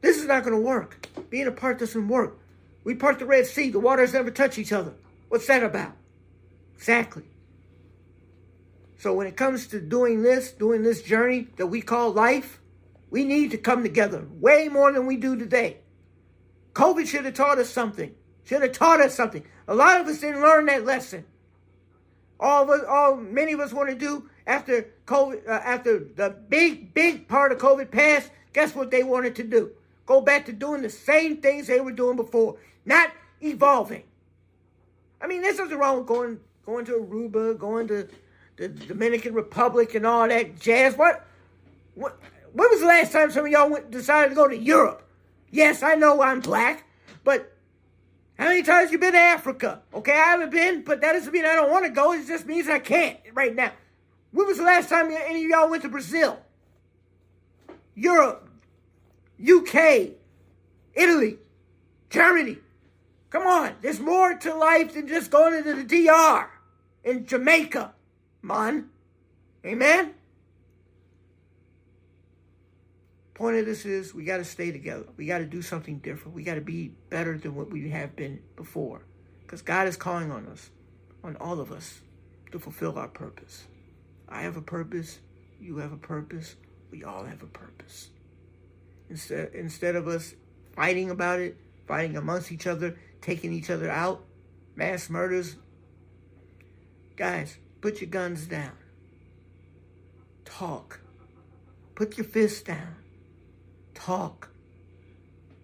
This 0.00 0.18
is 0.18 0.26
not 0.26 0.42
going 0.42 0.56
to 0.56 0.66
work. 0.66 1.06
Being 1.30 1.46
apart 1.46 1.78
doesn't 1.78 2.08
work. 2.08 2.40
We 2.82 2.96
part 2.96 3.20
the 3.20 3.24
Red 3.24 3.46
Sea. 3.46 3.70
The 3.70 3.78
waters 3.78 4.14
never 4.14 4.32
touch 4.32 4.58
each 4.58 4.72
other. 4.72 4.94
What's 5.28 5.46
that 5.46 5.62
about? 5.62 5.92
Exactly. 6.78 7.24
So 8.98 9.12
when 9.12 9.26
it 9.26 9.36
comes 9.36 9.66
to 9.68 9.80
doing 9.80 10.22
this, 10.22 10.52
doing 10.52 10.82
this 10.84 11.02
journey 11.02 11.48
that 11.56 11.66
we 11.66 11.80
call 11.82 12.12
life, 12.12 12.60
we 13.10 13.24
need 13.24 13.50
to 13.50 13.58
come 13.58 13.82
together 13.82 14.24
way 14.40 14.68
more 14.68 14.92
than 14.92 15.04
we 15.04 15.16
do 15.16 15.36
today. 15.36 15.78
COVID 16.74 17.08
should 17.08 17.24
have 17.24 17.34
taught 17.34 17.58
us 17.58 17.68
something. 17.68 18.14
Should 18.44 18.62
have 18.62 18.72
taught 18.72 19.00
us 19.00 19.14
something. 19.14 19.44
A 19.66 19.74
lot 19.74 20.00
of 20.00 20.06
us 20.06 20.20
didn't 20.20 20.40
learn 20.40 20.66
that 20.66 20.84
lesson. 20.84 21.24
All 22.38 22.62
of 22.62 22.70
us, 22.70 22.84
all 22.88 23.16
many 23.16 23.52
of 23.52 23.60
us 23.60 23.72
want 23.72 23.88
to 23.88 23.96
do 23.96 24.30
after 24.46 24.88
COVID, 25.06 25.48
uh, 25.48 25.50
after 25.50 25.98
the 25.98 26.30
big, 26.48 26.94
big 26.94 27.26
part 27.26 27.50
of 27.50 27.58
COVID 27.58 27.90
passed. 27.90 28.30
Guess 28.52 28.76
what 28.76 28.92
they 28.92 29.02
wanted 29.02 29.34
to 29.36 29.42
do? 29.42 29.72
Go 30.06 30.20
back 30.20 30.46
to 30.46 30.52
doing 30.52 30.82
the 30.82 30.90
same 30.90 31.38
things 31.38 31.66
they 31.66 31.80
were 31.80 31.92
doing 31.92 32.16
before, 32.16 32.56
not 32.84 33.10
evolving. 33.42 34.04
I 35.20 35.26
mean, 35.26 35.42
there's 35.42 35.58
nothing 35.58 35.78
wrong 35.78 35.98
with 35.98 36.06
going 36.06 36.38
going 36.68 36.84
to 36.84 36.92
Aruba, 36.92 37.58
going 37.58 37.88
to 37.88 38.06
the 38.56 38.68
Dominican 38.68 39.32
Republic, 39.32 39.94
and 39.94 40.04
all 40.04 40.28
that 40.28 40.60
jazz. 40.60 40.94
What? 40.96 41.26
What? 41.94 42.18
When 42.52 42.68
was 42.68 42.80
the 42.80 42.86
last 42.86 43.10
time 43.10 43.30
some 43.30 43.46
of 43.46 43.50
y'all 43.50 43.70
went, 43.70 43.90
decided 43.90 44.30
to 44.30 44.34
go 44.34 44.46
to 44.46 44.56
Europe? 44.56 45.02
Yes, 45.50 45.82
I 45.82 45.94
know 45.94 46.20
I'm 46.20 46.40
black, 46.40 46.84
but 47.24 47.56
how 48.38 48.48
many 48.48 48.62
times 48.62 48.92
you 48.92 48.98
been 48.98 49.12
to 49.12 49.18
Africa? 49.18 49.80
Okay, 49.94 50.12
I 50.12 50.26
haven't 50.32 50.50
been, 50.50 50.82
but 50.82 51.00
that 51.00 51.12
doesn't 51.12 51.32
mean 51.32 51.46
I 51.46 51.54
don't 51.54 51.70
want 51.70 51.86
to 51.86 51.90
go. 51.90 52.12
It 52.12 52.26
just 52.26 52.44
means 52.44 52.68
I 52.68 52.80
can't 52.80 53.16
right 53.32 53.54
now. 53.54 53.72
When 54.32 54.46
was 54.46 54.58
the 54.58 54.64
last 54.64 54.90
time 54.90 55.10
any 55.10 55.44
of 55.44 55.50
y'all 55.50 55.70
went 55.70 55.82
to 55.84 55.88
Brazil? 55.88 56.38
Europe, 57.94 58.46
UK, 59.40 60.10
Italy, 60.92 61.38
Germany. 62.10 62.58
Come 63.30 63.46
on, 63.46 63.74
there's 63.80 64.00
more 64.00 64.34
to 64.34 64.54
life 64.54 64.92
than 64.92 65.08
just 65.08 65.30
going 65.30 65.54
into 65.54 65.74
the 65.74 65.84
DR 65.84 66.50
in 67.04 67.26
Jamaica, 67.26 67.94
man. 68.42 68.90
Amen? 69.64 70.14
Point 73.34 73.56
of 73.56 73.66
this 73.66 73.86
is 73.86 74.14
we 74.14 74.24
got 74.24 74.38
to 74.38 74.44
stay 74.44 74.72
together. 74.72 75.04
We 75.16 75.26
got 75.26 75.38
to 75.38 75.44
do 75.44 75.62
something 75.62 75.98
different. 75.98 76.34
We 76.34 76.42
got 76.42 76.56
to 76.56 76.60
be 76.60 76.92
better 77.08 77.38
than 77.38 77.54
what 77.54 77.70
we 77.70 77.88
have 77.90 78.16
been 78.16 78.40
before. 78.56 79.02
Because 79.42 79.62
God 79.62 79.86
is 79.86 79.96
calling 79.96 80.32
on 80.32 80.46
us, 80.46 80.70
on 81.22 81.36
all 81.36 81.60
of 81.60 81.70
us, 81.70 82.00
to 82.50 82.58
fulfill 82.58 82.98
our 82.98 83.08
purpose. 83.08 83.64
I 84.28 84.42
have 84.42 84.56
a 84.56 84.62
purpose. 84.62 85.20
You 85.60 85.78
have 85.78 85.92
a 85.92 85.96
purpose. 85.96 86.56
We 86.90 87.04
all 87.04 87.24
have 87.24 87.42
a 87.42 87.46
purpose. 87.46 88.10
Instead, 89.08 89.54
instead 89.54 89.96
of 89.96 90.08
us 90.08 90.34
fighting 90.74 91.10
about 91.10 91.40
it, 91.40 91.56
fighting 91.86 92.16
amongst 92.16 92.52
each 92.52 92.66
other, 92.66 92.96
taking 93.22 93.52
each 93.52 93.70
other 93.70 93.90
out, 93.90 94.24
mass 94.76 95.08
murders, 95.08 95.56
guys, 97.18 97.58
put 97.82 98.00
your 98.00 98.08
guns 98.08 98.46
down. 98.46 98.72
Talk. 100.46 101.00
Put 101.94 102.16
your 102.16 102.24
fists 102.24 102.62
down 102.62 102.94
talk. 103.98 104.48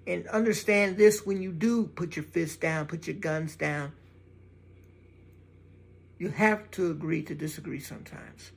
And 0.07 0.26
understand 0.28 0.98
this 0.98 1.24
when 1.24 1.40
you 1.40 1.50
do 1.50 1.86
put 1.86 2.16
your 2.16 2.24
fists 2.24 2.57
down, 2.57 2.86
put 2.86 3.07
your 3.07 3.16
guns 3.16 3.57
down. 3.57 3.92
You 6.18 6.28
have 6.28 6.70
to 6.72 6.90
agree 6.90 7.22
to 7.22 7.34
disagree 7.34 7.80
sometimes. 7.80 8.52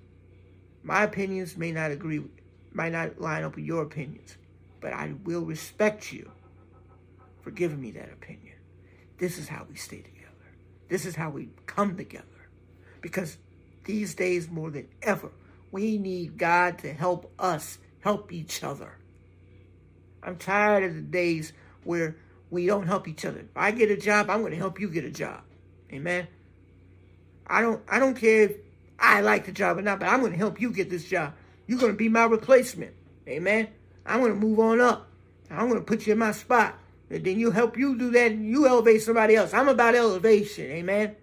My 0.84 1.04
opinions 1.04 1.56
may 1.56 1.72
not 1.72 1.92
agree, 1.92 2.22
might 2.74 2.92
not 2.92 3.22
line 3.22 3.44
up 3.44 3.56
with 3.56 3.66
your 3.66 3.84
opinions, 3.84 4.36
but 4.82 4.94
I 4.94 5.14
will 5.24 5.42
respect 5.46 6.12
you 6.12 6.30
for 7.42 7.52
giving 7.52 7.80
me 7.80 7.92
that 7.92 8.12
opinion. 8.12 8.56
This 9.18 9.38
is 9.38 9.48
how 9.48 9.66
we 9.70 9.76
stay 9.76 10.02
together. 10.02 10.28
This 10.90 11.06
is 11.06 11.16
how 11.16 11.30
we 11.30 11.50
come 11.66 11.96
together. 11.96 12.26
Because 13.02 13.38
these 13.86 14.16
days, 14.16 14.50
more 14.50 14.70
than 14.70 14.88
ever, 15.02 15.32
we 15.72 15.98
need 15.98 16.38
God 16.38 16.80
to 16.80 16.94
help 16.94 17.32
us 17.40 17.78
help 18.02 18.32
each 18.32 18.64
other. 18.64 18.98
I'm 20.24 20.38
tired 20.38 20.84
of 20.84 20.96
the 20.96 21.02
days 21.02 21.54
where 21.84 22.18
we 22.50 22.66
don't 22.66 22.88
help 22.88 23.08
each 23.08 23.26
other. 23.26 23.40
If 23.40 23.56
I 23.56 23.72
get 23.72 23.92
a 23.92 23.98
job, 23.98 24.30
I'm 24.30 24.42
going 24.42 24.52
to 24.52 24.58
help 24.58 24.80
you 24.80 24.90
get 24.90 25.06
a 25.06 25.12
job. 25.12 25.42
Amen. 25.92 26.28
I 27.46 27.62
don't 27.62 27.82
I 27.88 28.00
don't 28.00 28.16
care 28.16 28.44
if 28.44 28.58
I 29.00 29.22
like 29.22 29.46
the 29.46 29.52
job 29.52 29.78
or 29.78 29.82
not, 29.82 30.00
but 30.00 30.10
I'm 30.10 30.20
going 30.20 30.32
to 30.32 30.38
help 30.38 30.60
you 30.60 30.72
get 30.72 30.90
this 30.90 31.06
job. 31.06 31.34
You're 31.66 31.80
going 31.80 31.92
to 31.92 31.98
be 31.98 32.10
my 32.10 32.26
replacement. 32.26 32.94
Amen. 33.28 33.70
I'm 34.06 34.20
going 34.20 34.34
to 34.34 34.40
move 34.40 34.60
on 34.60 34.82
up. 34.82 35.08
I'm 35.50 35.68
going 35.68 35.80
to 35.80 35.86
put 35.86 36.08
you 36.08 36.14
in 36.14 36.20
my 36.20 36.32
spot. 36.32 36.78
And 37.10 37.24
then 37.24 37.40
you 37.40 37.52
help 37.52 37.78
you 37.78 37.98
do 37.98 38.12
that 38.12 38.32
and 38.32 38.50
you 38.50 38.68
elevate 38.68 39.02
somebody 39.02 39.36
else. 39.36 39.54
I'm 39.54 39.70
about 39.70 39.96
elevation. 39.96 40.66
Amen. 40.72 41.16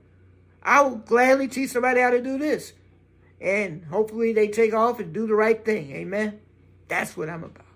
I 0.65 0.81
will 0.83 0.97
gladly 0.97 1.49
teach 1.49 1.71
somebody 1.71 2.01
how 2.01 2.11
to 2.11 2.23
do 2.23 2.39
this. 2.39 2.73
And 3.41 3.85
hopefully 3.85 4.33
they 4.33 4.49
take 4.49 4.73
off 4.73 5.01
and 5.01 5.13
do 5.13 5.27
the 5.27 5.35
right 5.35 5.63
thing. 5.63 5.93
Amen. 5.93 6.41
That's 6.89 7.17
what 7.17 7.29
I'm 7.29 7.45
about. 7.45 7.67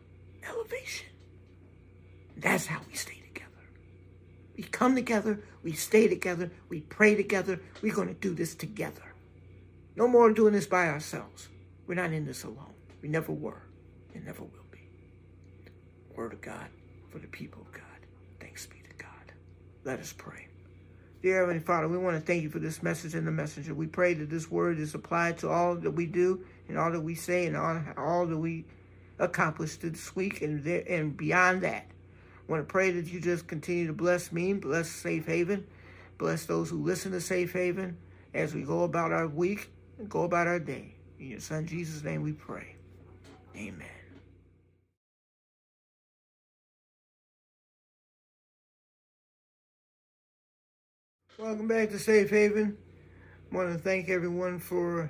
Elevation. 0.48 1.08
That's 2.36 2.66
how 2.66 2.80
we 2.88 2.94
stay 2.94 3.20
together. 3.26 3.50
We 4.56 4.62
come 4.62 4.94
together, 4.94 5.40
we 5.62 5.72
stay 5.72 6.08
together, 6.08 6.50
we 6.68 6.80
pray 6.80 7.14
together. 7.14 7.60
We're 7.82 7.94
going 7.94 8.08
to 8.08 8.14
do 8.14 8.34
this 8.34 8.54
together. 8.54 9.02
No 9.96 10.08
more 10.08 10.32
doing 10.32 10.52
this 10.52 10.66
by 10.66 10.88
ourselves. 10.88 11.48
We're 11.86 11.96
not 11.96 12.12
in 12.12 12.24
this 12.24 12.44
alone. 12.44 12.74
We 13.02 13.08
never 13.08 13.32
were 13.32 13.62
and 14.14 14.24
never 14.24 14.42
will 14.42 14.66
be. 14.70 14.88
Word 16.14 16.32
of 16.32 16.40
God 16.40 16.68
for 17.10 17.18
the 17.18 17.26
people 17.26 17.62
of 17.62 17.72
God. 17.72 17.82
Thanks 18.40 18.66
be 18.66 18.76
to 18.78 18.94
God. 18.96 19.32
Let 19.84 20.00
us 20.00 20.12
pray. 20.12 20.47
Dear 21.20 21.40
Heavenly 21.40 21.60
Father, 21.60 21.88
we 21.88 21.98
want 21.98 22.16
to 22.16 22.24
thank 22.24 22.44
you 22.44 22.50
for 22.50 22.60
this 22.60 22.80
message 22.80 23.14
and 23.14 23.26
the 23.26 23.32
messenger. 23.32 23.74
We 23.74 23.88
pray 23.88 24.14
that 24.14 24.30
this 24.30 24.48
word 24.48 24.78
is 24.78 24.94
applied 24.94 25.38
to 25.38 25.48
all 25.48 25.74
that 25.74 25.90
we 25.90 26.06
do 26.06 26.44
and 26.68 26.78
all 26.78 26.92
that 26.92 27.00
we 27.00 27.16
say 27.16 27.46
and 27.46 27.56
all, 27.56 27.80
all 27.96 28.24
that 28.26 28.38
we 28.38 28.64
accomplish 29.18 29.76
this 29.76 30.14
week 30.14 30.42
and, 30.42 30.62
there, 30.62 30.84
and 30.88 31.16
beyond 31.16 31.62
that. 31.62 31.86
I 31.86 32.52
want 32.52 32.66
to 32.66 32.70
pray 32.70 32.92
that 32.92 33.06
you 33.06 33.20
just 33.20 33.48
continue 33.48 33.88
to 33.88 33.92
bless 33.92 34.30
me, 34.30 34.52
bless 34.52 34.88
Safe 34.88 35.26
Haven, 35.26 35.66
bless 36.18 36.46
those 36.46 36.70
who 36.70 36.84
listen 36.84 37.10
to 37.10 37.20
Safe 37.20 37.52
Haven 37.52 37.96
as 38.32 38.54
we 38.54 38.62
go 38.62 38.84
about 38.84 39.10
our 39.10 39.26
week 39.26 39.70
and 39.98 40.08
go 40.08 40.22
about 40.22 40.46
our 40.46 40.60
day. 40.60 40.94
In 41.18 41.30
your 41.30 41.40
son 41.40 41.66
Jesus' 41.66 42.04
name 42.04 42.22
we 42.22 42.32
pray. 42.32 42.76
Amen. 43.56 43.97
Welcome 51.38 51.68
back 51.68 51.90
to 51.90 52.00
Safe 52.00 52.30
Haven. 52.30 52.76
I 53.52 53.56
want 53.56 53.72
to 53.72 53.78
thank 53.78 54.08
everyone 54.08 54.58
for 54.58 55.08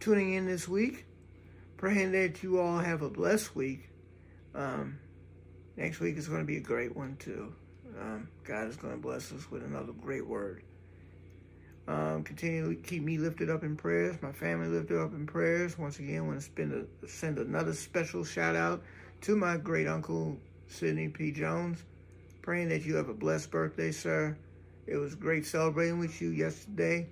tuning 0.00 0.32
in 0.32 0.46
this 0.46 0.66
week. 0.66 1.04
Praying 1.76 2.12
that 2.12 2.42
you 2.42 2.58
all 2.58 2.78
have 2.78 3.02
a 3.02 3.10
blessed 3.10 3.54
week. 3.54 3.90
Um, 4.54 4.98
next 5.76 6.00
week 6.00 6.16
is 6.16 6.28
going 6.28 6.40
to 6.40 6.46
be 6.46 6.56
a 6.56 6.62
great 6.62 6.96
one, 6.96 7.16
too. 7.18 7.52
Um, 8.00 8.30
God 8.42 8.68
is 8.68 8.76
going 8.76 8.94
to 8.94 8.98
bless 8.98 9.30
us 9.32 9.50
with 9.50 9.62
another 9.64 9.92
great 9.92 10.26
word. 10.26 10.62
Um, 11.86 12.24
continue 12.24 12.74
to 12.74 12.80
keep 12.80 13.02
me 13.02 13.18
lifted 13.18 13.50
up 13.50 13.64
in 13.64 13.76
prayers, 13.76 14.16
my 14.22 14.32
family 14.32 14.68
lifted 14.68 14.98
up 14.98 15.12
in 15.12 15.26
prayers. 15.26 15.78
Once 15.78 15.98
again, 15.98 16.20
I 16.20 16.20
want 16.22 16.40
to 16.56 16.86
a, 17.02 17.06
send 17.06 17.38
another 17.38 17.74
special 17.74 18.24
shout 18.24 18.56
out 18.56 18.82
to 19.20 19.36
my 19.36 19.58
great 19.58 19.88
uncle, 19.88 20.38
Sidney 20.68 21.08
P. 21.08 21.32
Jones. 21.32 21.84
Praying 22.40 22.70
that 22.70 22.86
you 22.86 22.96
have 22.96 23.10
a 23.10 23.14
blessed 23.14 23.50
birthday, 23.50 23.92
sir. 23.92 24.38
It 24.86 24.96
was 24.96 25.14
great 25.14 25.44
celebrating 25.46 25.98
with 25.98 26.20
you 26.20 26.30
yesterday. 26.30 27.08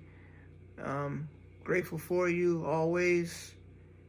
Um, 0.81 1.27
grateful 1.63 1.97
for 1.97 2.29
you 2.29 2.65
always. 2.65 3.53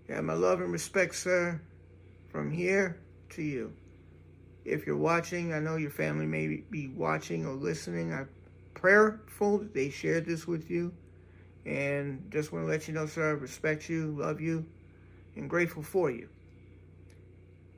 Have 0.09 0.25
my 0.25 0.35
love 0.35 0.61
and 0.61 0.73
respect, 0.73 1.17
sir, 1.17 1.61
from 2.31 2.51
here 2.51 2.97
to 3.31 3.43
you. 3.43 3.73
If 4.65 4.87
you're 4.87 4.97
watching, 4.97 5.53
I 5.53 5.59
know 5.59 5.77
your 5.77 5.91
family 5.91 6.27
may 6.27 6.63
be 6.71 6.89
watching 6.89 7.45
or 7.45 7.55
listening. 7.55 8.13
I'm 8.13 8.29
prayerful 8.75 9.59
that 9.59 9.75
they 9.75 9.91
shared 9.91 10.27
this 10.27 10.47
with 10.47 10.71
you. 10.71 10.93
And 11.65 12.29
just 12.31 12.53
want 12.53 12.65
to 12.65 12.71
let 12.71 12.87
you 12.87 12.95
know, 12.95 13.07
sir, 13.07 13.31
I 13.31 13.33
respect 13.33 13.89
you, 13.89 14.15
love 14.17 14.41
you, 14.41 14.65
and 15.35 15.51
grateful 15.51 15.83
for 15.83 16.11
you. 16.11 16.29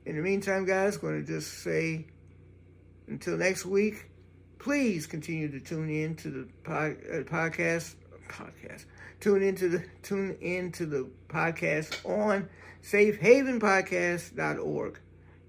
In 0.05 0.15
the 0.15 0.21
meantime, 0.21 0.65
guys, 0.65 0.97
going 0.97 1.19
to 1.19 1.25
just 1.25 1.63
say 1.63 2.05
until 3.07 3.37
next 3.37 3.65
week, 3.65 4.08
please 4.59 5.07
continue 5.07 5.49
to 5.49 5.59
tune 5.59 5.89
in 5.89 6.15
to 6.17 6.29
the 6.29 6.47
pod, 6.63 6.97
uh, 7.11 7.23
podcast. 7.23 7.95
Podcast. 8.29 8.85
Tune 9.19 9.41
into 9.41 9.69
the 9.69 9.83
tune 10.03 10.37
into 10.39 10.85
the 10.85 11.09
podcast 11.27 12.05
on 12.05 12.47
safehavenpodcast.org. 12.83 14.99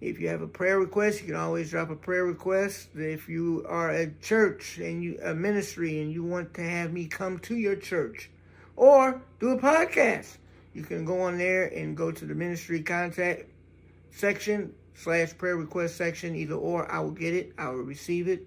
if 0.00 0.18
you 0.18 0.28
have 0.28 0.40
a 0.40 0.48
prayer 0.48 0.78
request, 0.78 1.20
you 1.20 1.26
can 1.26 1.36
always 1.36 1.70
drop 1.70 1.90
a 1.90 1.96
prayer 1.96 2.24
request. 2.24 2.88
If 2.94 3.28
you 3.28 3.66
are 3.68 3.90
a 3.90 4.10
church 4.22 4.78
and 4.78 5.02
you 5.02 5.18
a 5.22 5.34
ministry 5.34 6.00
and 6.00 6.10
you 6.10 6.24
want 6.24 6.54
to 6.54 6.62
have 6.62 6.92
me 6.92 7.06
come 7.06 7.38
to 7.40 7.56
your 7.56 7.76
church 7.76 8.30
or 8.76 9.20
do 9.40 9.50
a 9.50 9.58
podcast, 9.58 10.38
you 10.72 10.84
can 10.84 11.04
go 11.04 11.20
on 11.22 11.36
there 11.36 11.66
and 11.66 11.96
go 11.96 12.10
to 12.10 12.24
the 12.24 12.34
ministry 12.34 12.82
contact 12.82 13.44
section 14.10 14.72
slash 14.94 15.36
prayer 15.36 15.56
request 15.56 15.96
section, 15.96 16.34
either 16.34 16.54
or. 16.54 16.90
I 16.90 17.00
will 17.00 17.10
get 17.10 17.34
it. 17.34 17.52
I 17.58 17.68
will 17.68 17.82
receive 17.82 18.26
it. 18.26 18.46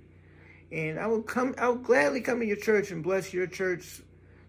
And 0.72 1.00
I 1.00 1.06
will 1.06 1.22
come, 1.22 1.54
I 1.60 1.68
will 1.68 1.76
gladly 1.76 2.22
come 2.22 2.40
to 2.40 2.46
your 2.48 2.58
church 2.58 2.90
and 2.90 3.04
bless 3.04 3.32
your 3.32 3.46
church, 3.46 4.02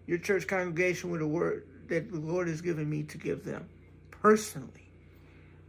your 0.07 0.17
church 0.17 0.47
congregation 0.47 1.11
with 1.11 1.21
a 1.21 1.27
word 1.27 1.67
that 1.87 2.11
the 2.11 2.19
Lord 2.19 2.47
has 2.47 2.61
given 2.61 2.89
me 2.89 3.03
to 3.03 3.19
give 3.19 3.43
them 3.43 3.69
personally. 4.09 4.84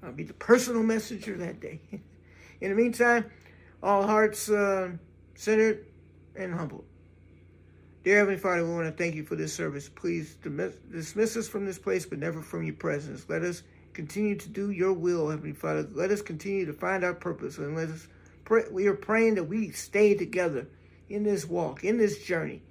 I'll 0.03 0.12
be 0.12 0.24
the 0.24 0.34
personal 0.34 0.82
messenger 0.82 1.36
that 1.36 1.61
day. 1.61 1.80
In 2.61 2.70
the 2.70 2.74
meantime, 2.76 3.26
all 3.82 4.07
hearts 4.07 4.49
uh, 4.49 4.90
centered 5.34 5.86
and 6.34 6.55
humbled. 6.55 6.84
Dear 8.05 8.18
Heavenly 8.18 8.38
Father, 8.38 8.64
we 8.64 8.72
want 8.72 8.86
to 8.86 8.92
thank 8.92 9.16
you 9.16 9.24
for 9.24 9.34
this 9.34 9.53
service. 9.53 9.88
Please 9.88 10.36
dismiss 10.36 11.36
us 11.36 11.49
from 11.49 11.66
this 11.66 11.78
place, 11.78 12.07
but 12.07 12.20
never 12.20 12.40
from 12.40 12.62
your 12.62 12.74
presence. 12.76 13.26
Let 13.28 13.42
us 13.42 13.64
continue 13.94 14.36
to 14.36 14.49
do 14.49 14.70
your 14.70 14.92
will, 14.92 15.28
Heavenly 15.28 15.55
Father. 15.55 15.88
Let 15.92 16.12
us 16.12 16.22
continue 16.22 16.66
to 16.66 16.72
find 16.72 17.03
our 17.03 17.14
purpose 17.14 17.59
and 17.59 17.74
let 17.74 17.88
us 17.88 18.07
pray. 18.44 18.62
We 18.70 18.86
are 18.86 18.94
praying 18.94 19.34
that 19.34 19.44
we 19.44 19.70
stay 19.72 20.14
together 20.14 20.68
in 21.09 21.24
this 21.24 21.47
walk, 21.47 21.82
in 21.82 21.99
this 21.99 22.24
journey 22.24 22.62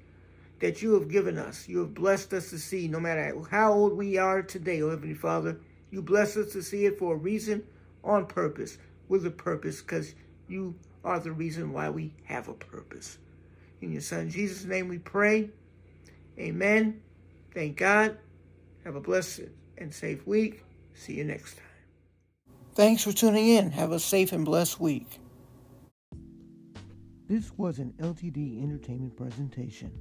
that 0.59 0.81
you 0.81 0.93
have 0.93 1.09
given 1.09 1.37
us. 1.37 1.67
You 1.67 1.79
have 1.79 1.93
blessed 1.93 2.33
us 2.33 2.49
to 2.51 2.57
see, 2.57 2.87
no 2.87 2.99
matter 2.99 3.35
how 3.51 3.73
old 3.73 3.97
we 3.97 4.17
are 4.17 4.41
today, 4.41 4.81
oh 4.81 4.89
Heavenly 4.89 5.15
Father. 5.15 5.57
You 5.91 6.01
bless 6.01 6.37
us 6.37 6.51
to 6.53 6.61
see 6.61 6.85
it 6.85 6.99
for 6.99 7.13
a 7.13 7.17
reason, 7.17 7.63
on 8.03 8.25
purpose, 8.25 8.77
with 9.07 9.25
a 9.25 9.31
purpose, 9.31 9.81
because 9.81 10.15
you 10.47 10.75
are 11.03 11.19
the 11.19 11.31
reason 11.31 11.71
why 11.71 11.89
we 11.89 12.13
have 12.23 12.47
a 12.47 12.53
purpose. 12.53 13.17
In 13.81 13.91
your 13.91 14.01
Son 14.01 14.29
Jesus' 14.29 14.65
name 14.65 14.87
we 14.87 14.97
pray. 14.97 15.49
Amen. 16.39 17.01
Thank 17.53 17.77
God. 17.77 18.17
Have 18.83 18.95
a 18.95 19.01
blessed 19.01 19.41
and 19.77 19.93
safe 19.93 20.25
week. 20.27 20.63
See 20.93 21.13
you 21.13 21.23
next 21.23 21.55
time. 21.55 21.65
Thanks 22.73 23.03
for 23.03 23.13
tuning 23.13 23.47
in. 23.47 23.71
Have 23.71 23.91
a 23.91 23.99
safe 23.99 24.33
and 24.33 24.43
blessed 24.43 24.79
week. 24.79 25.19
This 27.27 27.51
was 27.57 27.79
an 27.79 27.93
LTD 27.99 28.61
Entertainment 28.61 29.15
presentation. 29.15 29.91